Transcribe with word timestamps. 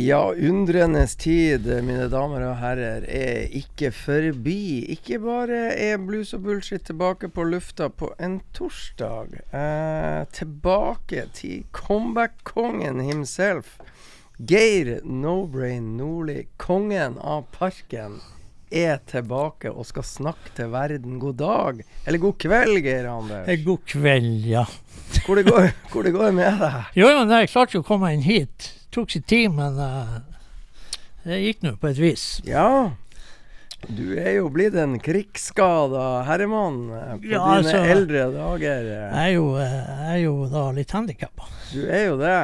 Ja, 0.00 0.32
undrenes 0.32 1.16
tid, 1.16 1.66
mine 1.84 2.06
damer 2.08 2.46
og 2.48 2.54
herrer, 2.56 3.02
er 3.04 3.50
ikke 3.58 3.90
forbi. 3.92 4.86
Ikke 4.94 5.18
bare 5.20 5.58
er 5.76 6.00
Blues 6.00 6.30
og 6.32 6.46
bullshit 6.46 6.86
tilbake 6.88 7.28
på 7.28 7.44
lufta 7.44 7.90
på 7.92 8.08
en 8.16 8.38
torsdag. 8.56 9.34
Eh, 9.52 10.22
tilbake 10.32 11.26
til 11.36 11.66
comeback-kongen 11.76 13.02
himself. 13.04 13.76
Geir 14.40 15.02
No-Brain 15.04 15.98
Nordli, 15.98 16.46
kongen 16.56 17.20
av 17.20 17.50
parken, 17.52 18.22
er 18.70 19.00
tilbake 19.10 19.70
og 19.72 19.86
skal 19.88 20.04
snakke 20.06 20.52
til 20.56 20.70
verden. 20.72 21.18
God 21.22 21.36
dag, 21.40 21.82
eller 22.06 22.22
god 22.22 22.36
kveld, 22.42 22.78
Geir 22.84 23.08
Anders. 23.10 23.48
Eh, 23.50 23.60
God 23.66 23.84
kveld, 23.90 24.46
ja. 24.46 24.64
Hvor 25.26 25.36
det 25.40 25.46
går, 25.50 25.70
hvor 25.90 26.06
det 26.06 26.12
går 26.14 26.32
med 26.36 26.60
deg? 26.62 26.80
Jo, 26.94 27.08
jo, 27.10 27.24
nei, 27.26 27.42
jeg 27.44 27.52
klarte 27.54 27.78
jo 27.78 27.82
å 27.82 27.86
komme 27.88 28.12
inn 28.14 28.22
hit. 28.22 28.70
Tok 28.94 29.10
sin 29.10 29.22
tid, 29.26 29.50
men 29.54 29.78
uh, 29.78 30.20
det 31.26 31.40
gikk 31.42 31.64
nå 31.66 31.74
på 31.82 31.90
et 31.90 31.98
vis. 32.00 32.24
Ja. 32.46 32.92
Du 33.88 34.12
er 34.20 34.34
jo 34.36 34.50
blitt 34.52 34.74
en 34.76 34.98
krigsskada 35.00 36.22
herremann 36.28 36.82
eh, 36.92 37.14
på 37.22 37.30
Ja, 37.32 37.40
dine 37.46 37.56
altså- 37.62 37.82
eldre 37.94 38.26
dager. 38.34 38.86
Jeg 38.92 39.10
er 39.24 39.32
jo, 39.34 39.46
jeg 39.56 40.12
er 40.12 40.18
jo 40.26 40.34
da 40.52 40.64
litt 40.76 40.92
handikappa, 40.94 41.48
Du 41.72 41.80
er 41.86 42.06
jo 42.10 42.18
det. 42.20 42.36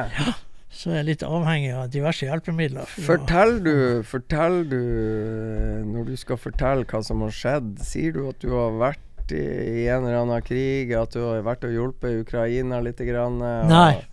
Så 0.77 0.91
jeg 0.93 0.99
er 1.01 1.07
litt 1.07 1.23
avhengig 1.25 1.71
av 1.73 1.87
diverse 1.89 2.27
hjelpemidler. 2.27 2.85
for 2.85 3.07
Fortell 3.07 3.55
du, 3.65 3.73
fortell 4.05 4.59
du 4.69 4.77
eh, 4.77 5.79
Når 5.87 6.11
du 6.11 6.17
skal 6.21 6.37
fortelle 6.37 6.85
hva 6.85 7.01
som 7.05 7.23
har 7.25 7.33
skjedd, 7.33 7.71
sier 7.81 8.13
du 8.13 8.27
at 8.29 8.37
du 8.43 8.51
har 8.53 8.75
vært 8.77 9.33
i, 9.33 9.87
en 9.89 10.05
eller 10.05 10.21
annen 10.21 10.45
krig, 10.45 10.93
at 10.95 11.15
du 11.17 11.23
har 11.25 11.41
vært 11.43 11.65
og 11.67 11.73
hjulpet 11.73 12.21
Ukraina 12.21 12.79
litt? 12.85 13.01
Grann, 13.09 13.41
eh, 13.41 13.63
og- 13.65 13.73
Nei. 13.73 14.05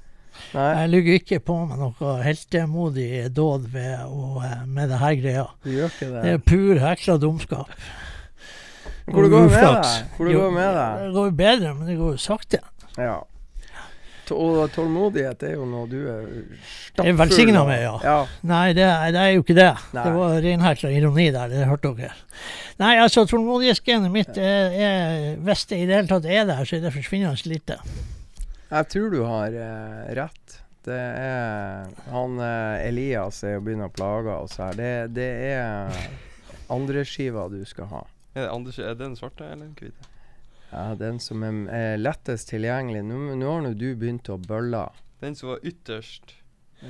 Nei, 0.55 0.71
Jeg 0.81 0.91
ligger 0.91 1.19
ikke 1.21 1.39
på 1.47 1.59
med 1.69 1.79
noe 1.79 2.15
heltemodig 2.25 3.29
dåd 3.35 3.69
ved 3.71 4.01
å, 4.03 4.43
eh, 4.43 4.65
med 4.67 4.89
det 4.91 4.99
her 4.99 5.15
greia. 5.21 5.47
Det 5.63 5.91
det. 6.01 6.25
er 6.25 6.39
pur 6.39 6.81
hekla 6.83 7.19
dumskap. 7.23 7.69
Hvor 9.07 9.23
det 9.23 9.31
går 9.31 9.51
med 9.51 9.63
deg? 9.63 10.11
Hvor 10.17 10.27
det 10.27 10.35
går 10.35 10.53
med 10.57 10.75
deg? 10.75 11.05
Det 11.05 11.15
går 11.15 11.31
bedre, 11.37 11.75
men 11.77 11.87
det 11.87 11.99
går 11.99 12.17
jo 12.17 12.21
sakte. 12.25 12.61
Ja. 12.97 13.23
Og 14.33 14.71
tålmodighet 14.73 15.43
er 15.45 15.57
jo 15.59 15.67
noe 15.69 15.89
du 15.91 15.99
er 16.09 16.25
stappfull 16.63 17.11
er 17.11 17.19
velsignet 17.19 17.67
med, 17.69 17.83
ja. 17.83 17.95
ja. 18.05 18.17
Nei, 18.49 18.67
det, 18.77 18.87
det 19.13 19.21
er 19.21 19.33
jo 19.35 19.45
ikke 19.45 19.59
det. 19.59 19.71
Nei. 19.93 20.05
Det 20.07 20.15
var 20.17 20.37
reinhekla 20.47 20.93
ironi 20.97 21.27
der, 21.35 21.53
det 21.53 21.67
hørte 21.69 21.93
dere. 21.99 22.17
Nei, 22.81 22.95
altså 23.03 23.27
tålmodighetsgenet 23.31 24.11
mitt 24.15 24.39
er, 24.41 24.75
er 24.75 25.37
Hvis 25.45 25.67
det 25.71 25.83
i 25.83 25.87
det 25.87 26.01
hele 26.01 26.11
tatt 26.11 26.27
er 26.27 26.49
der, 26.49 26.65
så 26.67 26.79
er 26.79 26.87
det 26.87 26.95
forsvinnende 26.97 27.51
lite. 27.53 27.79
Jeg 28.71 28.91
tror 28.91 29.13
du 29.13 29.21
har 29.29 29.55
eh, 29.55 30.15
rett. 30.19 30.57
Det 30.85 30.97
er 30.97 31.93
Han 32.13 32.41
eh, 32.43 32.89
Elias 32.89 33.43
er 33.45 33.57
jo 33.59 33.63
begynner 33.65 33.93
å 33.93 33.95
plage 33.95 34.35
oss 34.35 34.59
her. 34.61 34.75
Det, 34.79 34.91
det 35.17 35.31
er 35.53 35.95
andreskiva 36.73 37.47
du 37.53 37.61
skal 37.69 37.89
ha. 37.93 38.03
Er, 38.35 38.49
det 38.49 38.51
andre, 38.51 38.75
er 38.83 38.97
det 38.97 39.05
den 39.05 39.17
svarte 39.19 39.47
eller 39.47 39.69
den 39.69 39.77
hvite? 39.79 40.14
Ja, 40.75 40.95
Den 40.99 41.21
som 41.23 41.45
er, 41.47 41.95
lettest 42.01 42.51
tilgjengelig. 42.51 43.05
Nå, 43.07 43.19
nå 43.39 43.51
har 43.53 43.63
nå 43.63 43.75
du 43.79 43.93
begynt 43.95 44.27
å 44.33 44.41
bølle. 44.43 44.89
Den 45.23 45.37
som 45.39 45.53
var 45.53 45.63
ytterst 45.63 46.35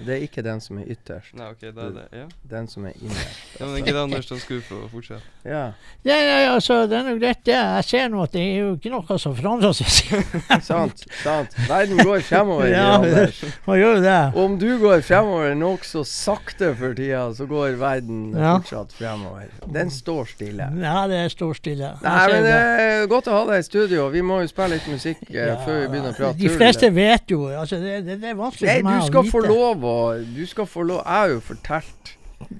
Det 0.06 0.14
er 0.16 0.22
ikke 0.26 0.42
den 0.42 0.60
som 0.60 0.78
er 0.82 0.88
ytterst. 0.90 1.34
Nei, 1.38 1.46
OK, 1.52 1.60
da 1.74 1.86
er 1.86 1.90
det 1.94 2.04
Ja. 2.18 2.24
Den 2.50 2.66
som 2.68 2.84
er 2.86 2.92
innerst. 3.00 3.42
ja 3.60 3.66
men 3.66 3.76
ikke 3.80 3.92
det 3.94 4.02
Anders 4.02 4.26
som 4.28 4.38
skulle 4.42 4.62
få 4.66 4.80
fortsette. 4.92 5.22
Ja, 5.44 5.72
Ja, 6.04 6.16
ja, 6.16 6.38
ja, 6.44 6.54
altså, 6.54 6.86
det 6.90 6.98
er 6.98 7.02
nå 7.06 7.14
greit, 7.20 7.40
det. 7.46 7.54
Jeg 7.54 7.84
ser 7.84 8.08
nå 8.12 8.22
at 8.24 8.32
det 8.32 8.42
er 8.42 8.58
jo 8.60 8.72
ikke 8.76 8.90
noe 8.92 9.18
som 9.18 9.34
forandrer 9.36 9.72
seg. 9.72 10.24
sant. 10.70 11.04
sant. 11.22 11.54
Verden 11.68 11.98
går 12.04 12.20
fremover, 12.26 12.66
Ja, 12.72 12.96
Anders. 12.98 13.42
Man 13.66 13.78
gjør 13.78 13.94
jo 13.96 14.02
det. 14.04 14.18
Om 14.44 14.58
du 14.58 14.68
går 14.82 15.00
fremover 15.06 15.54
nokså 15.54 16.04
sakte 16.08 16.72
for 16.76 16.94
tida, 16.94 17.22
så 17.34 17.46
går 17.46 17.76
verden 17.80 18.32
Ja. 18.34 18.56
fortsatt 18.58 18.92
fremover. 18.98 19.48
Den 19.72 19.90
står 19.90 20.24
stille. 20.34 20.68
Ja, 20.82 21.06
det 21.08 21.22
står 21.32 21.54
stille. 21.60 21.92
Nei, 22.02 22.26
men 22.32 22.42
det 22.44 22.54
er 22.54 23.06
godt 23.10 23.28
å 23.28 23.38
ha 23.38 23.44
deg 23.52 23.62
i 23.62 23.66
studio. 23.66 24.08
Vi 24.14 24.22
må 24.22 24.40
jo 24.42 24.48
spille 24.50 24.74
litt 24.76 24.86
musikk 24.88 25.22
eh, 25.30 25.48
Ja, 25.48 25.56
før 25.64 25.80
vi 25.82 25.88
begynner 25.92 26.12
å 26.12 26.16
prate 26.16 26.38
De 26.40 26.48
fleste 26.52 26.90
vet 26.94 27.30
jo 27.30 27.46
altså, 27.52 27.76
det, 27.82 28.00
det, 28.06 28.18
det 28.22 28.30
er 28.32 28.36
vanskelig 28.38 28.68
Nei, 28.68 28.76
for 28.80 28.88
meg 28.90 29.00
du 29.00 29.06
skal 29.10 29.28
få 29.30 29.42
vite. 29.42 29.52
Lov 29.84 29.88
å 30.18 30.34
Du 30.36 30.44
skal 30.46 30.66
få 30.66 30.84
lov 30.88 31.02
Jeg 31.04 31.20
har 31.20 31.32
jo 31.34 31.40
fortalt 31.40 32.12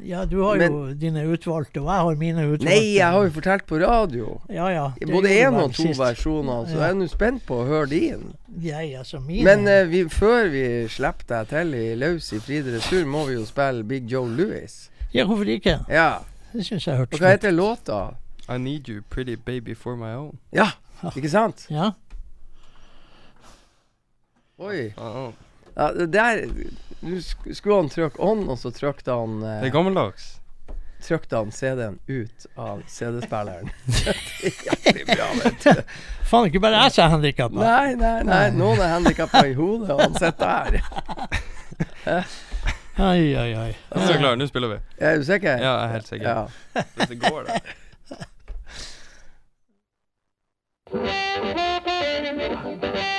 Ja, 0.04 0.24
du 0.24 0.38
har 0.40 0.56
jo 0.56 0.94
dine 0.96 1.24
utvalgte, 1.28 1.82
og 1.82 1.90
jeg 1.90 2.04
har 2.06 2.14
mine 2.16 2.44
utvalgte. 2.46 2.64
Nei, 2.70 2.94
jeg 2.96 3.10
har 3.12 3.24
jo 3.26 3.32
fortalt 3.34 3.66
på 3.68 3.80
radio. 3.82 4.40
ja, 4.48 4.68
ja, 4.72 4.84
det 4.98 5.10
Både 5.10 5.28
én 5.28 5.58
og 5.60 5.74
to 5.74 5.82
sist. 5.82 6.00
versjoner, 6.00 6.64
så 6.66 6.78
Ja. 6.78 6.86
jeg 6.86 6.90
er 6.90 6.94
nå 6.94 7.08
spent 7.10 7.44
på 7.46 7.58
å 7.60 7.66
høre 7.68 7.88
din. 7.90 8.34
Jeg, 8.62 8.94
altså, 8.96 9.20
mine 9.20 9.44
Men 9.44 9.68
uh, 9.68 9.90
vi, 9.90 10.04
før 10.08 10.48
vi 10.48 10.88
slipper 10.88 11.24
deg 11.28 11.48
til 11.48 11.74
i 11.74 11.94
løs 12.00 12.32
i 12.32 12.38
fri 12.40 12.62
dressur, 12.62 13.04
må 13.04 13.26
vi 13.26 13.34
jo 13.34 13.44
spille 13.44 13.84
Big 13.84 14.08
Joe 14.08 14.28
Louis. 14.28 14.90
Ja, 15.12 15.24
hvorfor 15.24 15.44
ikke? 15.44 15.84
Ja. 15.88 16.18
Det 16.52 16.64
syns 16.64 16.86
jeg 16.86 16.94
Og 16.94 16.98
hørtes 16.98 17.20
hva 17.20 17.34
heter 17.34 17.50
låta? 17.52 18.14
I 18.48 18.58
need 18.58 18.88
you, 18.88 19.02
pretty 19.10 19.34
baby 19.36 19.74
for 19.74 19.96
my 19.96 20.14
own. 20.14 20.38
Ja, 20.52 20.70
ikke 21.16 21.28
sant? 21.30 21.66
Ja. 21.70 21.90
Oi. 24.58 24.92
Uh 24.96 25.04
ah. 25.04 25.32
Ja, 25.74 25.92
det 25.92 26.06
der 26.06 26.46
Du 27.00 27.22
skulle 27.54 27.76
han 27.76 27.88
trykke 27.88 28.22
on, 28.22 28.48
og 28.48 28.58
så 28.58 28.70
trykte 28.72 29.12
han 29.12 29.40
Det 29.42 29.50
eh, 29.50 29.64
er 29.68 29.74
gammeldags. 29.74 30.40
Trykte 31.04 31.36
han 31.36 31.50
CD-en 31.52 31.98
ut 32.06 32.46
av 32.56 32.82
CD-spilleren. 32.88 33.68
det 34.04 34.14
er 34.48 34.52
jævlig 34.70 35.06
bra, 35.10 35.26
vet 35.42 35.64
du. 35.64 35.82
Faen, 36.30 36.46
ikke 36.48 36.62
bare 36.64 36.80
jeg 36.80 36.94
som 36.94 37.04
er 37.04 37.10
handikappa. 37.12 37.60
Nei, 37.60 37.94
nei, 38.00 38.22
nei. 38.24 38.46
Noen 38.56 38.80
er 38.80 38.94
handikappa 38.94 39.44
i 39.44 39.52
hodet, 39.58 39.90
og 39.92 40.00
han 40.00 40.16
sitter 40.16 40.46
der. 40.48 42.24
oi, 43.04 43.36
oi, 43.36 43.50
oi. 43.52 43.68
Jeg 43.68 44.00
er 44.00 44.06
så 44.08 44.16
klar, 44.22 44.40
nå 44.40 44.48
spiller 44.48 44.70
vi. 44.72 44.78
Er 44.96 45.20
du 45.20 45.24
sikker? 45.28 45.54
Ja, 45.60 45.72
jeg 45.74 45.84
er 45.84 45.92
helt 45.98 46.08
sikker. 46.08 46.28
Ja. 46.30 46.84
Hvis 46.94 47.08
det 47.12 47.18
går, 47.26 47.40
da. 47.50 47.54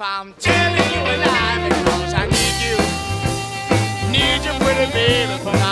I'm 0.00 0.32
telling 0.34 0.76
you 0.76 1.00
a 1.00 1.14
lie 1.26 1.68
because 1.68 2.14
I 2.14 2.26
need 2.30 2.56
you, 2.62 2.78
need 4.12 4.44
you, 4.46 4.54
pretty 4.64 4.92
baby, 4.92 5.36
for 5.42 5.52
my 5.52 5.67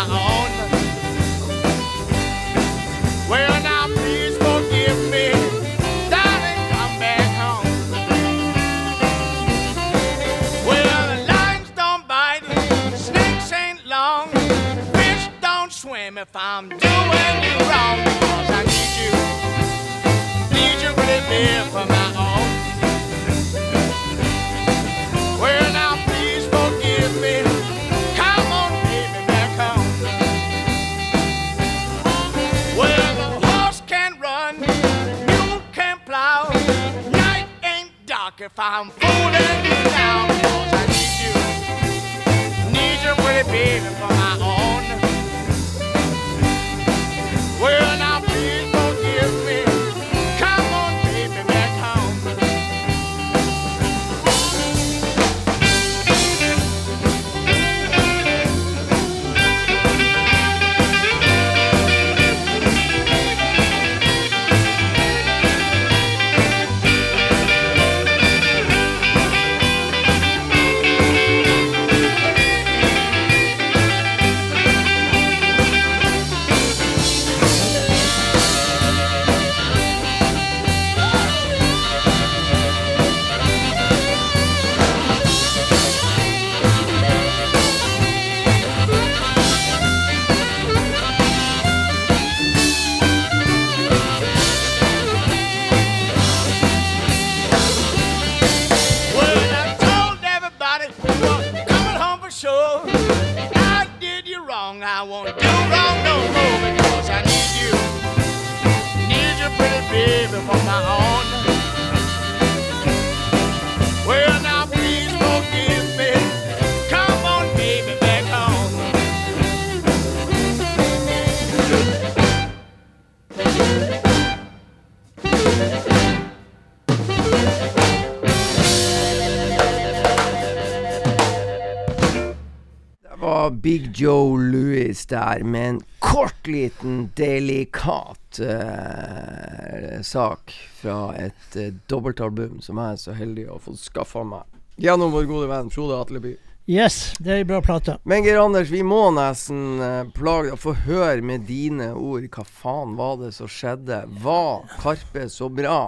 Big 133.76 133.90
Joe 133.94 134.38
Louis 134.38 135.06
der 135.06 135.44
med 135.44 135.69
en 135.69 135.81
kort, 135.99 136.46
liten, 136.46 137.11
delikat 137.14 138.40
uh, 138.40 140.02
sak 140.02 140.55
fra 140.81 141.12
et 141.20 141.56
uh, 141.56 141.75
dobbeltalbum 141.87 142.62
som 142.64 142.81
jeg 142.81 142.94
er 142.94 143.02
så 143.02 143.17
heldig 143.19 143.44
å 143.52 143.58
få 143.61 143.75
skaffa 143.76 144.23
meg 144.25 144.49
gjennom 144.81 145.12
vår 145.12 145.28
gode 145.28 145.50
venn 145.50 145.69
Frode 145.75 145.99
Atleby. 146.00 146.32
Yes, 146.64 147.12
det 147.20 147.34
er 147.34 147.43
ei 147.43 147.50
bra 147.50 147.61
plate. 147.61 147.99
Men 148.08 148.25
Geir 148.25 148.40
Anders, 148.40 148.73
vi 148.73 148.81
må 148.81 149.11
nesten 149.12 149.76
uh, 149.84 150.08
plage 150.17 150.55
deg. 150.55 150.62
Få 150.62 150.72
høre 150.87 151.20
med 151.20 151.44
dine 151.44 151.90
ord. 151.93 152.25
Hva 152.32 152.49
faen 152.49 152.96
var 152.96 153.20
det 153.20 153.34
som 153.37 153.52
skjedde? 153.52 154.06
Var 154.25 154.64
Karpe 154.81 155.29
så 155.29 155.52
bra 155.52 155.82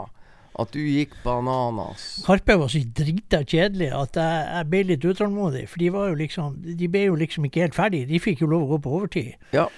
at 0.59 0.73
du 0.75 0.81
gikk 0.83 1.15
bananas? 1.25 2.07
Karpe 2.27 2.57
var 2.61 2.73
så 2.73 2.81
drita 3.01 3.43
kjedelig 3.45 3.93
at 3.95 4.19
jeg, 4.19 4.49
jeg 4.55 4.71
ble 4.73 4.83
litt 4.93 5.07
utålmodig. 5.07 5.67
For 5.71 5.83
de 5.83 5.93
var 5.95 6.11
jo 6.11 6.19
liksom 6.19 6.57
De 6.79 6.89
ble 6.91 7.05
jo 7.07 7.19
liksom 7.19 7.47
ikke 7.49 7.67
helt 7.67 7.79
ferdige. 7.79 8.09
De 8.11 8.21
fikk 8.23 8.43
jo 8.43 8.51
lov 8.51 8.67
å 8.67 8.73
gå 8.75 8.81
på 8.87 8.97
overtid. 8.99 9.37
Ja. 9.55 9.69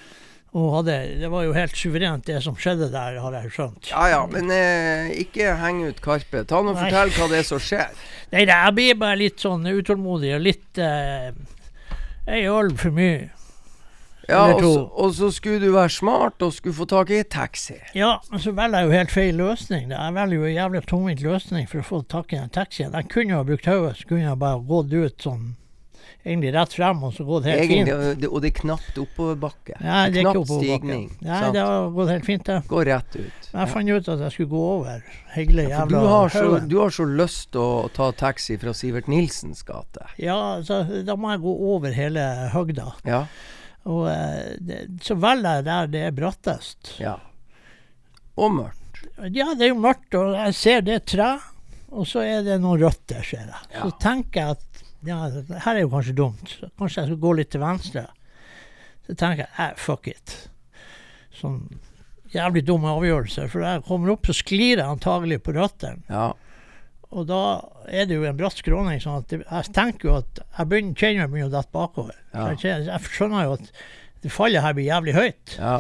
Og 0.51 0.73
hadde, 0.81 0.95
det 1.21 1.29
var 1.31 1.45
jo 1.47 1.53
helt 1.55 1.77
suverent, 1.79 2.25
det 2.27 2.41
som 2.43 2.57
skjedde 2.59 2.89
der, 2.91 3.21
har 3.23 3.35
jeg 3.39 3.53
skjønt. 3.55 3.91
Ja 3.93 4.09
ja, 4.11 4.23
men 4.27 4.51
eh, 4.51 5.13
ikke 5.23 5.53
heng 5.61 5.85
ut 5.87 6.01
Karpe. 6.03 6.43
Ta 6.43 6.59
nå 6.65 6.73
og 6.75 6.81
Fortell 6.81 7.13
hva 7.15 7.29
det 7.31 7.43
er 7.45 7.47
som 7.47 7.63
skjer. 7.63 7.93
Nei, 8.33 8.47
jeg 8.49 8.75
blir 8.75 8.99
bare 8.99 9.21
litt 9.21 9.43
sånn 9.43 9.69
utålmodig 9.71 10.35
og 10.39 10.43
litt 10.49 10.81
eh, 10.83 11.31
Ei 12.31 12.43
øl 12.51 12.75
for 12.79 12.95
mye. 12.95 13.31
Ja, 14.31 14.45
Eller 14.47 14.57
og 14.57 14.75
så, 14.75 14.83
og 15.05 15.15
så 15.19 15.31
skulle 15.35 15.61
du 15.63 15.73
være 15.75 15.93
smart 15.93 16.43
og 16.47 16.53
skulle 16.57 16.77
få 16.77 16.87
tak 16.91 17.11
i 17.11 17.23
taxi. 17.23 17.79
Ja, 17.99 18.17
men 18.31 18.43
så 18.43 18.55
velger 18.57 18.79
jeg 18.85 18.89
jo 18.91 18.99
helt 18.99 19.15
feil 19.15 19.41
løsning. 19.41 19.89
da. 19.91 20.05
Jeg 20.07 20.19
velger 20.19 20.37
jo 20.37 20.51
en 20.51 20.55
jævlig 20.57 20.85
tungvint 20.87 21.25
løsning 21.27 21.71
for 21.71 21.83
å 21.83 21.89
få 21.93 22.03
tak 22.09 22.33
i 22.33 22.39
den 22.39 22.53
taxien. 22.55 22.95
Jeg 22.95 23.11
kunne 23.11 23.35
jo 23.35 23.43
ha 23.43 23.49
brukt 23.49 23.67
hodet, 23.67 23.97
så 24.01 24.13
kunne 24.13 24.29
jeg 24.29 24.39
bare 24.39 24.63
gått 24.71 24.95
ut 24.95 25.27
sånn 25.27 25.49
egentlig 26.25 26.53
rett 26.55 26.75
frem, 26.77 27.03
og 27.05 27.15
så 27.15 27.25
gått 27.25 27.47
helt 27.49 27.63
Egentlig, 27.65 27.93
fint. 27.95 28.27
og 28.29 28.43
det, 28.43 28.51
er 28.51 28.57
knapt 28.61 28.99
oppoverbakke. 29.01 29.77
Ja, 29.79 29.81
det 29.81 29.93
er 29.93 30.11
ikke 30.11 30.25
knapt 30.25 30.41
oppoverbakke. 30.41 30.81
stigning. 30.81 31.07
Nei, 31.21 31.39
sant? 31.45 31.55
det 31.57 31.63
har 31.65 31.93
gått 31.97 32.11
helt 32.13 32.27
fint, 32.29 32.45
det. 32.47 32.59
Gå 32.71 32.83
rett 32.89 33.17
ut. 33.17 33.47
Men 33.53 33.63
jeg 33.63 33.73
fant 33.75 33.91
ut 33.95 34.11
at 34.15 34.25
jeg 34.27 34.35
skulle 34.37 34.51
gå 34.51 34.65
over 34.75 35.07
hele 35.35 35.65
Ja, 35.65 35.71
jævla 35.79 36.03
du 36.03 36.11
har, 36.13 36.35
så, 36.35 36.59
du 36.71 36.77
har 36.81 36.93
så 36.95 37.07
lyst 37.09 37.53
til 37.57 37.63
å 37.65 37.89
ta 37.97 38.11
taxi 38.13 38.59
fra 38.61 38.75
Sivert 38.77 39.09
Nilsens 39.11 39.65
gate. 39.67 40.11
Ja, 40.21 40.61
så 40.67 40.83
da 41.07 41.17
må 41.17 41.33
jeg 41.33 41.43
gå 41.47 41.57
over 41.75 41.97
hele 41.97 42.27
høgda. 42.55 42.93
Ja. 43.09 43.25
Og 43.89 44.05
eh, 44.11 44.57
det, 44.61 44.81
så 45.05 45.17
velger 45.17 45.61
jeg 45.61 45.67
der 45.71 45.91
det 45.95 46.03
er 46.09 46.17
brattest. 46.17 46.95
ja. 47.01 47.17
Og 48.41 48.53
mørkt. 48.55 49.01
Ja, 49.35 49.51
det 49.57 49.67
er 49.67 49.73
jo 49.75 49.81
mørkt, 49.83 50.15
og 50.17 50.35
jeg 50.37 50.55
ser 50.57 50.85
det 50.85 50.95
er 50.95 51.03
tre, 51.13 51.31
og 51.93 52.07
så 52.09 52.23
er 52.25 52.45
det 52.47 52.55
noen 52.63 52.81
røtter, 52.81 53.21
ser 53.27 53.43
jeg. 53.51 53.63
Ja. 53.75 53.83
Så 53.83 53.91
tenker 54.01 54.41
jeg 54.41 54.57
at 54.57 54.83
ja, 55.09 55.19
det 55.33 55.61
her 55.65 55.75
er 55.77 55.83
jo 55.85 55.91
kanskje 55.93 56.15
dumt. 56.17 56.55
Så 56.55 56.69
Kanskje 56.79 57.03
jeg 57.03 57.11
skal 57.11 57.21
gå 57.25 57.33
litt 57.37 57.51
til 57.53 57.63
venstre. 57.65 58.05
Så 59.09 59.17
tenker 59.17 59.45
jeg 59.47 59.53
eh, 59.65 59.75
fuck 59.81 60.09
it. 60.13 60.35
Sånn 61.37 61.63
jævlig 62.33 62.63
dum 62.69 62.85
avgjørelse. 62.89 63.49
For 63.51 63.65
da 63.65 63.75
jeg 63.77 63.85
kommer 63.89 64.13
opp, 64.15 64.29
så 64.29 64.37
sklir 64.37 64.77
jeg 64.79 64.87
antagelig 64.87 65.41
på 65.45 65.57
røttene. 65.57 66.05
Ja. 66.09 66.31
Og 67.11 67.27
da 67.27 67.43
er 67.91 68.07
det 68.07 68.19
jo 68.19 68.27
en 68.29 68.37
bratt 68.39 68.61
skråning. 68.61 69.01
sånn 69.03 69.25
at 69.25 69.33
jeg 69.35 69.73
tenker 69.75 70.09
jo 70.09 70.19
at 70.21 70.43
jeg 70.43 70.71
begynner, 70.71 70.95
kjenner 70.95 71.25
jeg 71.25 71.33
begynner 71.33 71.51
å 71.51 71.57
dette 71.57 71.75
bakover. 71.75 72.19
Ja. 72.35 72.45
Jeg, 72.55 72.85
jeg 72.87 73.11
skjønner 73.17 73.49
jo 73.49 73.57
at 73.59 73.73
det 74.23 74.31
fallet 74.35 74.63
her 74.63 74.77
blir 74.77 74.87
jævlig 74.87 75.17
høyt. 75.17 75.57
Ja. 75.57 75.79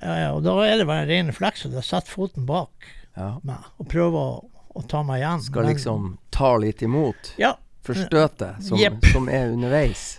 Eh, 0.00 0.28
og 0.32 0.42
da 0.44 0.56
er 0.66 0.80
det 0.80 0.88
bare 0.88 1.04
en 1.04 1.12
ren 1.12 1.30
refleks 1.30 1.66
at 1.68 1.76
jeg 1.76 1.86
setter 1.86 2.12
foten 2.12 2.48
bak 2.48 2.88
ja. 3.14 3.36
meg 3.46 3.68
og 3.78 3.88
prøver 3.92 4.18
å, 4.18 4.64
å 4.74 4.84
ta 4.90 5.04
meg 5.06 5.22
igjen. 5.22 5.44
Skal 5.46 5.62
Men- 5.62 5.72
liksom 5.74 6.10
ta 6.34 6.56
litt 6.58 6.82
imot 6.82 7.34
Ja, 7.38 7.54
for 7.86 7.94
støtet 7.94 8.64
som, 8.64 8.80
yep. 8.80 8.98
som 9.12 9.28
er 9.30 9.52
underveis. 9.54 10.18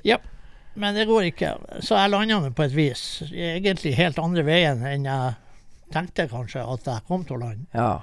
men 0.75 0.95
det 0.95 1.06
går 1.07 1.29
ikke. 1.31 1.56
Så 1.83 1.95
jeg 2.00 2.11
landa 2.11 2.39
nå 2.39 2.51
på 2.56 2.65
et 2.65 2.75
vis. 2.75 3.03
Egentlig 3.31 3.95
helt 4.00 4.19
andre 4.19 4.44
veien 4.47 4.83
enn 4.88 5.07
jeg 5.07 5.35
tenkte 5.94 6.27
kanskje 6.31 6.63
at 6.63 6.88
jeg 6.88 7.06
kom 7.07 7.23
til 7.27 7.38
å 7.38 7.45
lande. 7.45 7.68
Ja. 7.75 8.01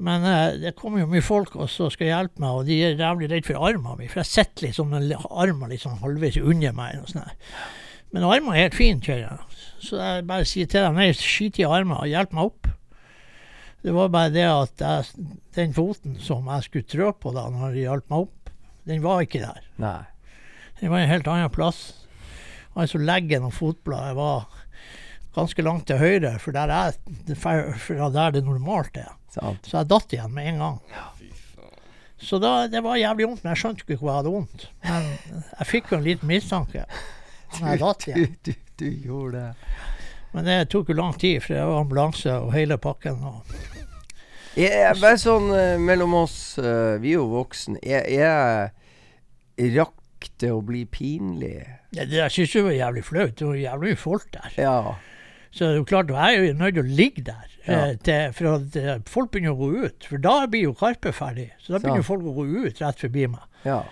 Men 0.00 0.24
eh, 0.24 0.56
det 0.62 0.76
kommer 0.78 1.02
jo 1.02 1.10
mye 1.10 1.24
folk 1.24 1.56
og 1.58 1.68
så 1.68 1.90
skal 1.92 2.08
hjelpe 2.08 2.40
meg, 2.40 2.56
og 2.56 2.68
de 2.68 2.78
er 2.86 2.96
jævlig 3.00 3.28
redd 3.32 3.48
for 3.48 3.68
armen 3.68 3.98
min. 3.98 4.10
For 4.10 4.22
jeg 4.22 4.30
sitter 4.30 4.68
liksom 4.68 4.94
med 4.94 5.12
armen 5.28 5.76
sånn 5.80 6.00
halvveis 6.00 6.40
under 6.40 6.76
meg. 6.76 7.02
Og 7.02 7.12
sånn. 7.12 7.28
Men 8.14 8.26
armen 8.26 8.54
er 8.54 8.64
helt 8.64 8.78
fin, 8.78 9.02
kjører 9.04 9.26
jeg. 9.26 9.64
Så 9.84 10.00
jeg 10.00 10.26
bare 10.28 10.48
sier 10.48 10.70
til 10.70 10.86
dem 10.86 10.96
nei, 10.98 11.10
skyt 11.16 11.60
i 11.60 11.68
armen 11.68 11.98
og 12.00 12.08
hjelp 12.08 12.32
meg 12.36 12.48
opp. 12.48 12.70
Det 13.80 13.94
var 13.96 14.10
bare 14.12 14.32
det 14.32 14.44
at 14.44 14.82
jeg, 14.84 15.28
den 15.56 15.76
foten 15.76 16.18
som 16.20 16.48
jeg 16.52 16.66
skulle 16.66 16.90
trå 16.90 17.12
på 17.16 17.32
da 17.32 17.46
når 17.52 17.76
de 17.76 17.84
hjalp 17.86 18.10
meg 18.12 18.26
opp, 18.26 18.50
den 18.88 19.04
var 19.04 19.22
ikke 19.24 19.40
der. 19.44 19.62
Nei. 19.80 20.00
Den 20.80 20.92
var 20.92 21.00
en 21.00 21.12
helt 21.12 21.28
annen 21.28 21.52
plass. 21.52 21.80
Altså 22.76 23.00
leggen 23.00 23.46
og 23.48 23.54
fotbladet 23.56 24.16
var 24.16 24.48
ganske 25.36 25.64
langt 25.64 25.86
til 25.88 26.00
høyre, 26.00 26.34
for 26.42 26.56
der 26.56 26.72
er, 26.72 26.98
fra 27.80 28.10
der 28.12 28.36
det 28.36 28.44
normalt 28.44 28.96
er. 29.00 29.14
Sant. 29.34 29.66
Så 29.68 29.76
jeg 29.78 29.88
datt 29.92 30.12
igjen 30.16 30.32
med 30.34 30.48
en 30.50 30.58
gang. 30.64 30.78
Så 32.20 32.36
da, 32.42 32.66
det 32.68 32.82
var 32.84 32.98
jævlig 33.00 33.26
vondt, 33.30 33.44
men 33.44 33.54
jeg 33.54 33.60
skjønte 33.62 33.84
ikke 33.86 33.96
hvor 34.02 34.10
jeg 34.10 34.18
hadde 34.18 34.32
vondt. 34.34 34.64
Men 34.84 35.06
jeg 35.60 35.68
fikk 35.70 35.92
jo 35.92 35.96
en 36.00 36.04
liten 36.04 36.28
mistanke 36.28 36.82
når 37.56 37.68
jeg 37.70 37.80
datt 37.80 38.04
Du, 38.06 38.10
igjen. 38.10 38.34
du, 38.44 38.52
du 38.82 38.88
gjorde 39.06 39.38
det. 39.40 39.76
Men 40.34 40.46
det 40.46 40.56
tok 40.70 40.92
jo 40.92 40.98
lang 40.98 41.14
tid, 41.18 41.40
for 41.42 41.56
det 41.56 41.62
var 41.66 41.80
ambulanse 41.80 42.34
og 42.44 42.52
hele 42.54 42.76
pakken. 42.78 43.16
Og 43.26 43.56
Jeg, 44.58 44.92
bare 45.00 45.16
sånn 45.18 45.48
eh, 45.56 45.78
mellom 45.82 46.14
oss, 46.20 46.36
eh, 46.60 46.98
vi 47.02 47.14
er 47.14 47.18
jo 47.22 47.24
voksne. 47.32 47.80
Jeg, 47.82 48.12
jeg 48.18 49.72
rakk 49.78 50.28
det 50.42 50.50
å 50.52 50.60
bli 50.64 50.84
pinlig. 50.90 51.56
ja, 51.96 52.04
det, 52.04 52.20
jeg 52.20 52.34
syns 52.36 52.52
det 52.58 52.62
var 52.68 52.76
jævlig 52.76 53.04
flaut. 53.08 53.34
Det 53.40 53.48
var 53.48 53.58
jævlig 53.64 53.96
folk 53.98 54.28
der. 54.36 54.52
Ja. 54.60 54.76
Så 55.50 55.64
det 55.66 55.70
er 55.72 55.78
jo 55.80 55.86
klart, 55.90 56.10
jeg 56.14 56.36
er 56.36 56.44
jo 56.46 56.58
nødt 56.58 56.74
til 56.78 56.84
å 56.84 56.96
ligge 57.00 57.24
der. 57.26 57.46
Ja. 57.66 57.78
eh, 57.90 57.96
til, 58.06 58.32
for 58.32 58.54
at 58.56 58.76
eh, 58.80 59.00
folk 59.10 59.30
begynner 59.34 59.52
å 59.52 59.58
gå 59.60 59.70
ut. 59.84 60.06
For 60.08 60.22
da 60.22 60.46
blir 60.50 60.62
jo 60.70 60.74
Karpe 60.78 61.10
ferdig. 61.12 61.50
Så 61.60 61.74
da 61.74 61.80
begynner 61.82 62.00
Sant. 62.04 62.08
folk 62.08 62.28
å 62.30 62.36
gå 62.38 62.44
ut 62.66 62.80
rett 62.82 63.02
forbi 63.06 63.26
meg. 63.30 63.42
ja. 63.68 63.82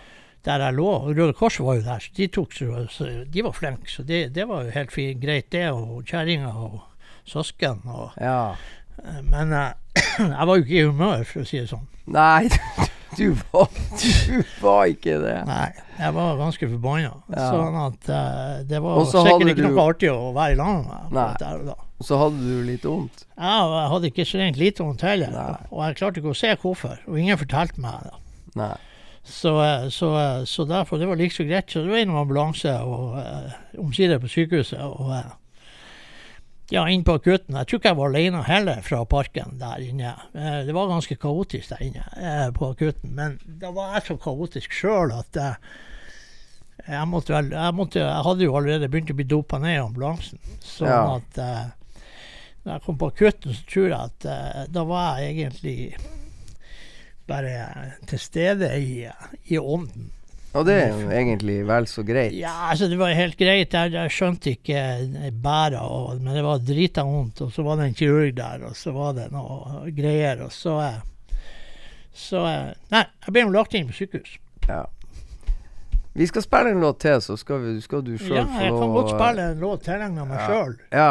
Der 0.47 0.63
jeg 0.63 0.75
lå. 0.79 0.85
Og 1.03 1.17
Røde 1.19 1.35
Kors 1.37 1.59
var 1.61 1.75
jo 1.77 1.83
der, 1.85 1.99
så 2.01 2.13
de, 2.17 2.27
tok, 2.33 2.53
så, 2.55 2.85
så 2.95 3.09
de 3.29 3.43
var 3.45 3.53
flinke. 3.53 3.91
Så 3.91 4.05
det, 4.07 4.21
det 4.37 4.47
var 4.49 4.63
jo 4.65 4.71
helt 4.73 4.93
fint, 4.95 5.19
greit, 5.21 5.49
det. 5.53 5.65
Og 5.75 6.07
kjerringa 6.09 6.53
og 6.55 6.79
søsken. 7.29 7.83
Og, 7.91 8.15
ja. 8.23 8.55
eh, 9.03 9.19
men 9.29 9.53
jeg 9.59 10.47
var 10.49 10.55
jo 10.55 10.63
ikke 10.65 10.79
i 10.79 10.87
humør, 10.87 11.25
for 11.29 11.43
å 11.43 11.49
si 11.51 11.59
det 11.59 11.69
sånn. 11.75 11.85
Nei, 12.15 12.49
du, 13.17 13.33
var, 13.53 13.69
du 14.03 14.45
var 14.61 14.85
ikke 14.93 15.19
det. 15.23 15.37
Nei, 15.49 15.67
jeg 15.99 16.15
var 16.15 16.39
ganske 16.39 16.71
forbanna. 16.75 17.13
Ja. 17.33 17.49
Sånn 17.55 17.79
at 17.87 18.11
uh, 18.13 18.57
det 18.69 18.81
var 18.85 19.05
sikkert 19.09 19.53
ikke 19.55 19.63
du- 19.63 19.69
noe 19.71 19.87
artig 19.89 20.11
å 20.13 20.33
være 20.37 20.57
i 20.57 20.59
lag 20.61 21.13
med 21.13 21.77
og 21.99 22.07
så 22.07 22.19
hadde 22.21 22.39
du 22.39 22.63
litt 22.63 22.85
vondt. 22.87 23.25
Ja, 23.35 23.57
jeg 23.67 23.89
hadde 23.91 24.11
ikke 24.13 24.27
så 24.29 24.39
rent 24.39 24.59
lite 24.61 24.85
vondt 24.87 25.03
heller. 25.03 25.33
Nei. 25.35 25.55
Og 25.73 25.81
jeg 25.83 25.97
klarte 25.99 26.21
ikke 26.21 26.31
å 26.31 26.39
se 26.39 26.53
hvorfor. 26.63 27.01
Og 27.11 27.19
ingen 27.19 27.41
fortalte 27.41 27.83
meg 27.83 28.05
det. 28.07 28.13
Nei. 28.61 28.77
Så, 29.29 29.57
eh, 29.65 29.89
så, 29.93 30.13
eh, 30.17 30.45
så 30.47 30.65
derfor, 30.65 31.01
det 31.03 31.09
var 31.11 31.19
like 31.19 31.35
så 31.35 31.45
greit. 31.49 31.67
Så 31.71 31.83
det 31.83 31.91
var 31.91 32.05
innom 32.05 32.21
ambulanse 32.23 32.71
og 32.87 33.19
uh, 33.19 33.51
omsider 33.83 34.23
på 34.23 34.31
sykehuset. 34.31 34.79
Og 34.79 35.11
eh, 35.17 35.35
ja, 36.71 36.83
inn 36.93 37.05
på 37.05 37.15
akutten. 37.17 37.57
Jeg 37.57 37.67
tror 37.69 37.81
ikke 37.81 37.89
jeg 37.93 37.99
var 37.99 38.11
alene 38.13 38.43
heller 38.45 38.81
fra 38.85 38.99
parken 39.09 39.55
der 39.61 39.81
inne. 39.85 40.11
Eh, 40.37 40.59
det 40.69 40.75
var 40.77 40.91
ganske 40.91 41.17
kaotisk 41.21 41.71
der 41.73 41.85
inne 41.87 42.05
eh, 42.17 42.51
på 42.57 42.73
akutten. 42.75 43.15
Men 43.17 43.39
da 43.61 43.71
var 43.77 43.95
jeg 43.97 44.07
så 44.11 44.19
kaotisk 44.21 44.77
sjøl 44.77 45.15
at 45.17 45.39
eh, 45.41 45.57
jeg, 46.89 47.07
måtte 47.09 47.33
vel, 47.35 47.51
jeg, 47.57 47.75
måtte, 47.79 48.03
jeg 48.05 48.27
hadde 48.29 48.45
jo 48.45 48.57
allerede 48.59 48.91
begynt 48.93 49.15
å 49.15 49.19
bli 49.19 49.29
dopa 49.29 49.59
ned 49.63 49.77
i 49.79 49.83
ambulansen. 49.83 50.39
Sånn 50.65 50.93
Ja. 50.93 51.03
at 51.17 51.43
da 52.65 52.75
jeg 52.75 52.85
kom 52.85 52.99
på 53.01 53.09
akutten, 53.15 53.55
så 53.57 53.65
tror 53.71 53.89
jeg 53.89 53.99
at 53.99 54.73
da 54.75 54.83
var 54.85 55.21
jeg 55.23 55.37
egentlig 55.39 55.77
bare 57.29 57.95
til 58.09 58.21
stede 58.21 58.71
i, 58.81 59.07
i 59.49 59.59
ånden. 59.61 60.11
Og 60.59 60.65
det 60.67 60.75
er 60.83 60.89
jo 60.91 61.11
egentlig 61.15 61.57
vel 61.69 61.87
så 61.87 62.03
greit. 62.07 62.35
Ja, 62.35 62.51
altså 62.73 62.89
det 62.91 62.99
var 62.99 63.13
helt 63.15 63.37
greit. 63.39 63.73
Jeg, 63.77 63.93
jeg 63.95 64.11
skjønte 64.11 64.51
ikke 64.57 64.83
bæra, 65.45 65.81
og- 65.87 66.21
men 66.21 66.35
det 66.35 66.43
var 66.45 66.59
drita 66.59 67.05
vondt. 67.07 67.41
Og 67.47 67.53
så 67.55 67.63
var 67.63 67.77
det 67.79 67.87
en 67.89 67.95
kirurg 67.95 68.35
der, 68.37 68.65
og 68.67 68.75
så 68.77 68.93
var 68.97 69.13
det 69.15 69.29
noe 69.33 69.87
greier. 69.97 70.43
Og 70.45 70.51
så 70.53 70.77
eh, 70.89 70.99
Så 72.19 72.41
eh, 72.51 72.73
Nei, 72.91 73.05
jeg 73.27 73.33
ble 73.37 73.45
lagt 73.55 73.75
inn 73.79 73.87
på 73.87 73.95
sykehus. 73.95 74.39
Ja. 74.69 74.83
Vi 76.19 76.27
skal 76.27 76.43
spille 76.43 76.71
en 76.75 76.81
låt 76.83 76.99
til, 77.05 77.21
så 77.23 77.37
skal, 77.39 77.61
vi, 77.63 77.81
skal 77.81 78.03
du 78.03 78.17
sjøl 78.19 78.41
Ja, 78.41 78.47
jeg 78.65 78.73
kan 78.75 78.91
godt 78.97 79.13
spille 79.15 79.51
en 79.53 79.61
låt 79.63 79.85
tilegna 79.87 80.25
meg 80.27 80.41
Ja. 80.41 80.47
sjøl. 80.49 80.73
Ja. 80.91 81.11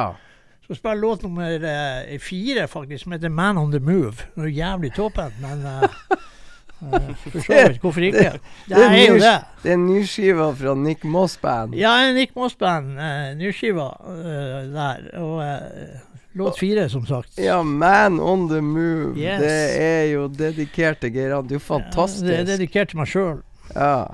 Skal 0.68 0.76
spille 0.82 1.00
låt 1.00 1.24
nummer 1.24 1.48
eh, 1.64 2.18
fire, 2.20 2.68
faktisk, 2.68 3.04
som 3.06 3.12
heter 3.16 3.30
'Man 3.30 3.58
on 3.58 3.72
the 3.72 3.80
Move'. 3.80 4.26
Det 4.36 4.44
er 4.44 4.58
jævlig 4.58 4.92
tåpent, 4.96 5.40
men 5.40 5.64
eh, 5.66 5.84
eh, 5.84 6.18
for 6.80 7.40
så 7.40 7.54
vidt, 7.54 7.80
hvorfor 7.84 8.02
ikke? 8.06 8.32
Det, 8.32 8.42
det 8.70 8.84
er 8.84 9.08
jo 9.08 9.16
det. 9.22 9.36
Det 9.64 9.72
er 9.74 9.80
nyskiva 9.82 10.52
fra 10.60 10.76
Nick 10.78 11.04
Moss 11.04 11.38
Band. 11.42 11.76
Ja, 11.78 11.96
Nick 12.14 12.36
Moss-band, 12.38 13.00
eh, 13.02 13.32
nyskiva 13.40 13.88
eh, 14.14 14.70
der. 14.76 15.10
Og 15.18 15.42
eh, 15.44 15.98
låt 16.38 16.60
fire, 16.60 16.88
som 16.90 17.06
sagt. 17.10 17.38
Ja, 17.42 17.64
Man 17.64 18.20
on 18.20 18.48
the 18.50 18.62
Move. 18.62 19.18
Yes. 19.18 19.42
Det 19.42 19.84
er 19.84 20.04
jo 20.14 20.28
dedikert 20.28 21.02
til 21.02 21.14
Geir. 21.14 21.36
Du 21.42 21.56
er 21.56 21.60
jo 21.60 21.66
fantastisk. 21.66 22.26
det 22.26 22.40
er 22.40 22.50
dedikert 22.54 22.94
til 22.94 23.02
meg 23.02 23.12
sjøl. 23.12 23.42
Ja. 23.74 24.06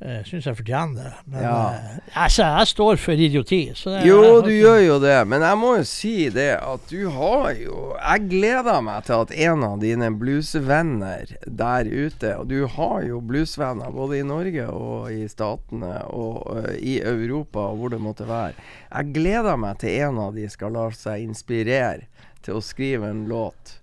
Jeg 0.00 0.26
syns 0.28 0.44
jeg 0.46 0.56
fortjener 0.60 0.94
det. 1.02 1.12
Men 1.26 1.42
Ja. 1.42 1.70
eh, 1.74 1.96
altså, 2.22 2.42
jeg 2.58 2.66
står 2.70 2.96
for 3.02 3.12
idioti. 3.12 3.72
Så 3.74 3.90
det, 3.96 4.04
Jo, 4.06 4.40
du 4.42 4.50
gjør 4.50 4.78
jo 4.86 4.98
det, 5.02 5.16
men 5.26 5.42
jeg 5.42 5.58
må 5.58 5.72
jo 5.76 5.84
si 5.84 6.28
det 6.30 6.52
at 6.62 6.80
du 6.90 7.08
har 7.10 7.50
jo 7.58 7.96
Jeg 7.98 8.28
gleder 8.30 8.80
meg 8.86 9.04
til 9.08 9.12
at 9.24 9.32
en 9.32 9.64
av 9.64 9.80
dine 9.82 10.10
bluesvenner 10.18 11.26
der 11.46 11.84
ute 11.90 12.34
Og 12.38 12.46
du 12.48 12.66
har 12.66 13.02
jo 13.08 13.20
bluesvenner 13.20 13.90
både 13.94 14.20
i 14.20 14.26
Norge 14.26 14.68
og 14.70 15.10
i 15.12 15.26
Statene 15.28 16.04
og 16.14 16.56
øh, 16.56 16.76
i 16.78 17.00
Europa 17.02 17.58
og 17.72 17.76
hvor 17.80 17.88
det 17.90 18.00
måtte 18.00 18.28
være. 18.28 18.54
Jeg 18.94 19.12
gleder 19.14 19.56
meg 19.56 19.78
til 19.82 19.90
en 20.06 20.18
av 20.18 20.34
de 20.34 20.46
skal 20.48 20.72
la 20.72 20.88
seg 20.94 21.22
inspirere 21.26 22.06
til 22.44 22.54
å 22.58 22.62
skrive 22.64 23.10
en 23.10 23.26
låt 23.28 23.80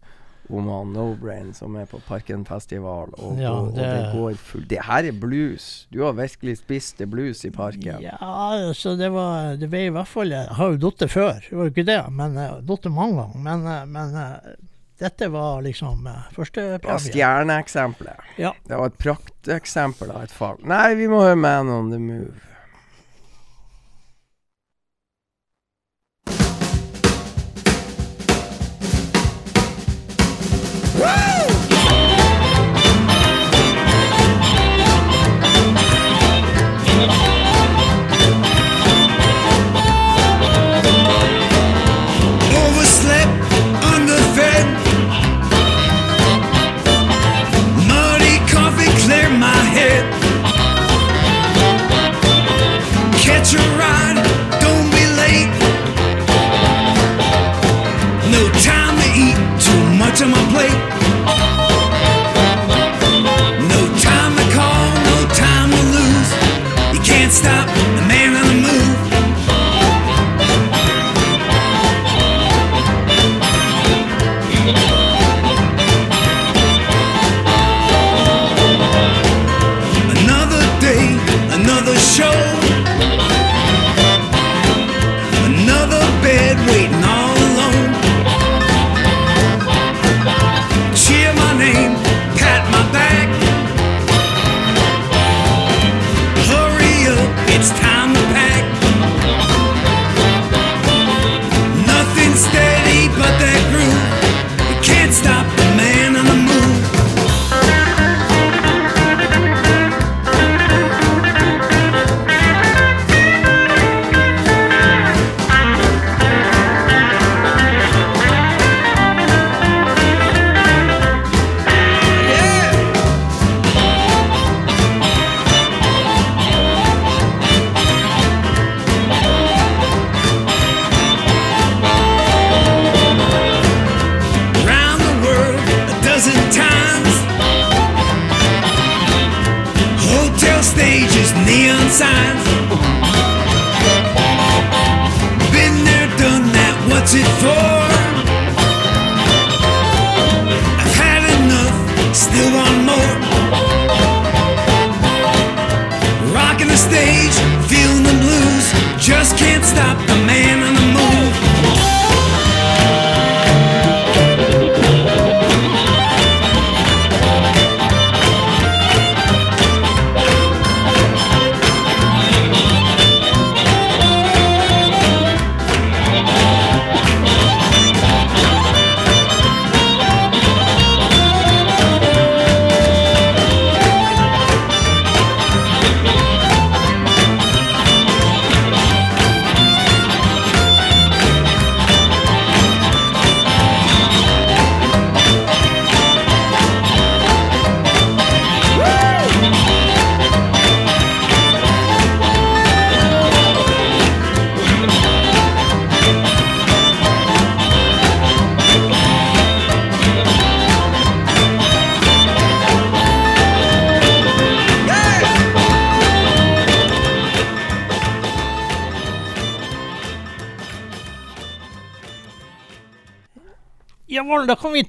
om 0.49 0.93
No 0.93 1.15
Brain 1.15 1.53
som 1.53 1.75
er 1.75 1.85
på 1.89 1.99
Parken 2.07 2.43
festival, 2.45 3.09
og, 3.17 3.37
Ja, 3.41 3.51
og, 3.51 3.67
og 3.71 3.75
det 3.75 3.85
det- 3.85 4.11
går 4.13 4.35
fullt 4.37 4.67
Det 4.69 4.79
her 4.85 5.03
er 5.09 5.11
blues. 5.11 5.87
Du 5.91 6.03
har 6.03 6.13
virkelig 6.13 6.57
spist 6.59 6.97
det 6.97 7.09
blues 7.09 7.43
i 7.45 7.49
parken. 7.49 8.01
Ja, 8.01 8.17
altså 8.21 8.95
det 8.97 9.09
var 9.11 9.55
Det 9.57 9.69
ble 9.69 9.85
i 9.87 9.89
hvert 9.89 10.07
fall 10.07 10.29
Jeg 10.29 10.47
har 10.47 10.71
jo 10.71 10.77
datt 10.77 11.09
før, 11.09 11.33
det 11.41 11.51
var 11.51 11.65
jo 11.65 11.71
ikke 11.73 11.85
det. 11.85 11.99
Men 12.11 12.35
har 12.37 12.61
datt 12.61 12.85
mange 12.91 13.15
ganger. 13.21 13.41
Men, 13.43 13.65
eh, 13.67 13.85
men 13.85 14.15
eh, 14.15 14.55
dette 14.99 15.27
var 15.31 15.61
liksom 15.61 16.05
uh, 16.07 16.11
Ja, 16.13 16.21
førstepremie. 16.31 16.99
stjerneeksempelet. 17.09 18.15
Ja. 18.37 18.53
Det 18.67 18.77
var 18.77 18.85
et 18.87 18.97
prakteksempel 18.97 20.11
av 20.11 20.23
et 20.23 20.31
fall. 20.31 20.57
Nei, 20.63 20.93
vi 20.95 21.07
må 21.11 21.19
høre 21.21 21.35
Man 21.35 21.67
on 21.69 21.91
the 21.91 21.99
Move. 21.99 22.31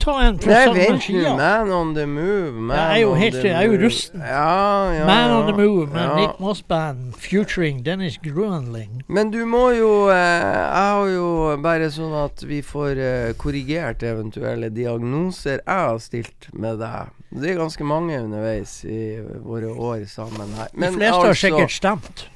Ta 0.06 0.20
en 0.22 1.00
skia. 1.00 1.34
Man 1.36 1.70
on 1.72 1.94
the 1.94 2.06
move. 2.06 2.52
Man 2.54 2.76
Jeg 2.76 2.96
er 2.96 3.02
jo 3.02 3.14
helt- 3.14 3.44
jeg 3.44 3.52
er 3.52 3.66
jo 3.72 3.78
rusten. 3.84 4.20
Ja, 4.20 4.92
ja, 4.94 5.06
Man 5.06 5.30
on 5.36 5.46
the. 5.52 5.56
Move 5.62 5.86
med 5.92 6.02
Ja. 6.02 6.14
Nick 6.16 6.40
Moss 6.40 6.62
Band 6.62 7.14
featuring 7.18 7.82
Dennis 7.84 8.18
Gruenling. 8.22 9.02
Men 9.08 9.30
du 9.30 9.44
må 9.46 9.70
jo 9.76 10.08
eh, 10.10 10.14
Jeg 10.14 10.70
har 10.72 11.06
jo 11.08 11.56
bare 11.62 11.90
sånn 11.90 12.14
at 12.24 12.42
vi 12.46 12.60
får 12.62 12.96
eh, 12.98 13.32
korrigert 13.38 14.02
eventuelle 14.02 14.68
diagnoser 14.70 15.60
jeg 15.66 15.82
har 15.88 15.98
stilt 15.98 16.48
med 16.52 16.78
deg. 16.78 17.08
Det 17.36 17.50
er 17.50 17.58
ganske 17.58 17.84
mange 17.84 18.20
underveis 18.22 18.84
i 18.84 19.18
våre 19.44 19.68
år 19.74 20.06
sammen 20.08 20.52
her. 20.56 20.68
De 20.72 20.86
fleste 20.92 21.12
har 21.12 21.26
altså- 21.26 21.46
sikkert 21.48 21.70
stemt. 21.72 22.26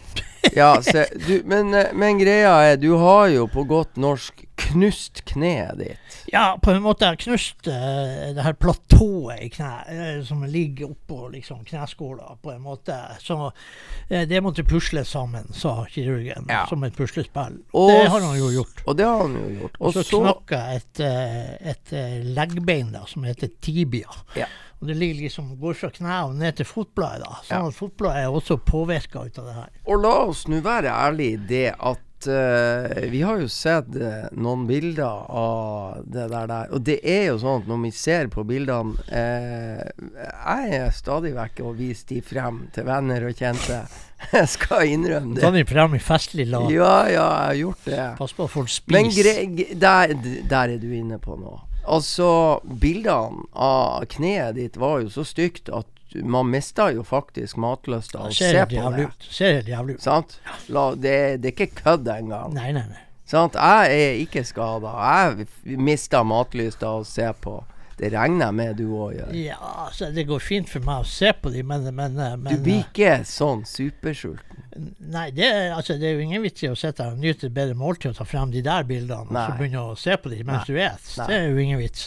Ja, 0.57 0.81
se, 0.83 1.05
du, 1.27 1.43
men, 1.45 1.75
eh, 1.75 1.93
men 1.95 2.19
greia 2.19 2.73
er, 2.73 2.77
du 2.81 2.97
har 2.99 3.29
jo 3.29 3.47
på 3.47 3.67
godt 3.69 3.97
norsk 4.00 4.45
knust 4.61 5.23
kneet 5.29 5.79
ditt. 5.81 6.17
Ja, 6.33 6.59
på 6.62 6.71
en 6.75 6.83
måte 6.85 7.09
har 7.09 7.17
knust 7.21 7.67
uh, 7.69 8.31
det 8.37 8.45
her 8.45 8.57
platået 8.61 9.40
i 9.47 9.49
kneet 9.55 9.90
uh, 9.90 10.23
som 10.29 10.45
ligger 10.45 10.90
oppå 10.93 11.29
liksom, 11.35 11.64
kneskåla, 11.69 12.37
på 12.43 12.52
en 12.55 12.62
måte. 12.64 12.97
Så 13.25 13.38
uh, 13.50 14.23
det 14.31 14.40
måtte 14.45 14.64
pusles 14.69 15.09
sammen, 15.11 15.50
sa 15.57 15.87
kirurgen, 15.90 16.47
Ja. 16.50 16.67
som 16.71 16.85
et 16.85 16.97
puslespill. 16.97 17.61
Og 17.73 17.90
det 17.93 18.09
har 18.12 18.21
han 18.21 18.38
jo 18.38 18.50
gjort. 18.61 18.83
Og 18.87 18.97
det 18.99 19.07
har 19.09 19.23
han 19.25 19.37
jo 19.40 19.47
gjort. 19.62 19.79
Og 19.81 19.95
så 19.97 20.05
knakk 20.11 20.52
jeg 20.57 20.81
et, 20.81 21.00
eh, 21.05 21.71
et 21.73 21.93
leggbein 22.37 22.93
da, 22.95 23.05
som 23.09 23.25
heter 23.25 23.50
tibia. 23.62 24.11
Ja. 24.37 24.47
Og 24.81 24.88
det 24.88 24.97
ligger 24.97 25.26
liksom, 25.26 25.50
går 25.61 25.75
fra 25.76 25.90
kneet 25.93 26.29
og 26.31 26.37
ned 26.40 26.57
til 26.57 26.67
fotbladet. 26.69 27.25
da. 27.26 27.40
Sånn 27.45 27.64
Ja. 27.64 27.69
at 27.69 27.75
fotbladet 27.76 28.23
er 28.25 28.37
også 28.38 28.57
påvirka 28.64 29.26
ut 29.26 29.38
av 29.38 29.45
det 29.50 29.55
her. 29.55 29.69
Og 29.87 30.00
la 30.02 30.14
oss 30.31 30.47
nå 30.49 30.61
være 30.64 30.88
ærlig 30.93 31.33
i 31.35 31.40
det 31.50 31.67
at 31.79 32.00
eh, 32.29 33.07
vi 33.12 33.23
har 33.23 33.41
jo 33.41 33.49
sett 33.50 33.89
uh, 33.97 34.27
noen 34.37 34.67
bilder 34.69 35.25
av 35.31 36.03
det 36.05 36.27
der 36.33 36.50
der. 36.50 36.71
Og 36.75 36.85
det 36.85 36.99
er 37.07 37.31
jo 37.31 37.39
sånn 37.43 37.62
at 37.62 37.71
når 37.71 37.81
vi 37.87 37.93
ser 37.97 38.31
på 38.33 38.45
bildene 38.49 38.97
uh, 39.09 39.81
Jeg 40.21 40.81
er 40.81 40.95
stadig 40.97 41.33
vekk 41.37 41.62
og 41.65 41.79
viser 41.79 42.15
de 42.15 42.21
frem 42.25 42.65
til 42.75 42.89
venner 42.89 43.29
og 43.31 43.37
kjente. 43.39 43.81
Jeg 44.37 44.50
skal 44.53 44.93
innrømme 44.93 45.39
Ta 45.39 45.49
det. 45.49 45.62
de 45.62 45.71
frem 45.71 45.97
i 45.97 46.03
festlig 46.05 46.49
lag. 46.50 46.69
Ja, 46.69 46.97
ja, 47.09 47.29
jeg 47.41 47.47
har 47.47 47.55
gjort 47.62 47.87
det. 47.89 48.03
Pass 48.19 48.35
på 48.37 48.45
at 48.45 48.53
folk 48.53 48.69
spiser. 48.69 49.31
Men 49.49 49.79
der, 49.81 50.12
der 50.50 50.75
er 50.75 50.83
du 50.83 50.91
inne 50.93 51.17
på 51.23 51.39
noe. 51.41 51.62
Altså, 51.89 52.61
bildene 52.83 53.47
av 53.57 54.05
kneet 54.12 54.59
ditt 54.59 54.77
var 54.77 55.00
jo 55.00 55.09
så 55.15 55.25
stygt 55.25 55.73
at 55.73 55.89
man 56.14 56.49
mister 56.50 56.90
jo 56.97 57.02
faktisk 57.07 57.57
matlysta 57.62 58.19
av 58.19 58.31
å 58.31 58.35
se 58.35 58.64
på 58.67 58.90
det. 58.97 59.07
ut. 59.07 59.26
Ser 59.31 59.55
helt 59.61 59.69
jævlig 59.71 59.95
ut. 59.99 60.02
Sant? 60.02 60.38
La, 60.69 60.88
det, 60.95 61.17
det 61.43 61.52
er 61.52 61.57
ikke 61.57 61.83
kødd 61.85 62.09
engang. 62.17 62.55
Nei, 62.57 62.73
nei, 62.76 62.87
nei. 62.90 63.05
Sant? 63.31 63.55
Jeg 63.55 64.00
er 64.07 64.17
ikke 64.25 64.43
skada. 64.45 64.95
Jeg 65.07 65.79
mister 65.79 66.25
matlysta 66.26 66.88
av 66.90 67.05
å 67.05 67.07
se 67.07 67.29
på. 67.40 67.61
Det 68.00 68.09
regner 68.14 68.47
jeg 68.49 68.57
med 68.57 68.79
du 68.81 68.87
òg 68.97 69.11
gjør. 69.19 69.33
Ja, 69.37 69.59
altså, 69.85 70.07
det 70.17 70.23
går 70.26 70.40
fint 70.40 70.71
for 70.73 70.81
meg 70.87 71.02
å 71.02 71.07
se 71.07 71.35
på 71.37 71.50
dem, 71.52 71.67
men, 71.69 71.85
men, 71.95 72.14
eh, 72.17 72.37
men 72.40 72.55
Du 72.57 72.62
blir 72.64 72.79
ikke 72.87 73.19
sånn 73.29 73.61
supersulten. 73.69 74.62
eh, 74.73 74.87
Nei, 75.12 75.26
det, 75.37 75.50
altså, 75.76 75.99
det 76.00 76.09
er 76.09 76.14
jo 76.17 76.25
ingen 76.25 76.40
vits 76.43 76.64
i 76.64 76.71
å 76.73 76.79
sitte 76.81 77.05
her 77.05 77.12
og 77.12 77.21
nyte 77.21 77.50
et 77.50 77.55
bedre 77.55 77.76
måltid 77.76 78.14
og 78.14 78.17
ta 78.17 78.25
frem 78.25 78.55
de 78.55 78.62
der 78.64 78.87
bildene, 78.88 79.29
og 79.29 79.37
så 79.37 79.59
begynne 79.59 79.83
å 79.93 79.99
se 80.00 80.17
på 80.17 80.33
dem 80.33 80.47
mens 80.49 80.64
Nei. 80.64 80.81
du 80.81 80.81
spiser. 80.81 81.29
Det 81.29 81.37
er 81.43 81.50
jo 81.52 81.61
ingen 81.67 81.83
vits. 81.83 82.07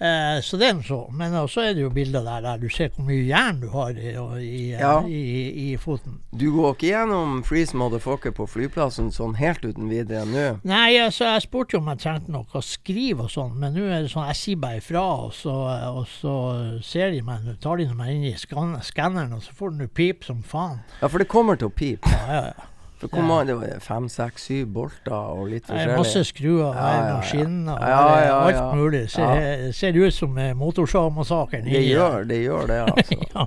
Eh, 0.00 0.40
så 0.42 0.58
det 0.58 0.68
er 0.68 0.74
nå 0.74 0.82
så. 0.82 0.98
Men 1.14 1.34
så 1.48 1.62
er 1.68 1.74
det 1.76 1.84
jo 1.84 1.90
bilder 1.94 2.24
der, 2.26 2.40
der 2.42 2.58
du 2.58 2.68
ser 2.72 2.90
hvor 2.96 3.06
mye 3.06 3.22
jern 3.28 3.60
du 3.62 3.68
har 3.70 3.90
i, 3.94 4.10
i, 4.42 4.62
eh, 4.72 4.80
Ja. 4.80 4.94
i, 5.06 5.72
i 5.72 5.76
foten. 5.80 6.18
Du 6.34 6.48
går 6.54 6.74
ikke 6.74 6.88
gjennom 6.90 7.42
Freeze 7.46 7.76
Motherfucker 7.78 8.34
på 8.34 8.46
flyplassen 8.50 9.12
sånn 9.14 9.36
helt 9.38 9.62
uten 9.64 9.88
videre 9.92 10.24
nå? 10.26 10.44
Nei, 10.66 10.96
altså, 10.98 11.28
jeg 11.30 11.46
spurte 11.46 11.76
jo 11.76 11.82
om 11.82 11.92
jeg 11.92 12.02
trengte 12.02 12.34
noe 12.34 12.44
å 12.58 12.62
skrive 12.64 13.28
og 13.28 13.30
sånn, 13.30 13.54
men 13.60 13.74
nå 13.78 13.86
er 13.86 14.02
det 14.02 14.10
sånn, 14.12 14.26
jeg 14.32 14.40
sier 14.42 14.60
bare 14.66 14.82
ifra, 14.82 15.04
og 15.28 15.32
så, 15.38 15.54
og 15.94 16.04
så 16.10 16.34
ser 16.82 17.14
de 17.14 17.22
meg, 17.22 17.46
tar 17.62 17.78
de 17.80 17.86
meg 17.94 18.14
inn 18.16 18.26
i 18.32 18.34
skanneren, 18.36 19.32
og 19.38 19.42
så 19.46 19.54
får 19.54 19.74
den 19.76 19.86
jo 19.86 19.94
pip 19.94 20.24
som 20.26 20.42
faen. 20.42 20.80
Ja, 21.00 21.08
for 21.08 21.22
det 21.22 21.28
kommer 21.30 21.56
til 21.60 21.70
å 21.70 21.74
pipe. 21.74 22.10
Ja, 22.10 22.26
ja, 22.34 22.46
ja. 22.52 22.70
For 23.04 23.12
kom 23.12 23.26
mange, 23.28 23.46
det 23.50 23.54
var 23.60 23.80
fem, 23.84 24.04
seks, 24.08 24.46
syv 24.48 24.68
bolter 24.72 25.12
og 25.12 25.48
litt 25.52 25.66
Det 25.68 25.76
er 25.76 25.90
masse 25.92 26.22
skruer, 26.24 26.72
Ja, 26.72 26.92
ja, 26.96 27.16
skinner 27.28 27.82
det 27.82 27.90
er 27.92 28.30
alt 28.32 28.76
mulig. 28.78 29.02
Ser, 29.12 29.72
ser 29.76 29.98
ut 30.00 30.14
som 30.16 30.38
eh, 30.40 30.54
motorsagmassakren. 30.56 31.66
Det 31.68 31.82
gjør 31.84 32.24
det, 32.30 32.38
gjør 32.46 32.70
det 32.70 32.78
altså. 32.86 33.18
Ja. 33.34 33.44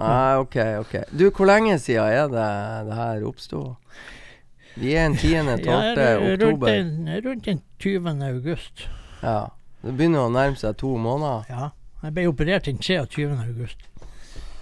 Nei, 0.00 0.36
ok, 0.40 0.56
ok. 0.80 0.94
Du, 1.12 1.26
hvor 1.28 1.50
lenge 1.50 1.76
siden 1.78 2.08
er 2.08 2.30
det 2.32 2.46
det 2.88 2.96
her 3.02 3.26
oppsto? 3.28 3.64
Vi 4.80 4.94
er 4.96 5.10
den 5.10 5.18
10.-12. 5.20 5.66
Ja, 5.66 6.16
oktober. 6.32 6.72
rundt 7.26 7.44
den 7.44 7.60
20. 7.78 8.08
august. 8.30 8.88
Ja. 9.22 9.38
Det 9.84 9.92
begynner 9.96 10.24
å 10.24 10.32
nærme 10.32 10.56
seg 10.56 10.80
to 10.80 10.94
måneder. 10.96 11.44
Ja. 11.52 11.68
Jeg 12.02 12.16
ble 12.16 12.26
operert 12.32 12.64
den 12.64 12.80
23. 12.80 13.28
august. 13.44 13.84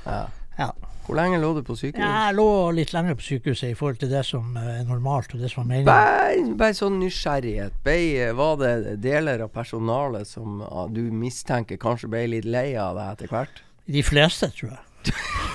Ja. 0.07 0.25
Ja. 0.59 0.73
Hvor 1.05 1.19
lenge 1.19 1.37
lå 1.37 1.51
du 1.53 1.61
på 1.61 1.75
sykehus? 1.77 2.01
Jeg 2.01 2.35
lå 2.39 2.47
litt 2.73 2.95
lenger 2.95 3.17
på 3.19 3.27
sykehuset 3.27 3.75
i 3.75 3.77
forhold 3.77 3.99
til 4.01 4.09
det 4.09 4.23
som 4.25 4.55
eh, 4.57 4.79
er 4.81 4.87
normalt, 4.89 5.35
og 5.37 5.43
det 5.43 5.51
som 5.53 5.65
er 5.65 5.69
meningen. 5.69 5.91
Bare, 5.91 6.55
bare 6.57 6.77
sånn 6.79 6.97
nysgjerrighet. 7.03 7.77
Be, 7.85 7.99
var 8.39 8.57
det 8.63 8.97
deler 9.05 9.45
av 9.45 9.53
personalet 9.53 10.31
som 10.31 10.63
ah, 10.65 10.87
du 10.89 11.03
mistenker 11.13 11.77
kanskje 11.81 12.09
ble 12.15 12.25
litt 12.33 12.49
lei 12.49 12.71
av 12.81 12.97
deg 12.97 13.11
etter 13.19 13.35
hvert? 13.35 13.61
De 13.85 14.05
fleste, 14.07 14.49
tror 14.57 14.79
jeg. 14.79 14.83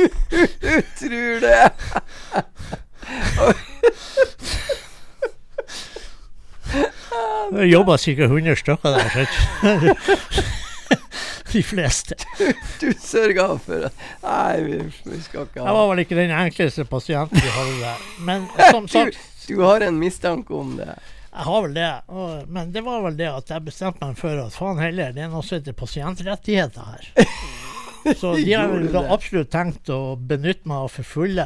Du 0.00 0.76
tror 0.96 1.40
det? 1.42 1.70
Det 7.50 7.66
jobba 7.66 7.96
sikkert 7.98 8.30
100 8.30 8.56
stykker 8.56 8.96
der. 8.96 9.28
De 11.52 11.62
fleste. 11.66 12.14
Du 12.80 12.90
sørga 13.02 13.46
for 13.62 13.88
at 13.88 14.02
Nei, 14.22 14.60
vi, 14.66 14.76
skal 15.24 15.46
ikke 15.48 15.62
ha 15.62 15.66
Jeg 15.66 15.76
var 15.78 15.88
vel 15.90 16.02
ikke 16.04 16.18
den 16.18 16.34
enkleste 16.34 16.84
pasienten 16.90 17.40
vi 17.42 17.54
hadde 17.56 17.78
der. 17.80 18.04
Men 18.28 18.44
som 18.70 18.86
sagt, 18.92 19.18
du, 19.46 19.54
du 19.56 19.64
har 19.66 19.82
en 19.86 19.98
mistanke 19.98 20.54
om 20.54 20.76
det. 20.78 20.92
jeg 21.30 21.46
har 21.48 21.64
vel 21.66 21.74
det. 21.78 21.88
Og, 22.12 22.44
men 22.48 22.70
det 22.74 22.84
var 22.86 23.02
vel 23.08 23.18
det 23.18 23.30
at 23.32 23.50
jeg 23.50 23.66
bestemte 23.66 24.04
meg 24.06 24.18
for 24.20 24.44
at 24.44 24.54
faen 24.54 24.78
heller, 24.82 25.10
det 25.16 25.26
er 25.26 25.32
noe 25.32 25.42
som 25.46 25.58
heter 25.58 25.74
pasientrettigheter 25.78 26.92
her. 26.94 27.10
Så 28.16 28.30
de 28.38 28.54
har 28.56 28.70
vel 28.70 28.86
da 28.94 29.02
absolutt 29.12 29.50
tenkt 29.52 29.90
å 29.92 30.14
benytte 30.16 30.64
meg 30.70 30.86
for 30.88 31.04
fulle. 31.04 31.44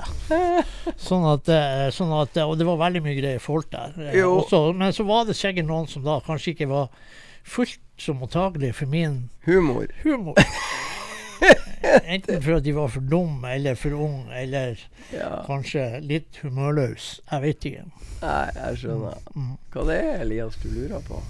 Sånn 1.02 1.24
at, 1.26 1.48
eh, 1.50 1.88
sånn 1.90 2.12
at 2.14 2.36
Og 2.44 2.52
det 2.60 2.68
var 2.68 2.78
veldig 2.84 3.00
mye 3.02 3.16
greie 3.18 3.40
folk 3.42 3.66
der. 3.72 3.96
Eh, 4.12 4.20
Også, 4.22 4.68
men 4.76 4.94
så 4.94 5.02
var 5.08 5.24
det 5.26 5.34
sikkert 5.34 5.66
noen 5.66 5.88
som 5.90 6.04
da 6.06 6.20
kanskje 6.22 6.52
ikke 6.54 6.68
var 6.70 6.92
fullt 7.44 7.80
så 8.00 8.14
mottagelige 8.16 8.72
for 8.80 8.90
min 8.90 9.28
Humor. 9.44 9.86
humor. 10.02 10.34
Enten 12.04 12.42
for 12.42 12.56
at 12.56 12.64
de 12.64 12.72
var 12.72 12.88
for 12.88 13.00
dumme 13.00 13.50
eller 13.54 13.74
for 13.74 13.92
unge, 13.92 14.32
eller 14.34 14.78
Ja. 15.12 15.44
kanskje 15.46 16.00
litt 16.00 16.40
humørløse. 16.42 17.20
Jeg 17.30 17.42
vet 17.42 17.64
ikke. 17.68 17.84
Nei, 18.22 18.50
jeg 18.56 18.78
skjønner. 18.80 19.18
Mm. 19.36 19.56
Hva 19.74 19.84
det 19.90 19.98
er 20.00 20.22
Elias 20.24 20.56
du 20.62 20.68
lurer 20.72 21.04
på? 21.04 21.20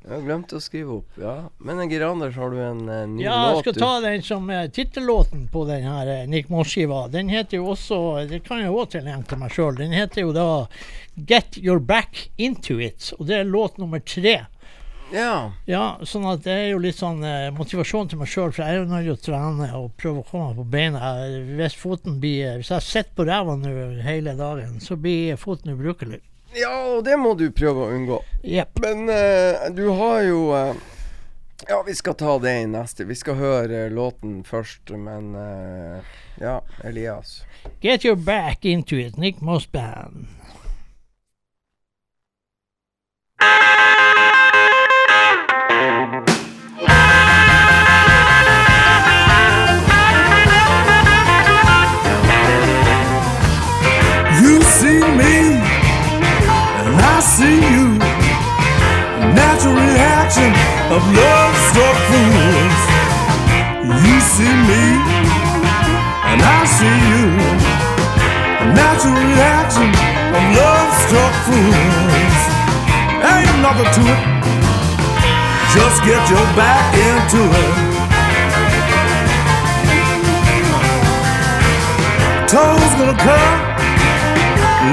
Jeg 0.00 0.14
har 0.16 0.22
glemt 0.24 0.52
å 0.56 0.58
skrive 0.64 0.94
opp, 0.96 1.18
ja. 1.20 1.34
Men 1.60 1.82
Geir 1.90 2.06
Anders, 2.08 2.34
har 2.40 2.50
du 2.50 2.56
en 2.64 2.80
uh, 2.88 3.02
ny 3.06 3.20
Ja, 3.22 3.34
jeg 3.52 3.60
skal 3.66 3.76
ta 3.76 3.90
den 4.00 4.22
som 4.24 4.48
uh, 4.48 4.64
tittellåten 4.72 5.44
på 5.52 5.66
den 5.68 5.84
her 5.84 6.08
uh, 6.08 6.22
Nick 6.26 6.48
Moss-skiva. 6.48 7.02
Den 7.12 7.28
heter 7.28 7.60
jo 7.60 7.68
også 7.74 7.98
Det 8.30 8.40
kan 8.46 8.62
jeg 8.64 8.72
òg 8.72 8.88
tilgjenge 8.96 9.28
til 9.28 9.42
meg 9.42 9.52
sjøl. 9.54 9.76
Den 9.76 9.92
heter 9.92 10.24
jo 10.24 10.32
da 10.32 10.46
Get 11.28 11.60
Your 11.60 11.78
Back 11.84 12.30
Into 12.40 12.78
It. 12.80 13.12
Og 13.18 13.28
det 13.28 13.42
er 13.42 13.52
låt 13.52 13.76
nummer 13.78 14.00
tre. 14.00 14.38
Ja. 15.12 15.50
Ja, 15.66 15.84
sånn 16.06 16.26
at 16.30 16.44
det 16.44 16.52
er 16.54 16.68
jo 16.70 16.78
litt 16.82 16.98
sånn 16.98 17.24
eh, 17.26 17.48
motivasjon 17.56 18.08
til 18.12 18.20
meg 18.20 18.28
sjøl, 18.30 18.52
for 18.54 18.62
jeg 18.62 18.76
er 18.76 18.78
jo 18.78 18.88
nødt 18.90 19.06
til 19.08 19.14
å 19.16 19.22
trene 19.26 19.68
og 19.78 19.88
prøve 19.98 20.22
å 20.22 20.26
komme 20.28 20.50
meg 20.52 20.60
på 20.60 20.66
beina. 20.70 21.12
Hvis 21.58 21.74
foten 21.80 22.20
blir 22.22 22.60
Hvis 22.60 22.70
jeg 22.70 22.86
sitter 22.86 23.16
på 23.18 23.26
ræva 23.26 23.56
nå 23.58 23.72
hele 24.06 24.36
dagen, 24.38 24.78
så 24.80 24.96
blir 24.96 25.36
foten 25.40 25.74
ubrukelig. 25.74 26.20
ja, 26.54 26.70
og 26.94 27.04
det 27.04 27.16
må 27.18 27.34
du 27.34 27.50
prøve 27.50 27.86
å 27.88 27.90
unngå. 27.94 28.20
Yep. 28.44 28.80
Men 28.86 29.08
eh, 29.10 29.68
du 29.74 29.88
har 29.98 30.22
jo 30.26 30.40
eh, 30.56 30.74
Ja, 31.68 31.82
vi 31.86 31.94
skal 31.94 32.14
ta 32.14 32.38
det 32.38 32.54
i 32.62 32.66
neste. 32.66 33.04
Vi 33.04 33.14
skal 33.14 33.34
høre 33.36 33.84
eh, 33.86 33.90
låten 33.92 34.44
først, 34.46 34.90
men 34.96 35.34
eh, 35.36 36.14
Ja, 36.40 36.60
Elias. 36.84 37.42
Get 37.82 38.04
Your 38.04 38.16
Back 38.16 38.64
Into 38.64 38.96
It, 38.96 39.18
Nick 39.18 39.40
Moss 39.42 39.66
Band. 39.66 40.26
See 57.20 57.60
you. 57.60 57.98
Natural 59.36 59.76
reaction 59.76 60.50
of 60.88 61.02
love 61.04 61.54
struck 61.68 61.96
fools. 62.08 62.80
You 64.04 64.16
see 64.20 64.54
me, 64.70 64.84
and 66.30 66.40
I 66.40 66.60
see 66.64 66.96
you. 67.12 67.24
Natural 68.72 69.16
reaction 69.20 69.88
of 70.32 70.42
love 70.56 70.90
struck 71.04 71.34
fools. 71.44 72.38
Ain't 73.20 73.56
nothing 73.60 73.90
to 73.96 74.02
it. 74.14 74.22
Just 75.76 76.00
get 76.08 76.20
your 76.32 76.46
back 76.56 76.88
into 76.96 77.40
it. 77.62 77.74
Toes 82.48 82.92
gonna 82.98 83.16
curl 83.20 83.70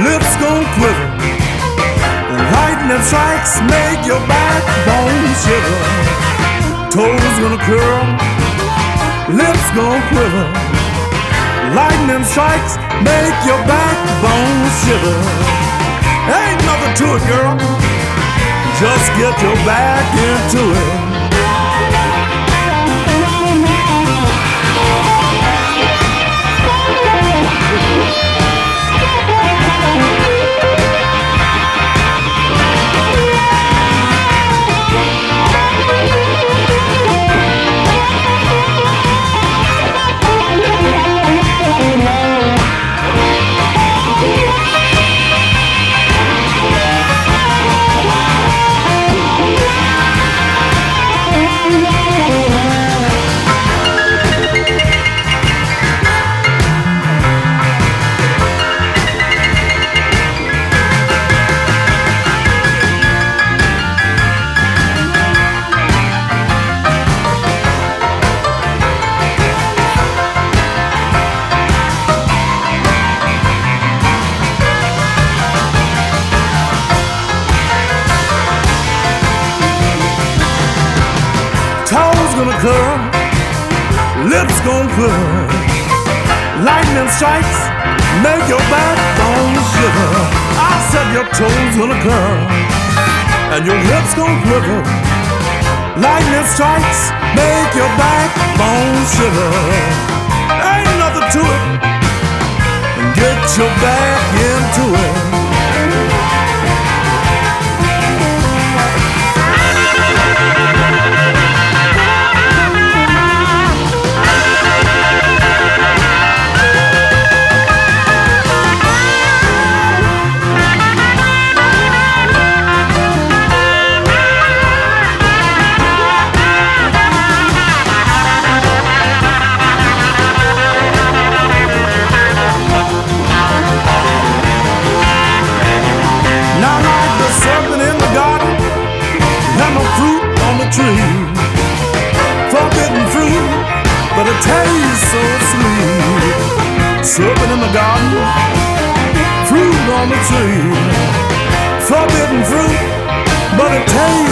lips 0.04 0.36
gon' 0.38 0.66
quiver. 0.76 1.47
Lightning 2.38 3.04
strikes 3.04 3.60
make 3.66 4.06
your 4.06 4.22
backbone 4.30 5.26
shiver. 5.44 5.82
Toes 6.94 7.36
gonna 7.42 7.62
curl, 7.66 8.06
lips 9.34 9.68
gon' 9.76 10.02
quiver. 10.10 10.48
Lightning 11.74 12.24
strikes 12.24 12.78
make 13.02 13.38
your 13.50 13.60
backbone 13.66 14.62
shiver. 14.82 15.18
Ain't 16.30 16.62
nothing 16.64 16.94
to 17.02 17.08
it, 17.18 17.24
girl. 17.28 17.58
Just 18.80 19.08
get 19.18 19.34
your 19.42 19.58
back 19.66 20.06
into 20.16 20.62
it. 20.72 21.07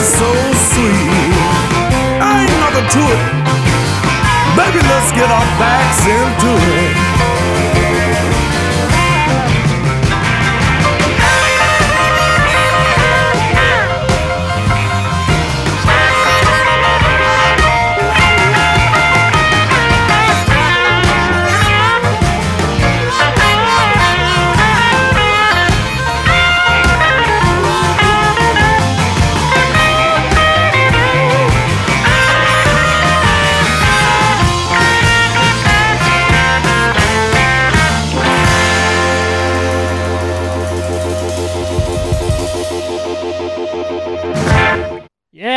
So 0.04 0.30
sweet. 0.72 1.36
Ain't 2.20 2.52
nothing 2.64 2.88
to 2.96 3.02
it. 3.16 3.24
Baby, 4.56 4.80
let's 4.88 5.12
get 5.12 5.30
our 5.30 5.48
backs 5.60 6.02
into 6.08 6.52
it. 6.80 7.25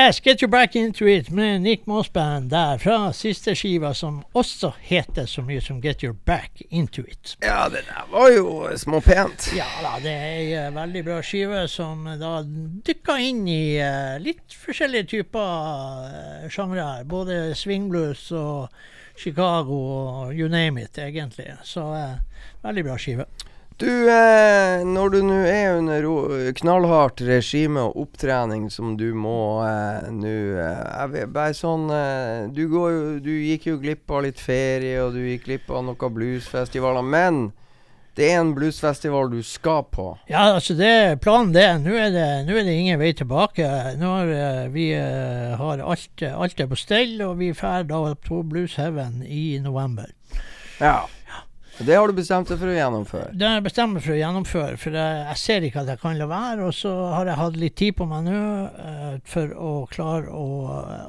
Yes, 0.09 0.21
Get 0.21 0.43
You 0.43 0.49
Back 0.49 0.75
Into 0.75 1.07
It 1.07 1.31
med 1.31 1.61
Nick 1.61 1.87
Moss 1.87 2.13
Band 2.13 2.51
der 2.51 2.79
fra 2.79 3.13
siste 3.13 3.53
skiva, 3.55 3.91
som 3.95 4.23
også 4.33 4.71
heter 4.81 5.27
så 5.29 5.43
mye 5.45 5.61
som 5.61 5.83
Get 5.85 6.01
Your 6.05 6.15
Back 6.25 6.63
Into 6.71 7.03
It. 7.05 7.35
Ja, 7.45 7.67
det 7.69 7.83
der 7.91 8.07
var 8.09 8.31
jo 8.33 8.71
småpent. 8.77 9.51
Ja 9.57 9.67
da, 9.85 9.99
det 10.01 10.15
er 10.15 10.39
ei 10.39 10.47
eh, 10.57 10.71
veldig 10.73 11.03
bra 11.05 11.19
skive 11.21 11.67
som 11.69 12.07
eh, 12.09 12.17
da 12.17 12.39
dykker 12.89 13.21
inn 13.21 13.43
i 13.53 13.77
eh, 13.85 14.17
litt 14.25 14.57
forskjellige 14.57 15.11
typer 15.13 15.45
uh, 15.45 16.49
sjangre. 16.49 16.87
Både 17.05 17.53
swingblues 17.53 18.31
og 18.33 18.73
Chicago 19.13 19.83
og 19.99 20.33
you 20.33 20.49
name 20.49 20.89
it, 20.89 20.97
egentlig. 21.05 21.51
Så 21.69 21.85
veldig 22.65 22.89
bra 22.89 22.97
skive. 22.97 23.29
Du, 23.79 24.11
eh, 24.11 24.81
når 24.83 25.13
du 25.15 25.19
nå 25.23 25.37
er 25.47 25.77
under 25.77 26.07
knallhardt 26.59 27.21
regime 27.23 27.85
og 27.87 28.01
opptrening 28.03 28.65
som 28.75 28.97
du 28.99 29.13
må 29.15 29.63
eh, 29.63 30.09
nå 30.11 30.33
eh, 30.59 31.21
Bare 31.31 31.55
sånn 31.55 31.87
eh, 31.95 32.49
du, 32.51 32.65
går 32.73 33.21
du 33.23 33.31
gikk 33.31 33.69
jo 33.71 33.77
glipp 33.79 34.11
av 34.11 34.25
litt 34.27 34.43
ferie, 34.43 34.97
og 35.05 35.15
du 35.15 35.23
gikk 35.23 35.47
glipp 35.47 35.71
av 35.71 35.87
noen 35.87 36.17
bluesfestivaler. 36.17 37.07
Men 37.07 37.39
det 38.19 38.33
er 38.33 38.41
en 38.41 38.51
bluesfestival 38.57 39.31
du 39.31 39.39
skal 39.47 39.85
på. 39.95 40.09
Ja, 40.27 40.49
altså 40.57 40.75
det 40.75 40.89
er 40.91 41.21
planen 41.23 41.53
det. 41.55 41.69
Nå 41.85 41.95
er 41.95 42.11
det, 42.11 42.27
nå 42.49 42.57
er 42.59 42.67
det 42.67 42.75
ingen 42.75 42.99
vei 42.99 43.13
tilbake. 43.15 43.69
Nå 44.01 44.11
har 44.11 44.33
eh, 44.35 44.65
vi 44.75 44.89
eh, 44.97 45.55
har 45.61 45.85
alt, 45.87 46.25
alt 46.27 46.65
er 46.65 46.67
på 46.67 46.81
stell, 46.83 47.15
og 47.23 47.39
vi 47.39 47.53
drar 47.55 47.87
da 47.87 48.03
på 48.27 48.43
Blues 48.43 48.75
Heaven 48.81 49.23
i 49.23 49.61
november. 49.63 50.11
Ja. 50.83 51.05
Det 51.79 51.95
har 51.95 52.09
du 52.11 52.13
bestemt 52.19 52.49
deg 52.51 52.59
for 52.59 52.67
å 52.73 52.75
gjennomføre. 52.75 53.29
Det 53.39 53.47
har 53.47 53.55
jeg 53.59 53.65
bestemt 53.69 53.93
meg 53.95 54.03
for 54.03 54.15
å 54.15 54.19
gjennomføre, 54.19 54.79
for 54.83 54.97
jeg, 54.99 55.19
jeg 55.29 55.39
ser 55.39 55.67
ikke 55.69 55.83
at 55.85 55.91
jeg 55.93 56.01
kan 56.03 56.17
la 56.19 56.27
være. 56.27 56.65
Og 56.67 56.75
så 56.75 56.91
har 57.15 57.31
jeg 57.31 57.39
hatt 57.39 57.59
litt 57.63 57.77
tid 57.79 57.95
på 58.01 58.07
meg 58.11 58.25
nå 58.27 58.41
uh, 58.67 59.15
for 59.31 59.53
å 59.55 59.71
klare 59.93 60.33
å, 60.35 60.47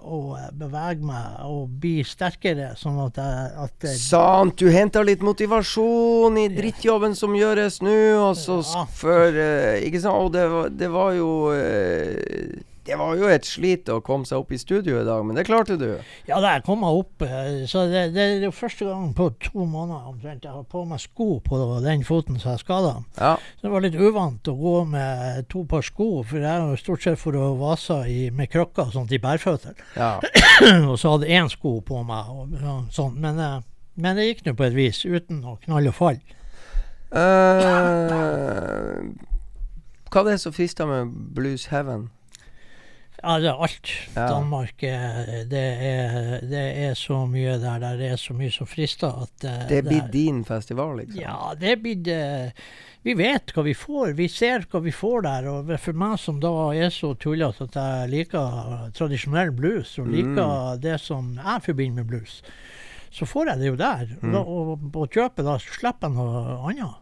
å 0.05 0.19
bevege 0.61 1.01
meg 1.09 1.41
og 1.49 1.73
bli 1.81 1.95
sterkere, 2.05 2.71
sånn 2.77 2.99
at 3.07 3.17
jeg 3.17 3.49
at 3.65 3.89
Sant, 3.97 4.57
du 4.61 4.69
henter 4.73 5.07
litt 5.07 5.25
motivasjon 5.25 6.37
i 6.37 6.47
drittjobben 6.53 7.15
som 7.17 7.33
gjøres 7.37 7.81
nå, 7.85 7.97
og 8.29 8.35
så 8.37 8.59
Ja. 8.59 8.85
s- 8.85 8.95
for 8.99 9.33
eh, 9.33 9.81
Ikke 9.87 10.01
sant? 10.03 10.15
Og 10.19 10.33
det, 10.33 10.45
det 10.77 10.89
var 10.93 11.13
jo 11.17 11.29
eh, 11.55 12.59
Det 12.89 12.97
var 12.97 13.19
jo 13.19 13.27
et 13.29 13.45
slit 13.45 13.89
å 13.93 13.99
komme 14.01 14.25
seg 14.25 14.41
opp 14.41 14.49
i 14.55 14.57
studio 14.57 14.97
i 14.97 15.05
dag, 15.05 15.21
men 15.25 15.37
det 15.37 15.43
klarte 15.45 15.75
du. 15.77 15.91
Ja, 16.25 16.39
da 16.41 16.55
jeg 16.55 16.63
kom 16.65 16.79
meg 16.81 16.97
opp, 16.97 17.21
eh, 17.21 17.67
så 17.69 17.83
det, 17.91 18.07
det 18.15 18.23
er 18.23 18.45
jo 18.47 18.49
første 18.55 18.87
gang 18.87 19.11
på 19.13 19.27
to 19.45 19.67
måneder 19.69 20.07
omtrent 20.09 20.47
jeg 20.47 20.55
har 20.55 20.65
på 20.71 20.81
meg 20.89 21.03
sko 21.03 21.27
på 21.45 21.59
den 21.85 22.01
foten 22.07 22.41
som 22.41 22.55
jeg 22.55 22.63
skada. 22.63 22.95
Ja. 23.19 23.35
Så 23.59 23.67
det 23.67 23.73
var 23.75 23.85
litt 23.85 23.99
uvant 23.99 24.49
å 24.49 24.57
gå 24.57 24.75
med 24.89 25.45
to 25.53 25.61
par 25.69 25.85
sko, 25.85 26.09
for 26.25 26.41
jeg 26.41 26.49
er 26.49 26.65
jo 26.65 26.81
stort 26.81 27.05
sett 27.05 27.21
for 27.21 27.37
å 27.37 27.51
vase 27.61 28.01
i, 28.09 28.19
med 28.33 28.49
krykker 28.49 28.89
og 28.89 28.97
sånt 28.97 29.13
i 29.13 29.21
bærføtter. 29.21 29.77
ja. 29.99 30.15
og 30.89 30.97
så 30.99 31.13
hadde 31.13 31.29
én 31.29 31.53
sko 31.53 31.77
på 31.85 32.01
meg 32.09 32.33
og 32.33 32.57
ja, 32.57 32.79
sånn. 32.95 33.21
Men, 33.21 33.37
eh, 33.37 33.57
men 34.01 34.17
det 34.17 34.31
gikk 34.31 34.47
nå 34.47 34.57
på 34.57 34.65
et 34.65 34.77
vis, 34.77 35.05
uten 35.05 35.45
å 35.45 35.59
knalle 35.61 35.93
og 35.93 35.99
falle. 36.01 36.37
Uh, 37.09 39.01
hva 40.09 40.21
er 40.21 40.27
det 40.31 40.39
som 40.41 40.53
frister 40.53 40.89
med 40.89 41.13
Blues 41.37 41.69
Heaven? 41.69 42.09
Det 43.19 43.49
er 43.51 43.61
alt. 43.63 43.89
Ja. 44.15 44.27
Danmark 44.29 44.83
eh, 44.83 45.43
det 45.51 45.63
er, 45.85 46.39
det 46.47 46.61
er 46.89 46.93
så 46.95 47.25
mye 47.27 47.57
der. 47.59 47.79
Der 47.83 48.03
er 48.11 48.15
så 48.17 48.33
mye 48.33 48.51
som 48.51 48.67
frister 48.67 49.07
at 49.25 49.43
uh, 49.43 49.67
Det 49.69 49.81
blir 49.85 50.01
der- 50.05 50.11
din 50.13 50.43
festival, 50.47 50.97
liksom? 51.01 51.19
Ja, 51.21 51.53
det 51.59 51.81
blir 51.83 51.95
det 52.03 52.53
Vi 53.03 53.13
vet 53.15 53.51
hva 53.55 53.63
vi 53.63 53.73
får. 53.73 54.13
Vi 54.15 54.27
ser 54.27 54.65
hva 54.71 54.81
vi 54.83 54.91
får 54.91 55.21
der. 55.23 55.47
Og 55.51 55.69
for 55.79 55.93
meg 55.93 56.17
som 56.19 56.39
da 56.43 56.51
er 56.75 56.89
så 56.91 57.13
tullete 57.15 57.63
at 57.69 57.75
jeg 57.79 58.09
liker 58.11 58.89
tradisjonell 58.95 59.51
blues, 59.55 59.97
og 59.99 60.07
liker 60.07 60.75
Mm. 60.75 60.81
det 60.81 60.99
som 61.01 61.35
jeg 61.39 61.61
forbinder 61.63 61.95
med 62.03 62.07
blues, 62.07 62.41
så 63.11 63.25
får 63.25 63.47
jeg 63.53 63.59
det 63.59 63.67
jo 63.67 63.75
der. 63.75 64.07
Og, 64.21 64.23
Mm. 64.23 64.31
da, 64.33 64.39
og 64.39 64.91
på 64.91 65.07
kjøpet 65.15 65.43
da 65.47 65.57
slipper 65.57 66.07
jeg 66.07 66.15
noe 66.15 66.57
annet. 66.71 66.95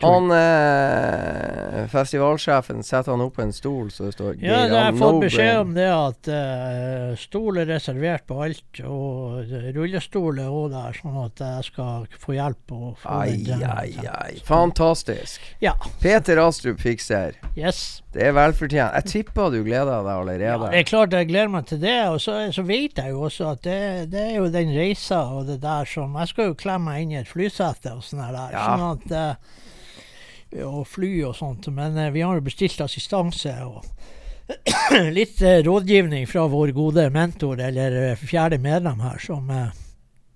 Han 0.00 0.30
eh, 0.32 1.86
festivalsjefen 1.92 2.84
setter 2.86 3.12
han 3.12 3.24
opp 3.24 3.34
på 3.36 3.44
en 3.44 3.52
stol 3.52 3.90
så 3.92 4.08
det 4.08 4.14
står 4.16 4.38
Ja, 4.40 4.62
jeg 4.64 4.76
har 4.76 4.96
fått 4.96 5.20
beskjed 5.26 5.58
om 5.60 5.74
det 5.76 5.88
at 5.92 6.30
eh, 6.32 7.10
stol 7.20 7.60
er 7.60 7.68
reservert 7.68 8.24
på 8.28 8.38
alt, 8.46 8.82
og 8.86 9.50
rullestol 9.76 10.40
er 10.40 10.48
òg 10.48 10.70
der, 10.72 10.96
sånn 10.96 11.18
at 11.24 11.44
jeg 11.44 11.68
skal 11.70 12.06
få 12.20 12.36
hjelp. 12.36 12.74
Og 12.76 12.96
få 13.02 13.16
Ai, 13.20 13.36
den 13.44 13.64
ai, 13.66 13.90
ai. 14.08 14.40
Fantastisk. 14.46 15.44
Ja. 15.62 15.74
Peter 16.02 16.40
Astrup 16.42 16.80
fikser. 16.80 17.36
Yes. 17.58 18.00
Det 18.14 18.24
er 18.26 18.34
velfortjent. 18.34 18.96
Jeg 18.98 19.06
tipper 19.10 19.52
du 19.54 19.60
gleder 19.66 20.02
deg 20.02 20.12
allerede. 20.14 20.46
Ja, 20.48 20.72
det 20.72 20.80
er 20.80 20.88
klart 20.88 21.14
jeg 21.14 21.28
gleder 21.30 21.52
meg 21.52 21.68
til 21.70 21.80
det. 21.82 21.98
Og 22.10 22.18
så, 22.22 22.38
så 22.54 22.64
vet 22.66 22.98
jeg 22.98 23.14
jo 23.14 23.24
også 23.28 23.52
at 23.52 23.62
det, 23.66 23.80
det 24.14 24.24
er 24.32 24.36
jo 24.40 24.48
den 24.50 24.72
reisa 24.74 25.22
og 25.36 25.46
det 25.50 25.60
der 25.62 25.86
som 25.88 26.16
Jeg 26.18 26.32
skal 26.32 26.50
jo 26.50 26.58
klemme 26.58 26.90
meg 26.90 27.04
inn 27.04 27.14
i 27.14 27.20
et 27.20 27.30
flysete 27.30 27.94
og 27.94 28.02
sånn 28.06 28.22
der. 28.24 28.38
Ja. 28.54 28.64
Sånn 28.66 28.86
at 28.88 29.14
eh, 29.14 29.58
Og 30.66 30.86
fly 30.90 31.12
og 31.28 31.36
sånt. 31.38 31.68
Men 31.74 31.96
eh, 31.98 32.10
vi 32.14 32.24
har 32.26 32.34
jo 32.34 32.42
bestilt 32.42 32.80
assistanse 32.82 33.52
og 33.66 33.84
litt 35.18 35.38
eh, 35.46 35.60
rådgivning 35.62 36.26
fra 36.26 36.48
vår 36.50 36.72
gode 36.74 37.06
mentor, 37.14 37.60
eller 37.62 38.00
eh, 38.10 38.18
fjerde 38.18 38.58
medlem 38.58 38.98
her, 39.04 39.18
som 39.22 39.46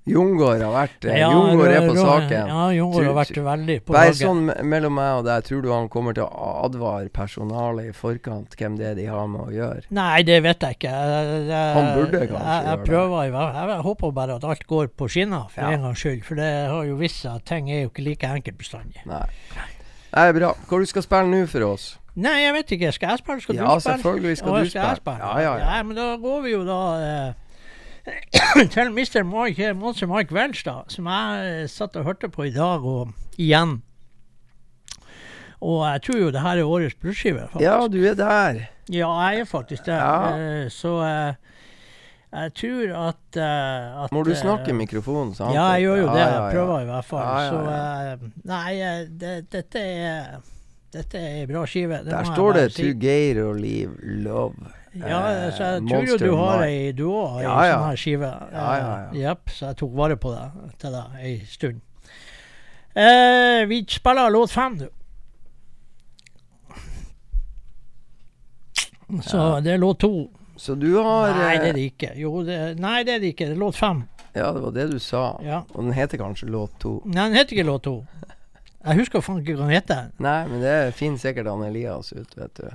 Jungård 0.05 0.61
har 0.61 0.69
vært 0.75 1.07
Ja, 1.09 1.31
Jungård 1.33 1.71
er 1.73 1.87
på 1.89 1.95
saken. 1.97 2.51
Ja, 2.53 2.65
Jungård 2.77 3.07
har 3.09 3.15
vært 3.17 3.39
veldig 3.47 3.77
på 3.87 3.95
Bare 3.97 4.13
sånn 4.19 4.43
mellom 4.69 4.93
meg 4.99 5.23
og 5.23 5.25
deg, 5.25 5.47
tror 5.47 5.63
du 5.65 5.71
han 5.73 5.87
kommer 5.89 6.13
til 6.13 6.27
å 6.29 6.51
advare 6.67 7.09
personalet 7.09 7.89
i 7.89 7.95
forkant 7.97 8.53
hvem 8.61 8.77
det 8.77 8.91
er 8.91 8.99
de 9.01 9.07
har 9.09 9.25
med 9.33 9.47
å 9.47 9.55
gjøre? 9.55 9.87
Nei, 9.97 10.19
det 10.29 10.43
vet 10.45 10.67
jeg 10.69 10.77
ikke. 10.77 10.93
Jeg, 10.93 11.39
jeg, 11.49 11.71
Han 11.79 11.89
burde 11.97 12.21
kanskje 12.21 12.37
jeg, 12.37 12.45
jeg 12.45 12.67
gjøre 12.69 12.77
det. 12.83 12.89
prøver 12.91 13.17
i 13.31 13.33
hvert. 13.39 13.57
Jeg 13.73 13.87
håper 13.89 14.13
bare 14.21 14.37
at 14.37 14.45
alt 14.53 14.67
går 14.75 14.93
på 14.93 15.09
skinner, 15.17 15.49
for 15.55 15.65
Ja. 15.65 15.73
en 15.73 15.89
gangs 15.89 16.05
skyld. 16.05 16.21
For 16.29 16.43
det 16.45 16.51
har 16.75 16.85
jo 16.93 17.01
vist 17.01 17.23
seg 17.25 17.41
at 17.41 17.49
ting 17.49 17.73
er 17.73 17.87
jo 17.87 17.91
ikke 17.95 18.05
like 18.13 18.35
enkelt 18.37 18.61
bestandig. 18.61 19.07
Nei. 19.09 19.25
Nei, 20.15 20.29
bra. 20.37 20.53
Hva 20.69 20.79
du 20.81 20.87
skal 20.87 21.03
spille 21.05 21.31
nå 21.31 21.45
for 21.51 21.67
oss? 21.73 21.87
Nei, 22.15 22.37
jeg 22.45 22.53
vet 22.55 22.75
ikke. 22.77 22.93
Skal 22.95 23.11
jeg 23.15 23.19
spille? 23.25 23.41
Skal 23.43 23.57
Ja, 23.59 23.63
du 23.65 23.81
spille? 23.81 23.95
Ja, 23.95 23.97
selvfølgelig 23.99 24.37
skal 24.39 24.53
Å, 24.53 24.59
du 24.63 24.71
skal 24.71 25.01
spille. 25.01 25.17
Ja, 25.25 25.33
ja, 25.43 25.55
ja. 25.59 25.81
men 25.83 25.97
da 25.99 26.11
går 26.23 26.45
vi 26.45 26.53
jo 26.53 26.61
da 26.69 26.79
eh, 27.03 28.69
til 28.75 28.93
Mr. 28.95 29.25
Mike, 29.27 29.73
Monster 29.75 30.07
Mike 30.11 30.47
da, 30.65 30.77
som 30.93 31.09
jeg 31.11 31.49
eh, 31.65 31.67
satt 31.73 31.97
og 31.99 32.05
hørte 32.07 32.29
på 32.31 32.47
i 32.47 32.53
dag, 32.55 32.85
og 32.87 33.11
igjen. 33.41 33.81
Og 35.65 35.81
jeg 35.89 36.03
tror 36.07 36.19
jo 36.21 36.31
det 36.31 36.43
her 36.45 36.61
er 36.61 36.69
årets 36.69 36.95
brødskive, 37.01 37.49
faktisk. 37.49 37.65
Ja, 37.65 37.77
du 37.89 37.99
er 38.05 38.15
der. 38.19 38.63
Ja, 38.93 39.11
jeg 39.31 39.41
er 39.41 39.45
faktisk 39.49 39.87
der. 39.87 39.97
Ja. 39.99 40.37
Eh, 40.37 40.71
så 40.71 40.99
eh, 41.03 41.35
jeg 42.35 42.55
tror 42.55 42.95
at, 43.09 43.37
eh, 43.37 44.05
at 44.05 44.13
Må 44.13 44.23
du 44.27 44.31
eh, 44.33 44.37
snakke 44.37 44.71
i 44.71 44.73
mikrofonen? 44.77 45.35
sant? 45.35 45.55
Ja, 45.55 45.69
jeg 45.75 45.83
gjør 45.87 45.97
jo 46.03 46.07
det. 46.15 46.21
Jeg 46.25 46.53
prøver 46.55 46.81
i 46.81 46.85
hvert 46.89 47.05
fall. 47.05 47.21
Ja, 47.21 47.41
ja, 47.41 47.51
Så 47.51 47.57
eh, 47.71 48.31
Nei, 48.45 49.07
det, 49.21 49.35
dette 49.53 49.79
er 49.81 50.41
Dette 50.95 51.19
er 51.19 51.41
ei 51.41 51.47
bra 51.51 51.65
skive. 51.67 51.97
Det 52.05 52.13
Der 52.13 52.25
står 52.25 52.53
det 52.55 52.73
si. 52.73 52.83
'To 52.93 52.99
Geir 53.03 53.41
og 53.49 53.57
Liv 53.59 53.95
Love'. 54.03 54.69
Ja, 54.95 55.51
så 55.51 55.65
jeg 55.65 55.83
Eh, 55.83 55.89
tror 55.91 56.05
jo 56.07 56.17
du 56.19 56.37
har 56.37 56.63
ei, 56.63 56.93
du 56.93 57.09
òg 57.11 57.29
har 57.33 57.41
ei 57.41 57.43
Ja, 57.43 57.65
ja. 57.67 57.73
sånn 57.79 57.89
her 57.89 57.97
skive. 57.97 58.29
Ja, 58.53 58.77
ja, 58.77 58.93
ja. 59.13 59.31
Jepp, 59.31 59.49
så 59.51 59.67
jeg 59.73 59.77
tok 59.77 59.91
vare 59.99 60.17
på 60.17 60.31
det 60.31 60.45
til 60.79 60.93
deg 60.95 61.17
ei 61.21 61.33
stund. 61.51 61.81
Eh, 62.95 63.65
vi 63.67 63.85
spiller 63.91 64.31
låt 64.31 64.51
fem, 64.55 64.77
du. 64.79 64.87
Så 69.23 69.37
Ja. 69.37 69.61
det 69.61 69.73
er 69.75 69.79
låt 69.79 69.99
to. 70.01 70.31
Så 70.57 70.75
du 70.79 70.91
har 70.97 71.33
Nei, 71.35 71.55
det 71.59 71.65
er 71.65 71.71
eh, 71.71 71.75
det 71.75 71.87
ikke. 71.93 72.11
Jo, 72.19 72.35
det, 72.47 72.59
nei, 72.81 73.03
det 73.07 73.17
er 73.17 73.23
det 73.25 73.33
ikke. 73.35 73.49
Det 73.51 73.57
er 73.57 73.63
låt 73.63 73.79
fem. 73.79 74.05
Ja, 74.35 74.53
det 74.55 74.63
var 74.63 74.75
det 74.75 74.87
du 74.91 74.99
sa. 75.03 75.25
Ja. 75.43 75.63
Og 75.75 75.85
den 75.85 75.93
heter 75.95 76.19
kanskje 76.19 76.49
låt 76.51 76.75
to. 76.83 76.97
Nei, 77.07 77.29
den 77.29 77.39
heter 77.39 77.57
ikke 77.57 77.67
låt 77.69 77.85
to. 77.87 77.97
Jeg 78.85 78.99
husker 79.01 79.23
faen 79.25 79.41
ikke 79.41 79.55
hva 79.57 79.67
den 79.69 79.77
heter. 79.79 80.09
Nei, 80.23 80.41
men 80.51 80.61
det 80.63 80.75
finner 80.99 81.23
sikkert 81.23 81.49
han 81.49 81.63
Elias 81.65 82.13
ut, 82.13 82.35
vet 82.37 82.59
du. 82.61 82.67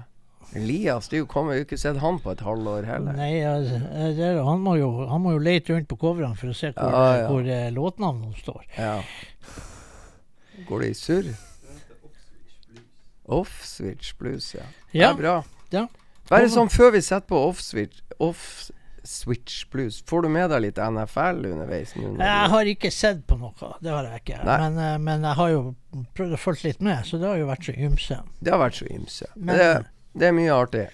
Elias, 0.58 1.12
er 1.13 1.28
kommer 1.30 1.60
jo 1.60 1.65
ikke 1.68 1.78
sett 1.78 2.00
han 2.02 2.18
på 2.24 2.32
et 2.34 2.39
halvår 2.42 2.88
heller. 2.89 3.13
Nei, 3.20 3.44
altså, 3.46 3.78
eh, 3.94 4.15
det, 4.18 4.30
han, 4.48 4.63
må 4.65 4.74
jo, 4.80 4.88
han 5.12 5.22
må 5.22 5.36
jo 5.36 5.44
lete 5.46 5.76
rundt 5.76 5.89
på 5.92 6.00
coverne 6.02 6.34
for 6.39 6.50
å 6.50 6.56
se 6.58 6.72
hvor, 6.74 6.89
Ja, 6.89 7.04
ja. 7.20 7.28
hvor 7.30 7.52
eh, 7.54 7.68
låtnavnene 7.76 8.34
står. 8.39 8.63
Ja. 8.80 8.96
Går 10.65 10.84
det 10.86 10.89
i 10.89 10.98
surr? 10.98 11.30
Off-switch 13.30 14.15
blues, 14.18 14.56
ja. 14.56 14.65
Ja, 14.89 15.12
Det 15.12 15.20
er 15.20 15.22
bra. 15.22 15.36
Ja. 15.76 15.86
Bare 16.30 16.50
sånn 16.54 16.70
før 16.70 16.92
vi 16.94 17.02
setter 17.02 17.28
på 17.32 17.39
off-switch 17.50 18.02
Off-switch 18.20 19.70
blues, 19.72 20.02
får 20.06 20.26
du 20.26 20.30
med 20.34 20.50
deg 20.52 20.62
litt 20.68 20.78
NFL 20.84 21.46
underveis 21.50 21.94
nå? 21.98 22.12
Jeg 22.20 22.50
har 22.54 22.72
ikke 22.74 22.92
sett 22.94 23.22
på 23.30 23.38
noe, 23.39 23.72
det 23.82 23.94
har 23.94 24.10
jeg 24.12 24.22
ikke. 24.26 24.42
Men, 24.46 24.78
eh, 24.84 24.98
men 25.02 25.24
jeg 25.26 25.39
har 25.39 25.50
jo 25.54 25.62
prøvd 26.18 26.36
å 26.36 26.42
følge 26.42 26.70
litt 26.70 26.82
med, 26.86 27.06
så 27.08 27.18
det 27.22 27.28
har 27.32 27.39
jo 27.42 27.48
vært 27.50 27.70
så 27.70 27.76
ymse. 27.78 28.20
Det 28.44 28.54
har 28.54 28.62
vært 28.62 28.78
så 28.82 28.89
ymse. 28.92 29.32
Men- 29.36 29.58
det, 29.58 29.70
det 30.20 30.28
er 30.30 30.36
mye 30.36 30.52
artig. 30.54 30.86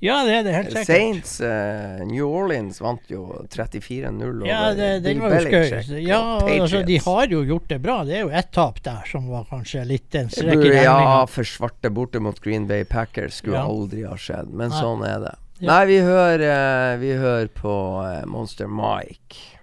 Ja, 0.00 0.22
det 0.24 0.32
er 0.38 0.44
det 0.46 0.52
helt 0.54 0.70
sikkert. 0.72 0.86
Saints 0.88 1.32
uh, 1.44 2.00
New 2.08 2.24
Orleans 2.24 2.78
vant 2.80 3.10
jo 3.12 3.26
34-0 3.52 4.46
Ja, 4.48 4.60
det, 4.72 4.88
den 5.04 5.20
Bill 5.20 5.34
Belichick. 5.34 5.90
Ja, 6.06 6.40
altså, 6.40 6.80
de 6.88 6.96
har 7.04 7.26
jo 7.28 7.42
gjort 7.44 7.68
det 7.68 7.82
bra. 7.84 7.98
Det 8.08 8.16
er 8.16 8.24
jo 8.24 8.32
ett 8.32 8.48
tap 8.56 8.80
der 8.86 9.04
som 9.10 9.28
var 9.28 9.44
kanskje 9.50 9.84
litt 9.84 10.16
en 10.16 10.32
strek 10.32 10.64
i 10.70 10.72
ja, 10.86 11.26
for 11.28 11.44
svarte 11.44 11.92
borte 11.92 12.22
mot 12.24 12.40
Green 12.40 12.64
Bay 12.70 12.84
Packers 12.88 13.42
skulle 13.42 13.60
Ja. 13.60 13.68
aldri 13.68 14.06
ha 14.08 14.16
skjedd, 14.16 14.48
men 14.48 14.72
Nei. 14.72 14.80
sånn 14.80 15.04
er 15.04 15.20
det. 15.28 15.36
Ja. 15.60 15.66
Nei, 15.74 15.80
vi 15.92 16.00
hører, 16.00 16.46
uh, 16.48 16.98
vi 17.02 17.12
hører 17.20 17.52
på 17.52 17.74
uh, 18.00 18.24
Monster 18.24 18.70
Mike. 18.72 19.59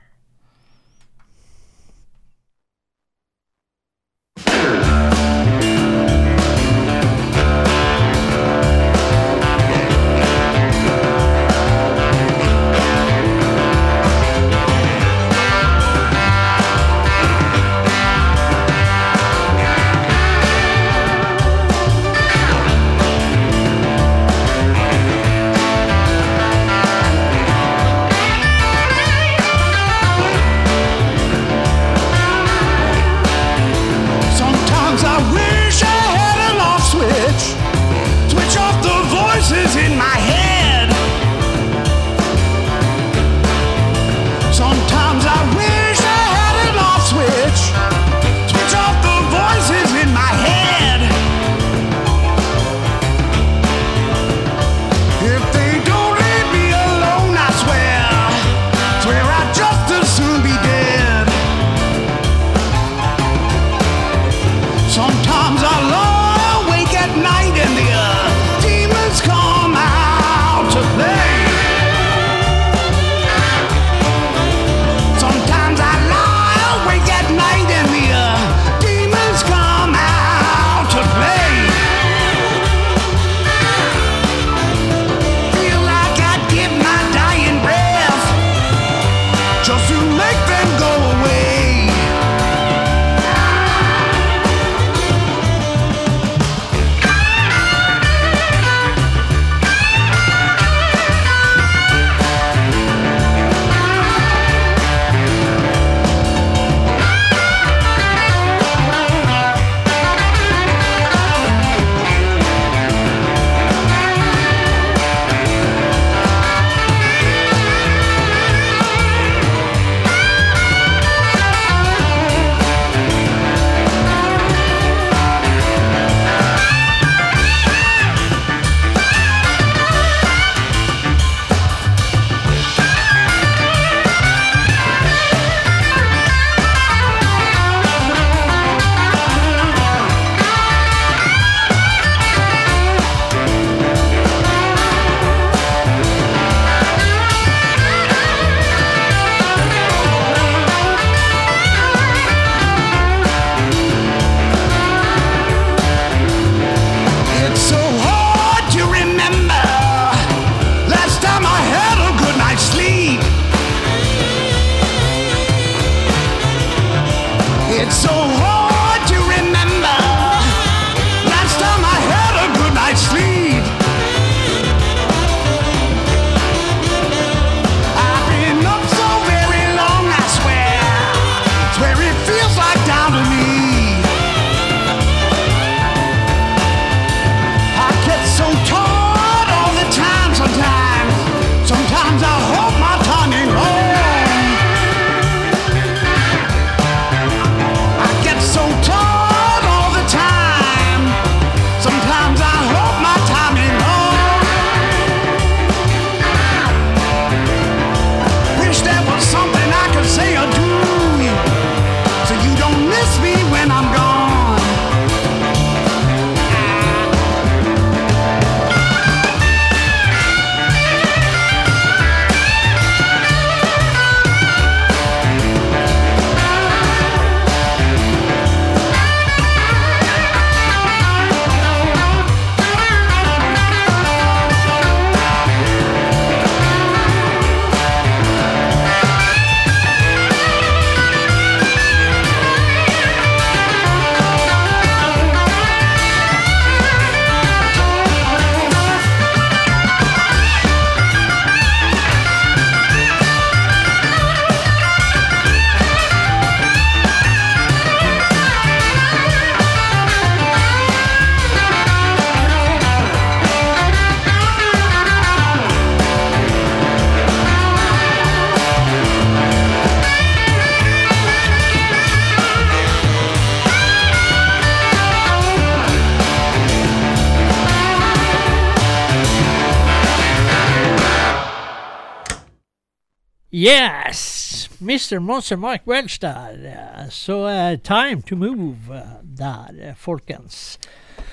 Yes! 283.68 284.70
Mr. 284.80 285.20
Monster 285.20 285.58
Mike 285.58 285.84
Welch 285.86 286.22
der. 286.22 287.08
Så 287.10 287.48
uh, 287.48 287.78
time 287.84 288.22
to 288.22 288.36
move 288.36 288.96
eh, 288.96 289.02
der, 289.22 289.76
eh, 289.82 289.96
folkens. 289.96 290.80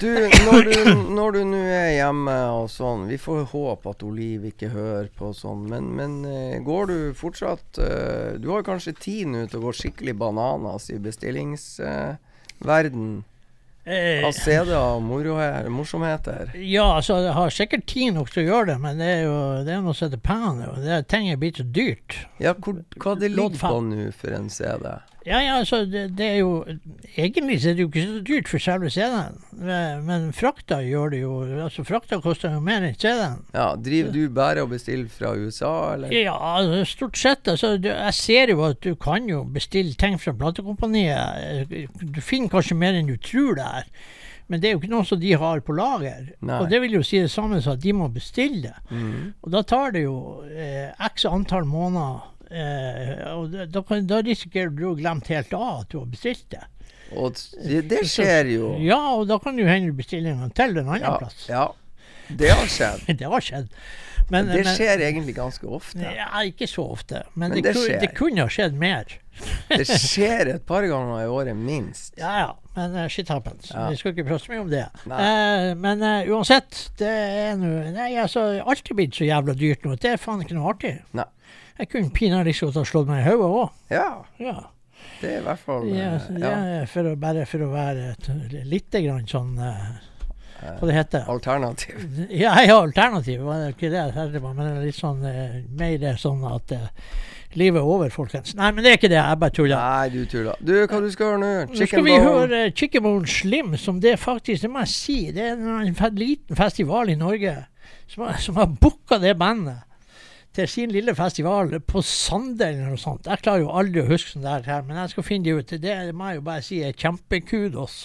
Du, 0.00 0.06
når 1.14 1.30
du 1.30 1.44
nå 1.46 1.56
er 1.70 1.90
hjemme 1.94 2.34
og 2.56 2.70
sånn 2.72 3.06
Vi 3.06 3.18
får 3.20 3.44
håpe 3.52 3.90
at 3.92 4.02
Oliv 4.02 4.44
ikke 4.48 4.68
hører 4.72 5.08
på 5.14 5.32
sånn, 5.36 5.68
men, 5.70 5.84
men 5.94 6.24
går 6.66 6.86
du 6.90 7.14
fortsatt 7.14 7.78
uh, 7.78 8.34
Du 8.42 8.48
har 8.50 8.62
kanskje 8.66 8.94
tid 8.98 9.26
nå 9.30 9.46
til 9.46 9.58
å 9.60 9.62
gå 9.68 9.72
skikkelig 9.78 10.14
bananas 10.18 10.90
i 10.90 10.98
bestillingsverden 11.04 13.22
Eh, 13.84 14.24
av 14.24 14.32
CD-er 14.32 14.78
og 14.78 15.02
morsomheter. 15.04 16.54
ja, 16.56 16.86
altså, 16.96 17.18
jeg 17.20 17.34
har 17.36 17.50
sikkert 17.52 17.84
tid 17.90 18.14
nok 18.16 18.30
til 18.32 18.46
å 18.46 18.46
gjøre 18.46 18.68
det, 18.72 18.76
men 18.80 19.02
det 19.02 19.10
er 19.18 19.24
jo 19.26 19.34
det 19.66 19.74
er 19.74 19.82
noe 19.84 19.96
som 19.96 20.08
heter 20.08 20.22
pan. 20.24 20.62
Det, 20.80 21.02
ting 21.12 21.28
er 21.28 21.40
blitt 21.40 21.60
så 21.60 21.66
dyrt. 21.68 22.16
Ja, 22.40 22.54
hvor, 22.56 22.80
hva 22.96 23.16
det 23.20 23.34
ligger 23.34 23.60
på 23.60 23.80
nå 23.84 24.08
for 24.16 24.38
en 24.38 24.48
CD? 24.52 24.88
Ja, 25.24 25.38
ja, 25.40 25.54
altså, 25.56 25.84
det, 25.88 26.02
det 26.18 26.26
er 26.26 26.38
jo 26.42 26.64
Egentlig 27.16 27.60
så 27.62 27.70
er 27.70 27.76
det 27.78 27.84
jo 27.84 27.88
ikke 27.88 28.02
så 28.06 28.18
dyrt 28.28 28.48
for 28.50 28.60
selve 28.60 28.90
CD-en, 28.92 29.38
men- 30.04 30.32
frakta 30.36 30.80
gjør 30.84 31.10
det 31.14 31.20
jo 31.22 31.36
Altså, 31.64 31.84
frakta 31.88 32.18
koster 32.20 32.52
jo 32.52 32.60
mer 32.60 32.84
enn 32.84 32.94
CD-en. 32.98 33.38
Ja, 33.54 33.70
Driver 33.76 34.12
du 34.12 34.28
bare 34.36 34.62
og 34.66 34.68
bestiller 34.74 35.08
fra 35.08 35.32
USA, 35.38 35.94
eller? 35.94 36.12
Ja, 36.12 36.34
altså, 36.36 36.82
stort 36.90 37.16
sett. 37.16 37.48
Altså, 37.48 37.76
du, 37.80 37.88
jeg 37.88 38.14
ser 38.18 38.52
jo 38.52 38.64
at 38.68 38.82
du 38.84 38.94
kan 39.00 39.28
jo 39.30 39.44
bestille 39.44 39.94
ting 39.94 40.18
fra 40.20 40.32
platekompaniet. 40.36 41.72
Du 42.02 42.20
finner 42.20 42.52
kanskje 42.52 42.76
mer 42.76 42.94
enn 42.98 43.08
du 43.08 43.16
tror 43.16 43.56
det 43.58 43.64
er. 43.80 43.88
Men 44.48 44.60
det 44.60 44.68
er 44.68 44.74
jo 44.74 44.82
ikke 44.82 44.92
noe 44.92 45.06
som 45.08 45.20
de 45.22 45.30
har 45.40 45.60
på 45.64 45.72
lager. 45.72 46.26
Nei. 46.44 46.58
Og 46.60 46.68
det 46.68 46.82
vil 46.82 46.98
jo 46.98 47.02
si 47.06 47.16
det 47.22 47.30
samme 47.32 47.62
som 47.64 47.78
at 47.78 47.80
de 47.80 47.94
må 47.96 48.10
bestille 48.12 48.60
det. 48.68 48.74
Mm. 48.92 49.32
Og 49.40 49.54
da 49.54 49.62
tar 49.64 49.94
det 49.96 50.02
jo 50.04 50.18
eh, 50.52 50.90
x 51.08 51.24
antall 51.30 51.64
måneder. 51.64 52.26
Eh, 52.54 53.24
og 53.34 53.56
da, 53.74 53.82
kan, 53.82 54.06
da 54.06 54.20
risikerer 54.22 54.70
du 54.74 54.84
å 54.92 54.94
glemt 54.98 55.28
helt 55.32 55.52
av 55.56 55.82
at 55.82 55.90
du 55.90 55.98
har 55.98 56.06
bestilt 56.10 56.46
det. 56.54 56.62
Og 57.14 57.36
det, 57.90 58.00
skjer 58.10 58.48
jo. 58.54 58.72
Ja, 58.82 59.00
og 59.18 59.28
da 59.30 59.38
kan 59.42 59.58
du 59.58 59.64
hende 59.68 59.92
du 59.92 59.98
bestiller 59.98 60.32
en 60.32 60.46
gang 60.46 60.54
til 60.56 60.78
en 60.80 60.88
annen 60.88 61.04
Ja, 61.04 61.18
plass. 61.20 61.44
ja. 61.50 61.66
Det 62.28 62.48
har 62.50 62.70
skjedd. 62.72 63.04
Det 63.20 63.28
har 63.28 63.44
skjedd. 63.44 63.68
Men, 64.32 64.46
Det 64.48 64.62
men- 64.64 64.76
skjer 64.78 65.02
egentlig 65.04 65.34
ganske 65.36 65.66
ofte. 65.68 66.00
Ja, 66.00 66.30
ikke 66.48 66.66
så 66.70 66.86
ofte. 66.94 67.26
Men, 67.34 67.50
Men 67.50 67.62
det, 67.62 67.74
det 67.74 67.98
det 68.00 68.14
kunne 68.16 68.46
ha 68.46 68.48
skjedd 68.48 68.78
mer. 68.80 69.18
Det 69.68 69.84
skjer 69.84 70.54
et 70.54 70.64
par 70.64 70.86
ganger 70.88 71.24
i 71.24 71.28
året, 71.28 71.56
minst. 71.58 72.14
Ja 72.16 72.32
ja, 72.38 72.50
men 72.76 72.94
uh, 72.96 73.04
shit 73.12 73.28
happens. 73.28 73.68
Ja. 73.74 73.88
Vi 73.90 73.98
skal 74.00 74.14
ikke 74.14 74.24
prate 74.30 74.46
så 74.46 74.54
mye 74.54 74.62
om 74.62 74.70
det. 74.72 74.86
Eh, 75.04 75.70
men 75.76 76.04
uh, 76.06 76.30
uansett, 76.32 76.86
det 77.00 77.10
er 77.10 77.58
nå 77.60 77.72
Nei, 77.92 78.14
altså, 78.22 78.46
alt 78.62 78.90
er 78.90 78.96
blitt 78.96 79.18
så 79.18 79.26
jævla 79.28 79.56
dyrt 79.58 79.84
nå. 79.84 79.98
Det 80.00 80.14
er 80.14 80.22
faen 80.22 80.44
ikke 80.46 80.56
noe 80.56 80.72
artig. 80.72 80.94
Nei. 81.18 81.26
Jeg 81.78 81.88
kunne 81.90 82.10
pinadø 82.14 82.52
ikke 82.54 82.70
ha 82.70 82.84
slått 82.86 83.08
meg 83.10 83.24
i 83.24 83.28
hodet 83.28 83.50
òg. 83.50 83.68
Ja, 83.90 84.08
Ja. 84.38 84.56
det 85.20 85.30
er 85.30 85.38
i 85.40 85.44
hvert 85.44 85.58
fall 85.58 85.86
Ja, 85.90 86.14
eh, 86.16 86.40
ja, 86.40 86.84
for 86.90 87.10
å, 87.10 87.14
bare 87.18 87.44
for 87.46 87.64
å 87.66 87.70
være 87.72 88.14
lite 88.64 89.02
grann 89.04 89.26
sånn 89.30 89.58
eh, 89.58 89.84
Hva 90.64 90.86
det 90.88 90.94
heter 90.96 91.26
alternativ. 91.28 92.04
Ja, 92.30 92.54
ja, 92.62 92.78
alternativ 92.80 93.42
var 93.44 93.58
det 93.60 93.74
ikke 93.74 93.90
det 93.92 94.00
jeg 94.00 94.14
tenkte 94.14 94.40
på, 94.40 94.52
men 94.56 94.78
litt 94.84 94.96
sånn 94.96 95.24
eh, 95.28 95.58
mer 95.76 96.16
sånn 96.16 96.44
at 96.48 96.72
livet 97.54 97.78
er 97.82 97.86
over, 97.86 98.08
folkens. 98.10 98.54
Nei, 98.58 98.70
men 98.74 98.82
det 98.82 98.90
er 98.90 98.96
ikke 98.98 99.10
det. 99.12 99.18
Jeg 99.20 99.38
bare 99.38 99.54
tuller. 99.54 99.76
Nei, 99.78 100.08
du 100.10 100.24
tuller. 100.26 100.56
Du, 100.58 100.72
hva 100.90 101.00
du 101.04 101.10
skal 101.12 101.28
høre 101.28 101.38
nå? 101.42 101.50
Nå 101.70 101.86
skal 101.86 102.02
vi 102.06 102.16
høre 102.18 102.62
Chicken 102.74 103.04
Bone 103.04 103.30
Slim, 103.30 103.76
som 103.78 104.00
det 104.02 104.16
faktisk, 104.18 104.64
det 104.64 104.70
må 104.72 104.82
jeg 104.82 104.90
si, 104.94 105.18
det 105.36 105.44
er 105.52 105.60
en 105.60 106.18
liten 106.18 106.58
festival 106.58 107.12
i 107.12 107.18
Norge 107.20 107.54
som 108.10 108.24
har, 108.26 108.40
som 108.42 108.58
har 108.58 108.72
booka 108.72 109.20
det 109.22 109.36
bandet 109.38 109.84
til 110.54 110.68
sin 110.70 110.92
lille 110.94 111.14
festival 111.18 111.72
på 111.82 112.02
Sande 112.06 112.68
eller 112.68 112.92
noe 112.92 113.00
sånt. 113.00 113.26
Jeg 113.26 113.42
klarer 113.42 113.64
jo 113.64 113.72
aldri 113.74 114.02
å 114.04 114.08
huske 114.08 114.34
sånn 114.34 114.46
der, 114.46 114.66
her, 114.68 114.84
men 114.86 115.00
jeg 115.02 115.14
skal 115.14 115.26
finne 115.26 115.48
det 115.48 115.54
ut. 115.58 115.76
Det 115.82 115.94
må 116.14 116.30
jeg 116.30 116.40
jo 116.40 116.44
bare 116.46 116.66
si 116.66 116.82
er 116.86 116.98
kjempekudos. 116.98 117.96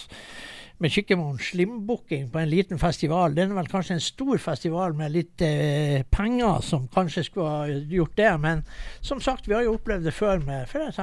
Med 0.80 0.88
Kikkemoen 0.94 1.36
slimbooking 1.44 2.30
på 2.32 2.38
en 2.40 2.48
liten 2.48 2.78
festival. 2.80 3.34
Det 3.36 3.42
er 3.44 3.50
vel 3.52 3.66
kanskje 3.68 3.98
en 3.98 4.00
stor 4.00 4.38
festival 4.40 4.94
med 4.96 5.12
litt 5.12 5.42
eh, 5.44 6.00
penger 6.08 6.62
som 6.64 6.86
kanskje 6.94 7.24
skulle 7.26 7.50
ha 7.52 7.66
gjort 7.68 8.14
det, 8.16 8.30
men 8.40 8.62
som 9.04 9.20
sagt, 9.20 9.44
vi 9.48 9.52
har 9.58 9.66
jo 9.66 9.74
opplevd 9.76 10.08
det 10.08 10.14
før 10.16 10.40
med 10.46 10.64
f.eks. 10.64 10.96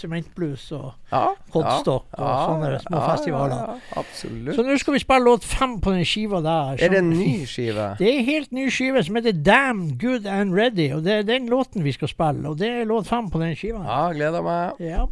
Sementblues 0.00 0.64
og 0.72 0.94
ja, 1.12 1.34
Kodstokk 1.52 2.16
og 2.16 2.32
sånne 2.48 2.72
små 2.86 3.02
festivaler. 3.04 3.54
Ja, 3.60 3.76
ja, 3.76 4.00
absolutt. 4.00 4.54
Så 4.56 4.64
nå 4.64 4.78
skal 4.80 4.96
vi 4.96 5.04
spille 5.04 5.28
låt 5.28 5.44
fem 5.44 5.76
på 5.84 5.92
den 5.92 6.08
skiva 6.08 6.40
der. 6.48 6.80
er 6.80 6.96
det 6.96 7.02
en 7.04 7.12
ny 7.12 7.44
skive? 7.52 7.90
Det 8.00 8.08
er 8.08 8.18
en 8.22 8.28
helt 8.32 8.56
ny 8.56 8.66
skive 8.72 9.04
som 9.04 9.20
heter 9.20 9.36
Damn 9.44 9.84
Good 10.00 10.24
and 10.24 10.56
Ready, 10.56 10.88
og 10.96 11.04
det 11.04 11.20
er 11.20 11.28
den 11.34 11.52
låten 11.52 11.84
vi 11.84 11.92
skal 11.92 12.08
spille. 12.08 12.48
Og 12.48 12.56
det 12.64 12.72
er 12.80 12.88
låt 12.88 13.12
fem 13.12 13.28
på 13.28 13.44
den 13.44 13.52
skiva. 13.60 13.84
Ja, 13.84 14.02
gleder 14.16 14.40
meg. 14.48 14.80
Ja. 14.88 15.04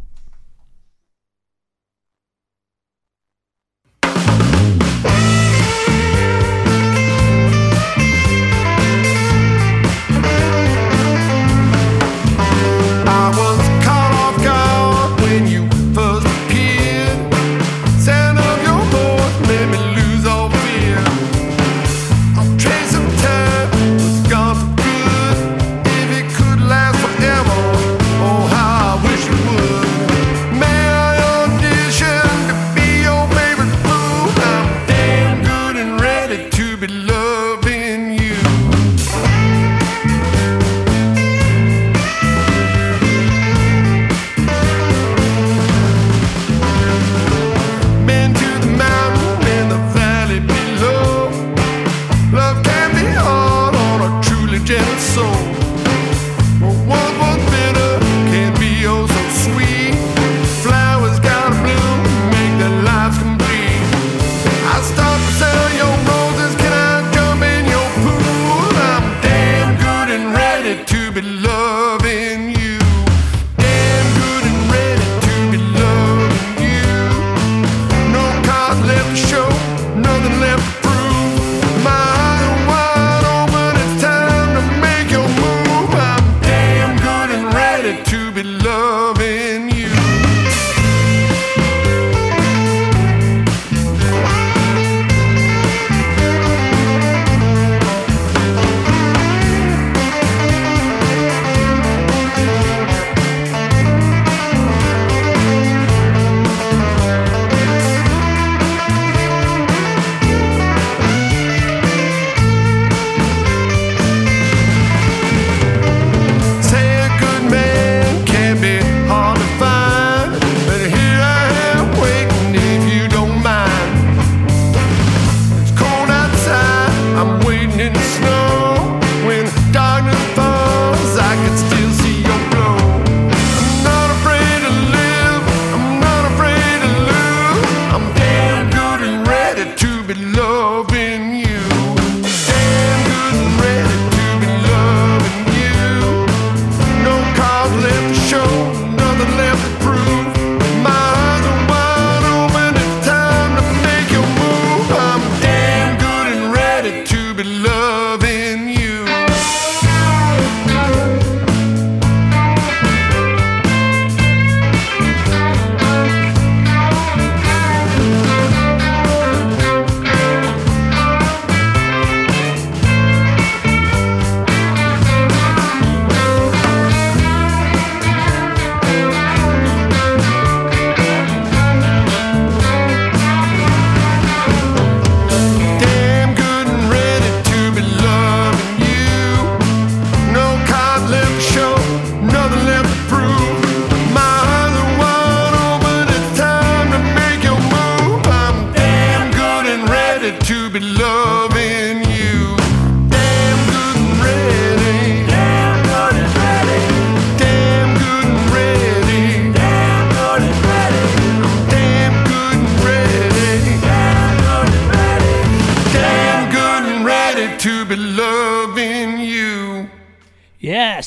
in 127.78 127.94
snow. 127.94 128.45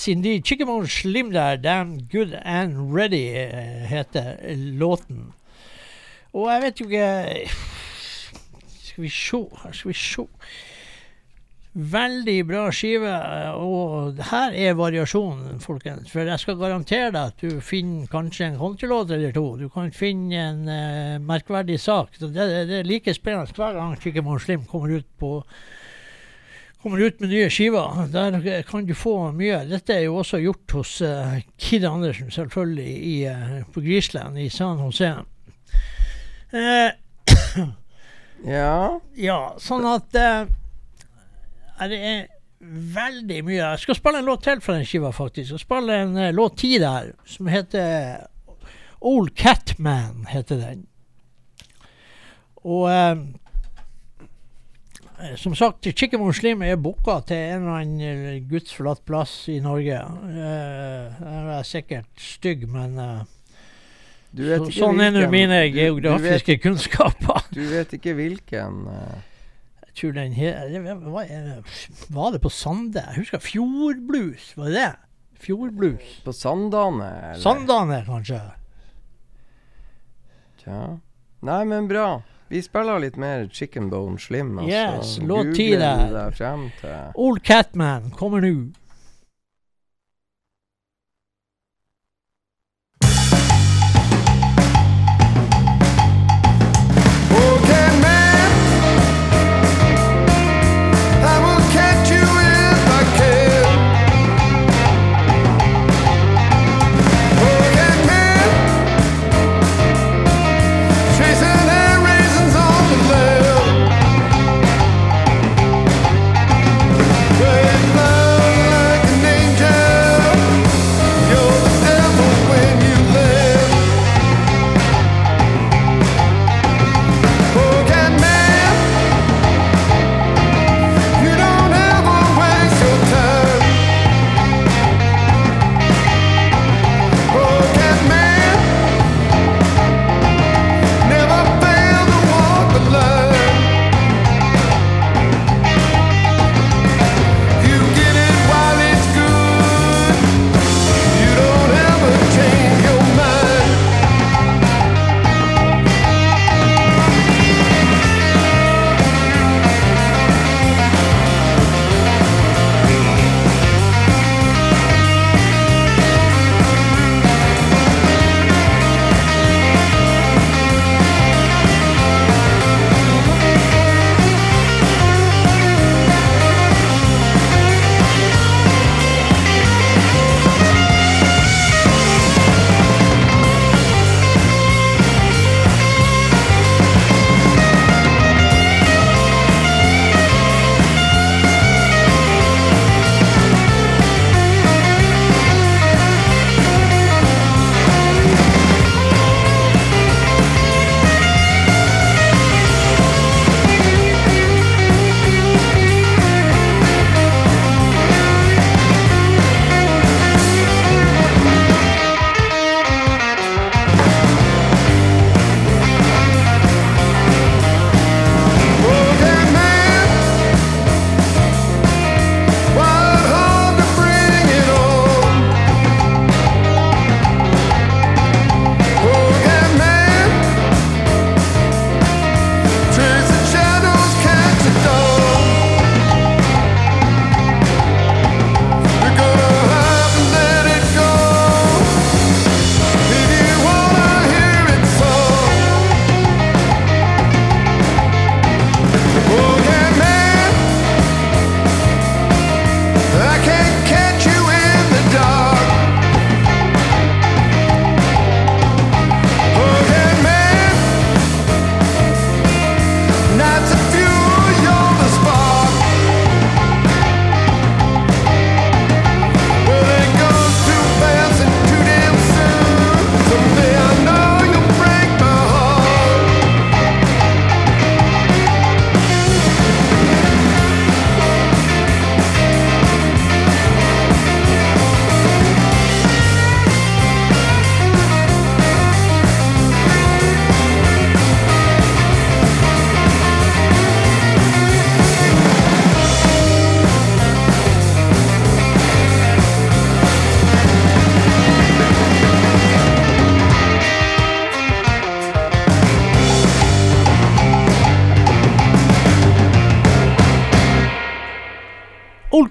Indeed. 0.09 0.45
Chickamon 0.45 0.87
Slim 0.87 1.31
der, 1.33 1.57
Damn 1.57 2.07
Good 2.11 2.33
and 2.43 2.95
Ready, 2.95 3.27
eh, 3.35 3.85
heter 3.89 4.37
låten. 4.79 5.33
Og 6.33 6.49
jeg 6.51 6.61
vet 6.61 6.79
jo 6.79 6.85
ikke 6.85 7.49
Skal 8.83 9.03
vi 9.03 9.09
se, 9.09 9.39
skal 9.71 9.89
vi 9.89 9.93
se. 9.93 10.25
Veldig 11.73 12.37
bra 12.49 12.63
skive, 12.73 13.07
eh, 13.07 13.51
og 13.55 14.17
her 14.31 14.55
er 14.57 14.73
variasjonen, 14.75 15.59
folkens. 15.61 16.09
For 16.11 16.25
jeg 16.25 16.41
skal 16.41 16.57
garantere 16.57 17.11
deg 17.13 17.29
at 17.29 17.43
du 17.43 17.61
finner 17.61 18.09
kanskje 18.09 18.49
en 18.49 18.57
countrylåt 18.57 19.13
eller 19.15 19.31
to. 19.31 19.45
Du 19.55 19.69
kan 19.69 19.91
finne 19.93 20.41
en 20.49 20.63
uh, 20.65 21.21
merkverdig 21.21 21.77
sak. 21.79 22.17
Det, 22.19 22.33
det 22.33 22.79
er 22.81 22.89
like 22.89 23.13
spennende 23.13 23.53
hver 23.55 23.77
gang 23.77 23.95
«Chickamon 24.01 24.41
Slim 24.41 24.65
kommer 24.65 24.97
ut 24.97 25.07
på 25.21 25.37
kommer 26.83 27.01
ut 27.03 27.19
med 27.19 27.31
nye 27.33 27.49
skiver. 27.51 28.05
Der 28.13 28.61
kan 28.67 28.85
du 28.87 28.93
få 28.95 29.31
mye. 29.35 29.65
Dette 29.67 29.97
er 29.97 30.05
jo 30.07 30.19
også 30.21 30.39
gjort 30.43 30.77
hos 30.77 31.01
uh, 31.03 31.35
Kid 31.59 31.83
Andersen, 31.87 32.31
selvfølgelig, 32.31 32.93
i, 33.03 33.15
uh, 33.27 33.59
på 33.73 33.83
Grisland 33.83 34.39
i 34.39 34.49
San 34.53 34.79
Jose. 34.79 35.13
Uh, 36.53 37.67
Ja. 38.45 38.99
ja, 39.19 39.39
sånn 39.59 39.83
at 39.89 40.05
Det 40.15 40.21
er 41.79 42.27
veldig 42.59 43.39
mye. 43.47 43.59
Jeg 43.59 43.81
skal 43.83 43.97
spille 43.97 44.21
en 44.21 44.27
låt 44.27 44.43
til 44.47 44.61
fra 44.63 44.77
den 44.77 44.87
skiva, 44.87 45.11
faktisk. 45.15 45.51
Jeg 45.53 45.59
skal 45.59 45.65
spille 45.65 45.97
en 46.03 46.35
låt 46.35 46.57
ti 46.59 46.73
der, 46.81 47.13
som 47.27 47.47
heter 47.51 48.27
Old 48.99 49.31
Catman, 49.39 50.25
heter 50.27 50.59
den. 50.59 50.85
Og 52.67 52.87
Som 55.35 55.55
sagt, 55.55 55.83
Chicken 55.83 56.21
Muslim 56.23 56.61
er 56.63 56.77
booka 56.79 57.17
til 57.27 57.35
en 57.35 57.65
eller 57.65 57.81
annen 57.81 58.03
eh, 58.03 58.37
gudsforlatt 58.47 59.01
plass 59.07 59.33
i 59.51 59.57
Norge. 59.59 59.97
Uh, 59.99 61.17
jeg 61.19 61.57
er 61.57 61.67
sikkert 61.67 62.23
stygg, 62.23 62.63
men 62.71 62.95
eh, 63.03 63.25
Du 64.31 64.45
vet 64.47 64.63
så, 64.69 64.85
sånn 64.85 65.03
er 65.03 65.11
nå 65.11 65.25
mine 65.31 65.59
geografiske 65.75 66.55
kunnskaper. 66.63 67.43
Du 67.51 67.59
vet, 67.63 67.67
du 67.67 67.75
vet 67.75 67.97
ikke 67.99 68.15
hvilken 68.15 68.85
eh, 68.93 69.19
Jeg 69.89 69.97
tror 69.99 70.15
den 70.21 70.37
he 70.37 70.53
var, 71.03 71.35
var 72.15 72.31
det 72.37 72.41
på 72.45 72.53
Sande? 72.53 73.03
Jeg 73.03 73.25
husker 73.25 73.43
Fjordblues, 73.43 74.53
var 74.55 74.71
det 74.71 74.79
det? 74.79 74.89
Fjordblues. 75.43 76.15
På 76.23 76.31
Sandane? 76.35 77.11
eller? 77.33 77.43
Sandane, 77.43 78.01
kanskje? 78.07 78.39
Tja. 80.63 80.81
Nei, 81.47 81.63
men 81.67 81.87
bra. 81.91 82.21
Vi 82.49 82.61
spiller 82.65 82.99
litt 82.99 83.15
mer 83.17 83.47
Chicken 83.53 83.89
Bone 83.89 84.19
Slim. 84.19 84.57
Altså. 84.59 84.71
Yes, 84.71 85.17
låt 85.21 85.55
ti 85.55 85.75
der. 85.75 87.11
Old 87.15 87.43
Catman 87.43 88.11
kommer 88.11 88.41
nå. 88.41 88.71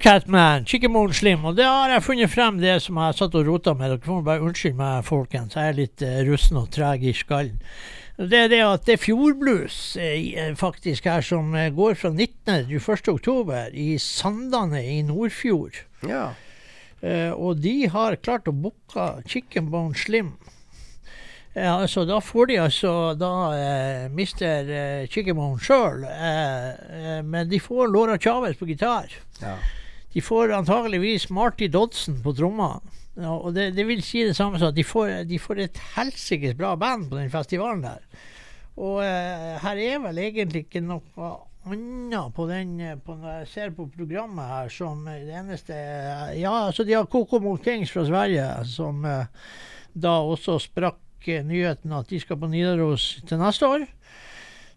Catman, 0.09 0.65
Chicken 0.65 0.93
Bone 0.93 1.13
Slim. 1.13 1.43
Og 1.45 1.57
det 1.59 1.67
har 1.69 1.91
jeg 1.93 2.01
funnet 2.01 2.31
frem, 2.33 2.57
det 2.63 2.79
som 2.81 2.97
jeg 2.97 3.17
satt 3.19 3.35
og 3.37 3.45
rota 3.45 3.75
med. 3.77 3.91
Dere 3.93 4.07
får 4.07 4.23
bare 4.25 4.41
unnskylde 4.41 4.79
meg, 4.79 5.03
folkens. 5.05 5.53
Jeg 5.59 5.69
er 5.69 5.77
litt 5.77 6.01
uh, 6.01 6.13
russen 6.25 6.57
og 6.57 6.71
treg 6.73 7.05
i 7.05 7.13
skallen. 7.13 7.59
Det 8.17 8.39
er 8.47 8.49
det 8.49 8.63
at 8.65 8.87
det 8.89 8.95
er 8.95 9.03
fjordblues 9.03 9.77
eh, 10.01 10.49
faktisk 10.57 11.11
her 11.13 11.21
som 11.21 11.53
eh, 11.53 11.69
går 11.77 11.99
fra 12.01 12.09
19. 12.09 12.71
til 12.71 12.81
1. 12.81 13.11
oktober 13.13 13.77
i 13.77 13.99
Sandane 14.01 14.81
i 14.81 14.97
Nordfjord. 15.05 15.77
Ja. 16.09 16.31
Eh, 17.05 17.29
og 17.37 17.61
de 17.61 17.77
har 17.93 18.17
klart 18.25 18.49
å 18.49 18.57
booke 18.57 19.11
Chicken 19.29 19.69
Bone 19.75 19.93
Slim. 19.93 20.39
Ja, 21.53 21.83
altså, 21.83 22.09
da 22.09 22.23
får 22.25 22.49
de 22.49 22.63
altså 22.65 22.95
da 23.21 23.35
eh, 23.61 24.07
mister 24.09 24.73
eh, 24.73 25.09
Chicken 25.13 25.37
Bone 25.37 25.61
sjøl, 25.61 26.09
eh, 26.09 26.71
eh, 26.97 27.19
men 27.29 27.53
de 27.53 27.61
får 27.61 27.93
Laura 27.93 28.17
Chavez 28.17 28.57
på 28.57 28.73
gitar. 28.73 29.13
ja. 29.45 29.59
De 30.19 30.23
får 30.27 30.51
antageligvis 30.51 31.29
Marty 31.31 31.69
Dodson 31.71 32.17
på 32.25 32.33
trommer. 32.35 32.81
Ja, 33.15 33.37
og 33.37 33.53
det, 33.55 33.69
det 33.77 33.85
vil 33.87 34.01
si 34.03 34.25
det 34.27 34.35
samme 34.35 34.59
som 34.59 34.73
at 34.73 34.75
de 34.75 34.83
får, 34.83 35.13
de 35.31 35.39
får 35.39 35.61
et 35.63 35.79
helsikes 35.95 36.57
bra 36.59 36.73
band 36.75 37.05
på 37.07 37.21
den 37.21 37.31
festivalen 37.31 37.85
der. 37.85 38.03
Og 38.75 38.99
eh, 39.05 39.53
her 39.63 39.79
er 39.85 40.01
vel 40.03 40.19
egentlig 40.25 40.65
ikke 40.65 40.83
noe 40.83 41.29
annet 41.71 42.35
på 42.35 42.49
den 42.51 42.73
eh, 42.83 42.97
på 42.99 43.15
Når 43.15 43.37
jeg 43.37 43.49
ser 43.53 43.77
på 43.77 43.87
programmet 43.95 44.51
her 44.51 44.75
som 44.75 45.07
det 45.07 45.39
eneste 45.39 45.79
eh, 45.79 46.35
Ja, 46.41 46.57
altså 46.67 46.87
de 46.87 46.99
har 46.99 47.07
Kokomo 47.07 47.55
Kings 47.63 47.95
fra 47.95 48.03
Sverige, 48.11 48.49
som 48.67 49.07
eh, 49.07 49.31
da 49.95 50.17
også 50.19 50.59
sprakk 50.67 51.31
eh, 51.31 51.47
nyheten 51.47 51.95
at 51.95 52.11
de 52.11 52.19
skal 52.23 52.43
på 52.43 52.51
Nidaros 52.51 53.21
til 53.23 53.39
neste 53.39 53.71
år. 53.71 53.87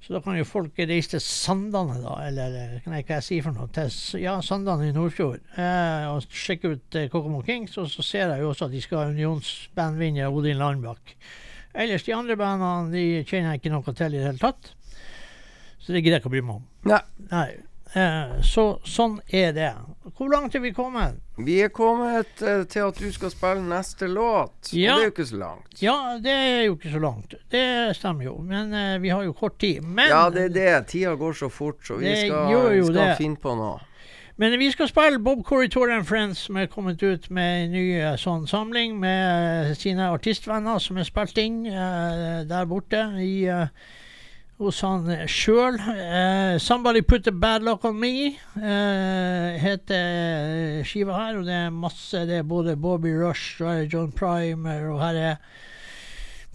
Så 0.02 0.16
da 0.16 0.22
kan 0.26 0.34
jo 0.34 0.45
folk 0.49 0.80
reise 0.80 1.14
til 1.14 1.22
Sandane, 1.22 1.99
da, 2.02 2.16
eller 2.26 2.56
nei, 2.89 3.04
hva 3.06 3.20
jeg 3.20 3.26
sier 3.28 3.45
for 3.45 3.54
noe, 3.54 3.70
til 3.76 3.91
ja, 4.24 4.34
Sandane 4.41 4.89
i 4.89 4.95
Nordfjord, 4.95 5.43
eh, 5.62 6.08
og 6.10 6.26
sjekke 6.26 6.74
ut 6.74 6.97
eh, 6.97 7.10
Kokomo 7.14 7.43
Kings. 7.45 7.78
Og 7.78 7.89
så 7.91 8.06
ser 8.06 8.34
jeg 8.34 8.41
jo 8.41 8.49
også 8.49 8.66
at 8.66 8.74
de 8.74 8.82
skal 8.82 9.04
ha 9.04 9.12
unionsbandvinner 9.14 10.34
Odin 10.34 10.58
Landbakk. 10.58 11.14
Ellers 11.78 12.04
de 12.08 12.16
andre 12.18 12.36
bandene 12.39 12.89
de 12.95 13.04
kjenner 13.30 13.54
jeg 13.54 13.62
ikke 13.62 13.76
noe 13.76 13.93
til 13.93 14.16
i 14.16 14.18
det 14.18 14.30
hele 14.32 14.41
tatt. 14.41 14.74
Så 15.82 15.93
det 15.93 16.02
gidder 16.02 16.18
jeg 16.18 16.24
ikke 16.24 16.32
å 16.32 16.34
bry 16.34 16.41
meg 16.49 16.58
om. 16.58 16.66
Nei. 16.89 17.04
Nei. 17.30 17.49
Eh, 17.94 18.38
så 18.48 18.66
sånn 18.88 19.18
er 19.28 19.52
det. 19.56 19.72
Hvor 20.16 20.30
langt 20.32 20.56
er 20.56 20.64
vi 20.64 20.72
kommet? 20.74 21.18
Vi 21.42 21.58
er 21.66 21.72
kommet 21.76 22.42
eh, 22.46 22.64
til 22.72 22.88
at 22.88 23.00
du 23.02 23.12
skal 23.12 23.34
spille 23.34 23.66
neste 23.68 24.08
låt. 24.08 24.72
Ja. 24.72 24.96
Og 24.96 25.02
det 25.02 25.04
er 25.04 25.10
jo 25.10 25.14
ikke 25.14 25.28
så 25.28 25.39
langt. 25.42 25.78
Ja, 25.84 25.98
det 26.24 26.36
er 26.38 26.64
jo 26.70 26.78
ikke 26.78 26.94
så 26.94 27.04
langt. 27.04 27.36
Det 27.52 27.66
stemmer 28.00 28.30
jo. 28.30 28.38
Men 28.48 28.74
eh, 28.74 28.98
vi 29.04 29.12
har 29.12 29.24
jo 29.28 29.36
kort 29.36 29.60
tid. 29.60 29.84
Men 29.84 30.10
Ja, 30.14 30.30
det 30.32 30.50
er 30.50 30.56
det. 30.56 30.88
Tida 30.94 31.16
går 31.20 31.34
så 31.44 31.50
fort, 31.52 31.82
så 31.88 32.00
vi 32.00 32.16
skal, 32.16 32.52
vi 32.72 32.84
skal 32.88 33.16
finne 33.20 33.42
på 33.42 33.56
noe. 33.60 33.80
Men 34.42 34.56
vi 34.58 34.72
skal 34.72 34.88
spille 34.89 35.20
Bob 35.20 35.44
Corritor 35.46 35.92
and 35.92 36.08
Friends, 36.08 36.39
som 36.48 36.56
er 36.58 36.66
kommet 36.72 37.04
ut 37.04 37.28
med 37.30 37.66
en 37.66 37.74
ny 37.76 37.84
sånn 38.18 38.48
samling 38.50 38.96
med 39.04 39.76
sine 39.78 40.08
artistvenner 40.10 40.80
som 40.82 40.98
er 40.98 41.06
spilt 41.06 41.38
inn 41.38 41.66
eh, 41.70 42.39
der 42.50 42.66
borte 42.66 43.04
i 43.22 43.44
eh, 43.52 43.68
hos 44.62 44.82
han 44.86 45.09
sjøl. 45.28 45.80
Uh, 45.82 46.55
'Somebody 46.62 47.01
Put 47.01 47.28
a 47.28 47.32
Bad 47.32 47.66
Luck 47.66 47.86
On 47.86 47.97
Me' 47.99 48.38
uh, 48.55 49.57
heter 49.62 50.84
skiva 50.88 51.18
her. 51.18 51.41
Og 51.41 51.49
det 51.49 51.57
er 51.57 51.74
masse. 51.74 52.26
Det 52.30 52.39
er 52.39 52.47
både 52.47 52.78
Bobby 52.78 53.14
Rush, 53.18 53.62
og 53.62 53.72
her 53.72 53.84
er 53.84 53.91
John 53.91 54.12
Primer, 54.12 54.88
og 54.93 55.01
her 55.03 55.22
er 55.32 55.36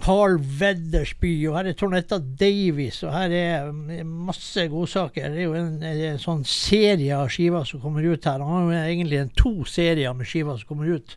Carl 0.02 0.36
Weddersby, 0.61 1.32
og 1.48 1.57
her 1.57 1.70
er 1.70 1.76
Tornetta 1.78 2.18
Davies, 2.18 3.00
og 3.02 3.14
her 3.14 3.32
er 3.32 3.70
mm, 3.72 4.11
masse 4.28 4.66
godsaker. 4.68 5.30
Det 5.32 5.40
er 5.40 5.48
jo 5.48 5.54
en, 5.57 5.78
en 5.82 6.20
sånn 6.20 6.44
serie 6.48 7.16
av 7.16 7.30
skiver 7.32 7.64
som 7.68 7.80
kommer 7.82 8.04
ut 8.04 8.28
her. 8.28 8.44
Han 8.44 8.52
har 8.52 8.66
jo 8.66 8.82
egentlig 8.82 9.22
en 9.22 9.32
to 9.38 9.54
serier 9.68 10.14
med 10.16 10.28
skiver 10.28 10.61
som 10.61 10.68
kommer 10.68 10.98
ut 10.98 11.16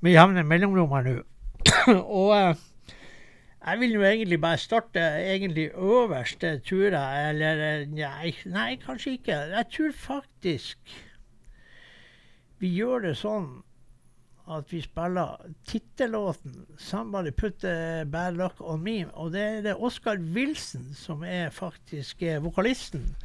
med 0.00 0.16
jevne 0.16 0.46
mellomrom 0.48 0.96
her 0.96 1.10
nå. 1.10 1.16
og 2.22 2.32
eh, 2.38 2.66
jeg 3.66 3.80
vil 3.80 3.92
jo 3.92 4.02
egentlig 4.02 4.40
bare 4.40 4.58
starte 4.58 5.00
egentlig 5.00 5.70
øverst, 5.74 6.44
turer. 6.64 7.28
Eller 7.28 7.86
nei, 7.86 8.34
nei, 8.46 8.76
kanskje 8.80 9.18
ikke. 9.18 9.32
Jeg 9.32 9.66
tror 9.72 9.92
faktisk 9.92 10.78
vi 12.60 12.68
gjør 12.76 13.06
det 13.06 13.16
sånn 13.16 13.46
at 14.50 14.72
vi 14.72 14.80
spiller 14.82 15.38
tittellåten 15.68 16.66
'Somebody 16.76 17.30
Put 17.30 17.64
a 17.64 18.04
Bad 18.04 18.36
Luck 18.36 18.60
On 18.60 18.82
Me'. 18.82 19.08
Og 19.12 19.32
det 19.32 19.40
er 19.40 19.62
det 19.62 19.76
Oscar 19.76 20.18
Wilson 20.34 20.90
som 20.94 21.22
er 21.22 21.50
faktisk 21.50 22.22
eh, 22.22 22.42
vokalisten 22.42 23.16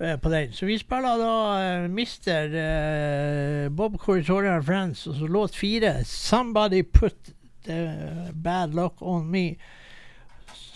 eh, 0.00 0.16
på 0.20 0.30
den. 0.30 0.52
Så 0.52 0.66
vi 0.66 0.78
spiller 0.78 1.18
da 1.18 1.88
Mister 1.88 2.54
eh, 2.54 3.70
Bob 3.70 3.98
Corritorian 3.98 4.64
Friends, 4.64 5.06
og 5.06 5.14
så 5.14 5.26
låt 5.26 5.56
fire 5.56 6.04
'Somebody 6.04 6.82
Put 6.82 7.34
Bad 7.66 8.74
Luck 8.74 9.02
On 9.02 9.24
Me'. 9.30 9.56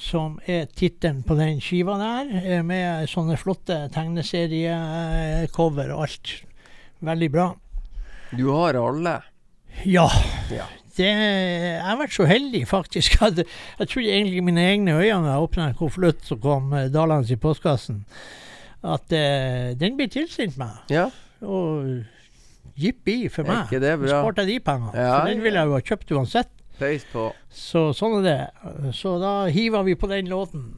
Som 0.04 0.38
er 0.46 0.66
tittelen 0.76 1.22
på 1.24 1.34
den 1.38 1.60
skiva 1.64 1.94
der, 1.96 2.62
med 2.62 3.08
sånne 3.08 3.38
flotte 3.40 3.88
tegneseriecover 3.94 5.92
og 5.94 6.02
alt. 6.04 6.32
Veldig 7.04 7.30
bra. 7.32 7.46
Du 8.36 8.50
har 8.52 8.76
alle. 8.76 9.14
Ja. 9.88 10.04
Ja. 10.52 10.66
Det, 10.94 11.08
jeg 11.08 11.80
har 11.82 11.96
vært 11.98 12.14
så 12.14 12.26
heldig, 12.28 12.60
faktisk. 12.70 13.16
At 13.24 13.40
jeg 13.42 13.88
trodde 13.90 14.12
egentlig 14.12 14.44
mine 14.46 14.62
egne 14.62 14.92
øyne 15.00 15.24
da 15.24 15.32
jeg 15.34 15.46
åpna 15.48 15.68
en 15.70 15.78
konvolutt 15.80 16.22
som 16.28 16.38
kom 16.42 16.68
eh, 16.76 16.90
dalende 16.94 17.32
i 17.34 17.40
postkassen, 17.40 18.04
at 18.84 19.08
uh, 19.16 19.72
den 19.80 19.96
ble 19.98 20.06
tilsendt 20.12 20.58
meg. 20.60 20.76
Ja, 20.92 21.08
Og 21.40 22.04
jippi 22.78 23.28
for 23.32 23.42
er 23.42 23.48
meg. 23.50 23.64
ikke 23.66 23.80
det 23.82 23.94
Så 23.96 24.02
bra? 24.04 24.20
sparte 24.20 24.44
jeg 24.44 24.52
de 24.52 24.60
pengene. 24.68 24.92
Ja, 24.94 25.16
for 25.16 25.32
den 25.32 25.42
ville 25.42 25.58
jeg 25.64 25.72
jo 25.72 25.78
ha 25.78 25.82
kjøpt 25.90 26.14
uansett. 26.18 26.53
Pøys 26.78 27.04
på. 27.12 27.28
Så 27.54 27.88
sånn 27.94 28.18
er 28.20 28.24
det. 28.26 28.94
Så 28.98 29.16
da 29.22 29.44
hiver 29.52 29.84
vi 29.86 29.94
på 29.98 30.10
den 30.10 30.30
låten. 30.30 30.72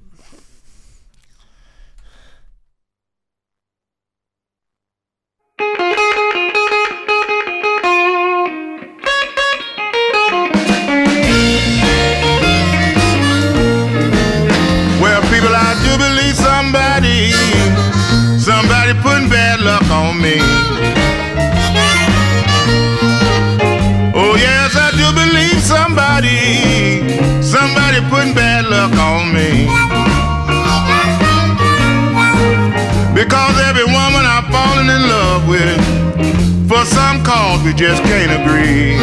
We 37.66 37.74
just 37.74 38.00
can't 38.04 38.30
agree. 38.30 38.94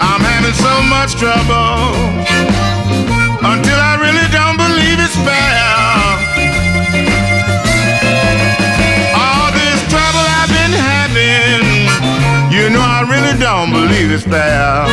I'm 0.00 0.22
having 0.24 0.56
so 0.56 0.74
much 0.88 1.12
trouble 1.20 1.92
until 3.44 3.76
I 3.76 4.00
really 4.00 4.28
don't 4.32 4.56
believe 4.56 4.96
it's 4.96 5.18
fair. 5.28 5.68
All 9.12 9.52
this 9.52 9.80
trouble 9.92 10.24
I've 10.24 10.48
been 10.48 10.72
having, 10.72 11.68
you 12.48 12.70
know 12.72 12.80
I 12.80 13.04
really 13.04 13.36
don't 13.38 13.72
believe 13.72 14.10
it's 14.12 14.24
fair. 14.24 14.88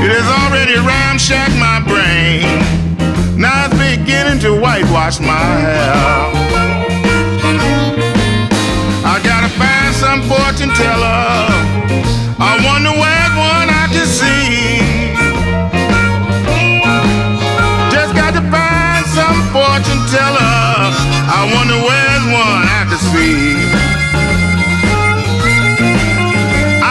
It 0.00 0.10
has 0.16 0.28
already 0.40 0.78
ramshacked 0.80 1.56
my 1.60 1.84
brain. 1.84 2.48
Now 3.38 3.66
it's 3.66 3.76
beginning 3.76 4.40
to 4.40 4.58
whitewash 4.58 5.20
my 5.20 5.36
hair. 5.36 6.85
Some 9.96 10.20
fortune 10.28 10.68
teller. 10.76 11.48
I 12.38 12.52
wonder 12.68 12.92
where's 12.92 13.34
one 13.48 13.68
I 13.82 13.88
can 13.88 14.04
see. 14.04 14.84
Just 17.88 18.12
got 18.14 18.32
to 18.36 18.42
find 18.52 19.04
some 19.16 19.38
fortune 19.56 20.02
teller. 20.12 20.92
I 21.38 21.40
wonder 21.54 21.78
where's 21.88 22.24
one 22.28 22.64
I 22.78 22.82
can 22.90 23.00
see. 23.08 23.56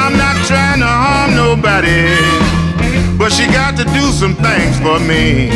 I'm 0.01 0.18
not 0.18 0.36
trying 0.49 0.80
to 0.80 0.89
harm 0.89 1.36
nobody, 1.36 2.10
but 3.20 3.32
she 3.32 3.45
got 3.45 3.78
to 3.78 3.86
do 3.93 4.06
some 4.22 4.34
things 4.34 4.80
for 4.82 4.97
me. 4.99 5.53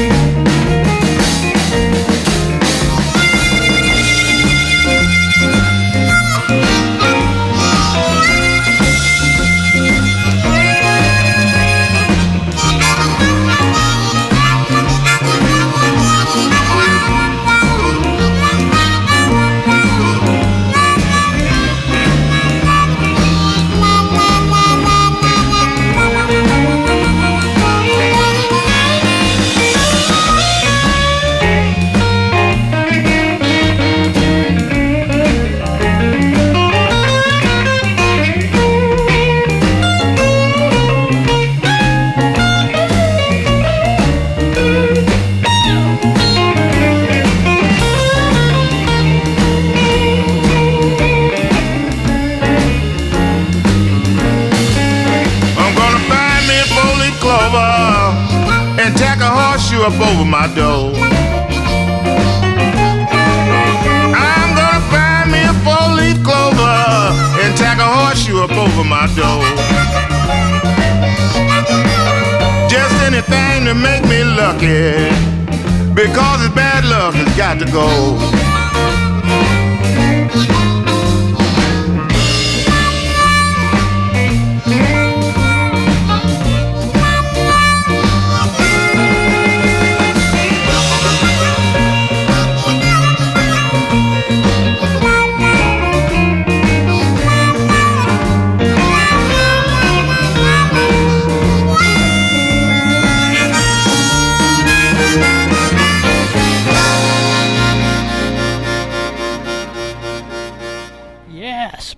My 60.40 60.48
door. 60.56 60.94
I'm 64.16 64.50
gonna 64.56 64.82
find 64.94 65.32
me 65.34 65.42
a 65.44 65.54
four-leaf 65.66 66.24
clover 66.24 66.80
and 67.42 67.52
tack 67.58 67.78
a 67.80 67.90
horseshoe 67.98 68.40
up 68.46 68.52
over 68.52 68.86
my 68.86 69.08
door. 69.20 69.44
Just 72.70 72.96
anything 73.04 73.66
to 73.66 73.74
make 73.74 74.04
me 74.06 74.24
lucky, 74.24 75.12
because 75.94 76.46
it's 76.46 76.56
bad 76.56 76.86
luck 76.86 77.16
has 77.16 77.36
got 77.36 77.60
to 77.60 77.66
go. 77.66 78.59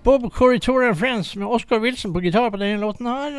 Bob 0.04 0.32
Corritore 0.34 0.88
and 0.88 0.98
Friends 0.98 1.36
med 1.36 1.48
Oscar 1.48 1.80
Wilson 1.80 2.14
på 2.14 2.22
gitar 2.22 2.52
på 2.52 2.58
denne 2.58 2.80
låten 2.82 3.06
her. 3.08 3.36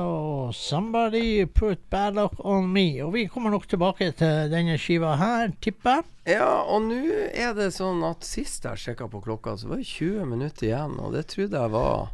Og 0.00 0.30
og 0.50 0.54
'Somebody 0.54 1.46
Put 1.46 1.78
Bad 1.90 2.14
Luck 2.14 2.32
On 2.38 2.66
Me'. 2.74 3.02
Og 3.04 3.12
vi 3.14 3.26
kommer 3.26 3.50
nok 3.50 3.68
tilbake 3.68 4.10
til 4.18 4.50
denne 4.50 4.74
skiva 4.78 5.14
her, 5.16 5.52
tipper 5.62 6.00
jeg. 6.00 6.04
Ja, 6.34 6.48
og 6.66 6.82
nå 6.88 6.98
er 7.30 7.54
det 7.54 7.68
sånn 7.76 8.02
at 8.02 8.26
sist 8.26 8.66
jeg 8.66 8.82
sjekka 8.82 9.06
på 9.12 9.22
klokka, 9.22 9.54
så 9.56 9.70
var 9.70 9.78
det 9.78 9.86
20 9.86 10.26
minutter 10.26 10.66
igjen, 10.66 10.98
og 10.98 11.14
det 11.14 11.28
trodde 11.30 11.54
jeg 11.62 11.70
var 11.70 12.10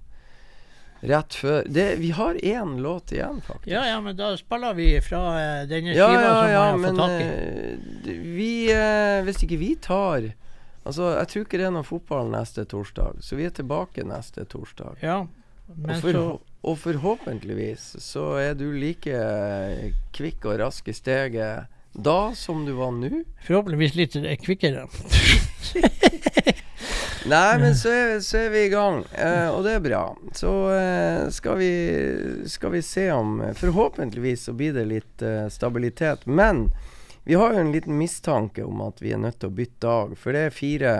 rett 1.06 1.34
før 1.34 1.64
det, 1.68 1.98
Vi 1.98 2.10
har 2.10 2.34
én 2.34 2.76
låt 2.80 3.12
igjen, 3.12 3.40
faktisk. 3.40 3.72
Ja, 3.72 3.86
ja, 3.86 4.00
men 4.00 4.16
da 4.16 4.36
spiller 4.36 4.74
vi 4.74 5.00
fra 5.00 5.22
denne 5.32 5.68
denne 5.68 5.94
Ja, 5.96 6.08
skiva 6.08 6.22
ja, 6.22 6.34
som 6.34 6.44
ja, 6.44 6.52
jeg 6.52 6.60
har 6.60 6.78
fått 6.84 6.96
tak 6.96 7.20
i. 7.20 8.12
eh, 8.12 8.22
vi 8.36 8.52
eh, 8.72 9.22
Hvis 9.24 9.42
ikke 9.44 9.58
vi 9.58 9.74
tar 9.76 10.32
Altså, 10.86 11.10
jeg 11.16 11.30
tror 11.32 11.46
ikke 11.46 11.58
det 11.60 11.66
er 11.66 11.74
noe 11.74 11.86
fotball 11.86 12.30
neste 12.30 12.64
torsdag, 12.70 13.22
så 13.24 13.38
vi 13.38 13.48
er 13.48 13.54
tilbake 13.54 14.04
neste 14.06 14.46
torsdag. 14.46 15.00
Ja, 15.02 15.24
men 15.74 15.96
og, 15.96 16.02
for, 16.04 16.14
så 16.14 16.26
og 16.66 16.78
forhåpentligvis 16.82 17.96
så 18.02 18.28
er 18.42 18.54
du 18.58 18.68
like 18.74 19.10
eh, 19.10 19.92
kvikk 20.14 20.46
og 20.50 20.60
rask 20.62 20.88
i 20.90 20.94
steget 20.94 21.72
da 21.96 22.34
som 22.36 22.66
du 22.66 22.74
var 22.76 22.90
nå. 22.92 23.22
forhåpentligvis 23.46 23.94
litt 23.96 24.16
eh, 24.20 24.36
kvikkere. 24.42 24.86
Nei, 27.26 27.58
men 27.58 27.72
så 27.74 27.90
er, 27.90 28.20
så 28.22 28.38
er 28.44 28.50
vi 28.52 28.66
i 28.66 28.70
gang, 28.70 29.00
eh, 29.18 29.48
og 29.50 29.64
det 29.66 29.72
er 29.76 29.82
bra. 29.82 30.02
Så 30.36 30.50
eh, 30.74 31.26
skal, 31.34 31.58
vi, 31.58 31.70
skal 32.50 32.74
vi 32.76 32.82
se 32.86 33.08
om 33.10 33.40
Forhåpentligvis 33.58 34.44
så 34.46 34.54
blir 34.54 34.76
det 34.76 34.84
litt 34.90 35.24
eh, 35.26 35.48
stabilitet. 35.50 36.26
Men 36.26 36.68
vi 37.26 37.34
har 37.34 37.52
jo 37.54 37.60
en 37.64 37.72
liten 37.74 37.96
mistanke 37.98 38.62
om 38.64 38.80
at 38.86 39.02
vi 39.02 39.10
er 39.12 39.18
nødt 39.18 39.40
til 39.42 39.50
å 39.50 39.56
bytte 39.56 39.82
dag. 39.82 40.12
For 40.18 40.36
det 40.36 40.44
er 40.46 40.54
fire 40.54 40.92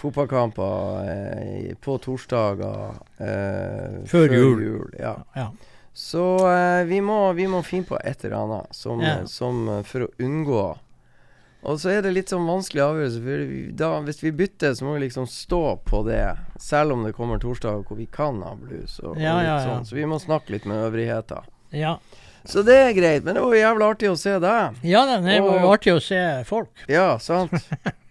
fotballkamper 0.00 1.10
eh, 1.10 1.74
på 1.84 1.98
torsdager 2.02 2.94
eh, 3.22 4.00
Før 4.10 4.32
jul. 4.34 4.88
Ja. 4.98 5.18
Ja. 5.36 5.50
Så 5.92 6.24
eh, 6.50 6.84
vi, 6.88 6.98
må, 7.04 7.32
vi 7.38 7.46
må 7.46 7.60
finne 7.62 7.86
på 7.86 7.98
et 8.02 8.24
eller 8.24 8.40
annet 8.40 8.74
som, 8.74 9.02
Ja. 9.04 9.20
som 9.30 9.68
eh, 9.68 9.82
for 9.86 10.08
å 10.08 10.10
unngå 10.18 10.64
Og 11.64 11.78
så 11.80 11.92
er 11.94 12.02
det 12.04 12.10
litt 12.16 12.32
sånn 12.32 12.48
vanskelig 12.48 12.82
avgjørelse, 12.82 13.20
for 13.24 13.44
vi, 13.52 13.60
da, 13.72 13.92
hvis 14.04 14.18
vi 14.24 14.32
bytter, 14.36 14.74
så 14.76 14.84
må 14.84 14.96
vi 14.98 15.06
liksom 15.06 15.24
stå 15.30 15.62
på 15.86 16.02
det. 16.08 16.34
Selv 16.60 16.92
om 16.92 17.06
det 17.06 17.14
kommer 17.16 17.40
torsdag 17.40 17.86
hvor 17.88 17.96
vi 17.96 18.04
kan 18.04 18.42
ha 18.44 18.52
blues. 18.58 18.98
Og, 19.00 19.16
og. 19.16 19.54
Sånn. 19.64 19.86
Så 19.88 19.96
vi 19.96 20.04
må 20.10 20.18
snakke 20.20 20.52
litt 20.52 20.66
med 20.68 20.82
øvrigheter. 20.90 21.46
Ja, 21.72 21.94
Så 22.44 22.62
det 22.66 22.76
er 22.76 22.92
greit. 22.96 23.24
Men 23.24 23.38
det 23.38 23.42
var 23.44 23.56
jævla 23.56 23.90
artig 23.94 24.10
å 24.12 24.16
se 24.20 24.38
deg. 24.42 24.80
ja 24.84 25.04
da, 25.08 25.20
det 25.24 25.40
var 25.42 25.60
jo 25.60 25.70
artig 25.72 25.94
å 25.96 26.00
se 26.02 26.22
folk. 26.48 26.72
Ja, 26.90 27.14
sant. 27.22 27.54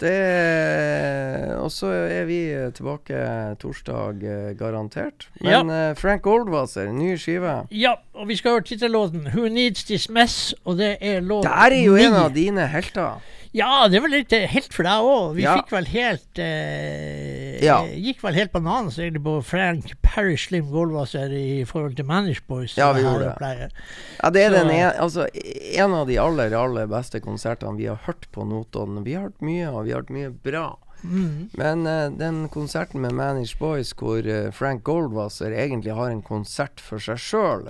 Det 0.00 1.56
Og 1.60 1.68
så 1.68 1.90
er 1.92 2.24
vi 2.24 2.38
tilbake 2.72 3.18
torsdag, 3.60 4.22
eh, 4.24 4.52
garantert. 4.56 5.26
Men 5.44 5.68
ja. 5.68 5.94
Frank 5.94 6.22
Goldwasser, 6.24 6.88
ny 6.88 7.18
skive. 7.20 7.66
Ja, 7.68 7.98
og 8.16 8.30
vi 8.30 8.38
skal 8.40 8.56
høre 8.56 8.64
tittellåten 8.64 9.28
'Who 9.28 9.48
Needs 9.52 9.84
This 9.84 10.08
Mess', 10.08 10.54
og 10.64 10.78
det 10.78 10.96
er 11.00 11.20
låt 11.20 11.44
Der 11.44 11.76
er 11.76 11.84
jo 11.84 11.96
en 12.00 12.16
av 12.16 12.32
dine 12.32 12.66
helter. 12.66 13.20
Ja, 13.52 13.88
det 13.90 13.98
var 13.98 14.12
litt 14.12 14.32
eh, 14.36 14.44
helt 14.46 14.70
for 14.72 14.86
deg 14.86 15.06
òg. 15.10 15.32
Vi 15.34 15.42
Ja. 15.42 15.56
fikk 15.58 15.72
vel 15.74 15.88
helt 15.90 16.38
eh, 16.38 17.58
Ja. 17.64 17.80
Gikk 17.84 18.22
vel 18.22 18.34
helt 18.38 18.52
bananas 18.52 18.98
egentlig 18.98 19.24
på 19.24 19.34
Frank 19.44 19.90
Perry 20.02 20.36
Slim 20.38 20.68
Goldwasser 20.70 21.32
i 21.34 21.64
forhold 21.66 21.96
til 21.96 22.06
Manish 22.06 22.42
Boys. 22.46 22.76
Ja, 22.78 22.92
vi 22.92 23.02
gjorde 23.02 23.34
det. 23.40 23.70
Ja, 24.22 24.30
det 24.30 24.42
er 24.44 24.50
Så- 24.50 24.54
den 24.60 24.70
en, 24.70 24.92
altså, 25.00 25.26
en 25.74 25.92
av 25.94 26.06
de 26.06 26.16
aller, 26.18 26.54
aller 26.54 26.86
beste 26.86 27.20
konsertene 27.20 27.76
vi 27.76 27.86
har 27.86 27.96
hørt 28.06 28.30
på 28.32 28.46
Notodden. 28.46 29.02
Vi 29.04 29.14
har 29.14 29.22
hørt 29.28 29.40
mye, 29.42 29.66
og 29.68 29.84
vi 29.84 29.90
har 29.92 30.00
hørt 30.02 30.10
mye 30.10 30.30
bra. 30.30 30.76
Mm. 31.02 31.48
Men 31.56 31.86
uh, 31.86 32.10
den 32.10 32.48
konserten 32.50 33.00
med 33.00 33.12
Manish 33.16 33.56
Boys 33.58 33.94
hvor 33.94 34.20
uh, 34.20 34.50
Frank 34.52 34.84
Goldwasser 34.84 35.50
egentlig 35.56 35.94
har 35.96 36.10
en 36.10 36.20
konsert 36.22 36.78
for 36.78 36.98
seg 37.00 37.16
sjøl 37.16 37.64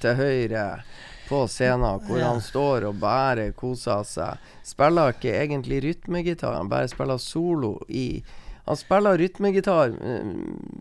til 0.00 0.14
høyre 0.14 0.82
på 1.30 1.44
scenen, 1.48 2.00
hvor 2.04 2.18
Ja. 2.20 2.26
han 2.34 2.40
står 2.42 2.88
og 2.90 2.98
bare 3.00 3.52
koser 3.56 4.02
seg. 4.04 4.36
Spiller 4.66 5.14
ikke 5.14 5.32
egentlig 5.40 5.80
rytmegitar, 5.86 6.56
han 6.58 6.68
bare 6.68 6.88
spiller 6.92 7.18
solo 7.18 7.78
i 7.88 8.22
Han 8.68 8.76
spiller 8.76 9.16
rytmegitar 9.18 9.88
eh, 9.88 10.26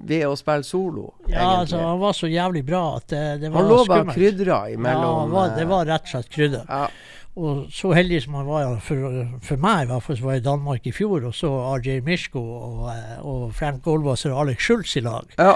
ved 0.06 0.26
å 0.28 0.36
spille 0.38 0.64
solo, 0.68 1.14
Ja, 1.32 1.62
altså, 1.64 1.80
han 1.80 1.98
var 2.00 2.12
så 2.14 2.28
jævlig 2.30 2.62
bra 2.68 2.98
at 2.98 3.08
det, 3.08 3.22
det 3.42 3.50
var 3.50 3.64
han 3.64 3.70
lå 3.72 3.78
bare 3.88 4.04
skummelt. 4.04 4.18
krydra 4.20 4.58
Ja, 4.70 4.76
imellom. 4.76 5.16
han 5.24 5.32
var, 5.32 5.48
det 5.56 5.64
eh, 5.64 5.70
var 5.72 5.86
rett 5.86 6.04
og 6.04 6.08
slett 6.12 6.30
krydder. 6.30 6.66
ja, 6.70 6.90
Og 7.36 7.68
så 7.72 7.92
heldig 7.94 8.24
som 8.24 8.34
han 8.40 8.48
var 8.50 8.80
for, 8.84 9.20
for 9.46 9.62
meg, 9.62 9.84
i 9.86 9.90
hvert 9.92 10.04
fall, 10.04 10.18
så 10.18 10.26
var 10.26 10.34
jeg 10.34 10.42
i 10.42 10.48
Danmark 10.50 10.88
i 10.90 10.92
fjor 10.92 11.28
og 11.30 11.36
så 11.38 11.52
RJ 11.78 12.00
Mishko 12.08 12.42
og, 12.42 12.90
og 13.22 13.44
Frank 13.56 13.84
Goldwasser 13.86 14.34
og 14.34 14.42
Alex 14.48 14.66
Schultz 14.66 14.96
i 15.00 15.06
lag. 15.06 15.30
ja. 15.40 15.54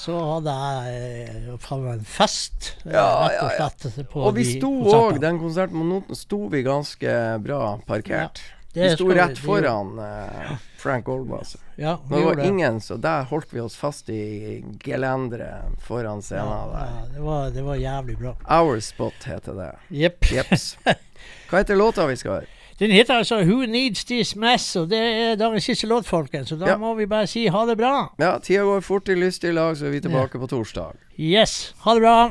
Så 0.00 0.14
hadde 0.14 0.52
jeg 0.54 1.30
eh, 1.34 1.46
faen 1.58 1.80
meg 1.82 1.96
en 1.98 2.04
fest, 2.06 2.68
eh, 2.86 2.92
Ja, 2.94 3.02
rett 3.26 3.40
og 3.42 3.48
ja, 3.50 3.56
ja. 3.58 3.70
slett. 3.74 4.06
På 4.12 4.22
Og 4.28 4.36
vi 4.36 4.44
sto 4.46 4.70
òg, 4.86 5.18
den 5.20 5.40
konserten 5.42 5.80
på 5.80 5.86
Noten 5.88 6.14
sto 6.16 6.38
vi 6.52 6.60
ganske 6.62 7.14
bra 7.42 7.72
parkert. 7.88 8.38
Det 8.38 8.59
vi 8.74 8.90
sto 8.94 9.08
rett 9.10 9.38
foran 9.38 9.98
uh, 9.98 10.52
Frank 10.78 11.04
Goldwasser. 11.04 11.60
Ja, 11.76 11.98
vi 12.08 12.16
det 12.16 12.24
var 12.24 12.34
det. 12.36 12.46
ingen, 12.46 12.80
så 12.80 12.96
der 12.96 13.22
holdt 13.22 13.52
vi 13.54 13.60
oss 13.60 13.76
fast 13.76 14.08
i 14.08 14.64
gelenderet 14.84 15.80
foran 15.86 16.22
scenen 16.22 16.46
Ja, 16.46 16.66
der. 16.72 16.86
ja, 17.00 17.06
det, 17.14 17.20
var, 17.24 17.50
det 17.50 17.62
var 17.66 17.74
jævlig 17.74 18.18
bra. 18.18 18.34
Our 18.60 18.80
Spot 18.80 19.24
heter 19.26 19.52
det. 19.58 19.70
Jepp. 19.90 20.24
Hva 21.50 21.58
heter 21.58 21.76
låta 21.76 22.06
vi 22.06 22.16
skal 22.16 22.30
høre? 22.32 22.46
Den 22.80 22.90
heter 22.90 23.14
altså 23.20 23.42
'Who 23.42 23.66
Needs 23.66 24.04
This 24.04 24.34
Mess', 24.36 24.76
og 24.80 24.88
det 24.90 24.98
er 25.00 25.34
dagens 25.36 25.64
siste 25.64 25.86
låt, 25.86 26.06
folkens. 26.06 26.48
Så 26.48 26.56
da 26.56 26.66
Ja. 26.66 26.76
må 26.76 26.94
vi 26.94 27.06
bare 27.06 27.26
si 27.26 27.46
ha 27.46 27.66
det 27.66 27.76
bra. 27.76 28.14
Ja, 28.18 28.38
tida 28.38 28.62
går 28.62 28.80
fort 28.80 29.08
i 29.08 29.14
lystig 29.14 29.52
lag, 29.54 29.76
så 29.76 29.86
er 29.86 29.90
vi 29.90 30.00
tilbake 30.00 30.38
på 30.38 30.46
torsdag. 30.46 30.94
Yes, 31.18 31.74
ha 31.84 31.94
det 31.94 32.00
bra. 32.00 32.30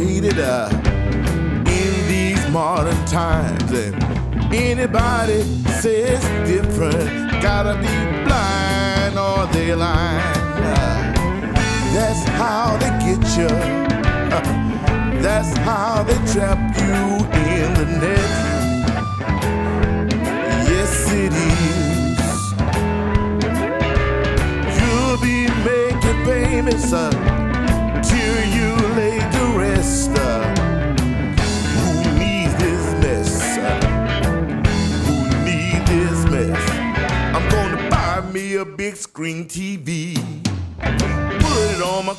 Uh, 0.00 0.70
in 1.66 2.08
these 2.08 2.48
modern 2.50 3.04
times, 3.06 3.72
and 3.72 4.54
anybody 4.54 5.42
says 5.80 6.22
different, 6.48 7.42
gotta 7.42 7.74
be 7.78 8.24
blind 8.24 9.18
or 9.18 9.46
they 9.52 9.74
lying. 9.74 10.22
Uh, 10.62 11.12
that's 11.94 12.24
how 12.38 12.76
they 12.76 12.90
get 13.06 13.22
you. 13.36 13.48
that's 15.20 15.56
how 15.58 16.04
they 16.04 16.32
trap 16.32 16.58
you 16.78 17.26
in 17.36 17.74
the 17.74 17.98
net. 18.00 18.47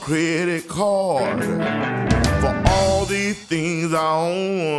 credit 0.09 0.67
card 0.67 1.43
for 2.41 2.63
all 2.65 3.05
these 3.05 3.37
things 3.45 3.93
I 3.93 4.15
own. 4.15 4.78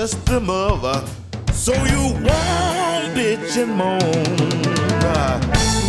just 0.00 0.28
a 0.28 0.38
mother, 0.38 1.02
so 1.54 1.72
you 1.72 2.12
won't 2.26 3.06
bitch 3.16 3.56
and 3.56 3.72
moan. 3.72 3.98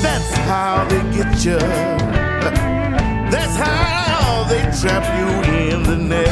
That's 0.02 0.34
how 0.48 0.86
they 0.88 1.02
get 1.14 1.44
you. 1.44 1.60
That's 3.30 3.58
how 3.58 4.46
they 4.48 4.62
trap 4.80 5.04
you 5.20 5.28
in 5.52 5.84
the 5.84 5.98
net. 5.98 6.27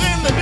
in 0.00 0.22
the 0.22 0.37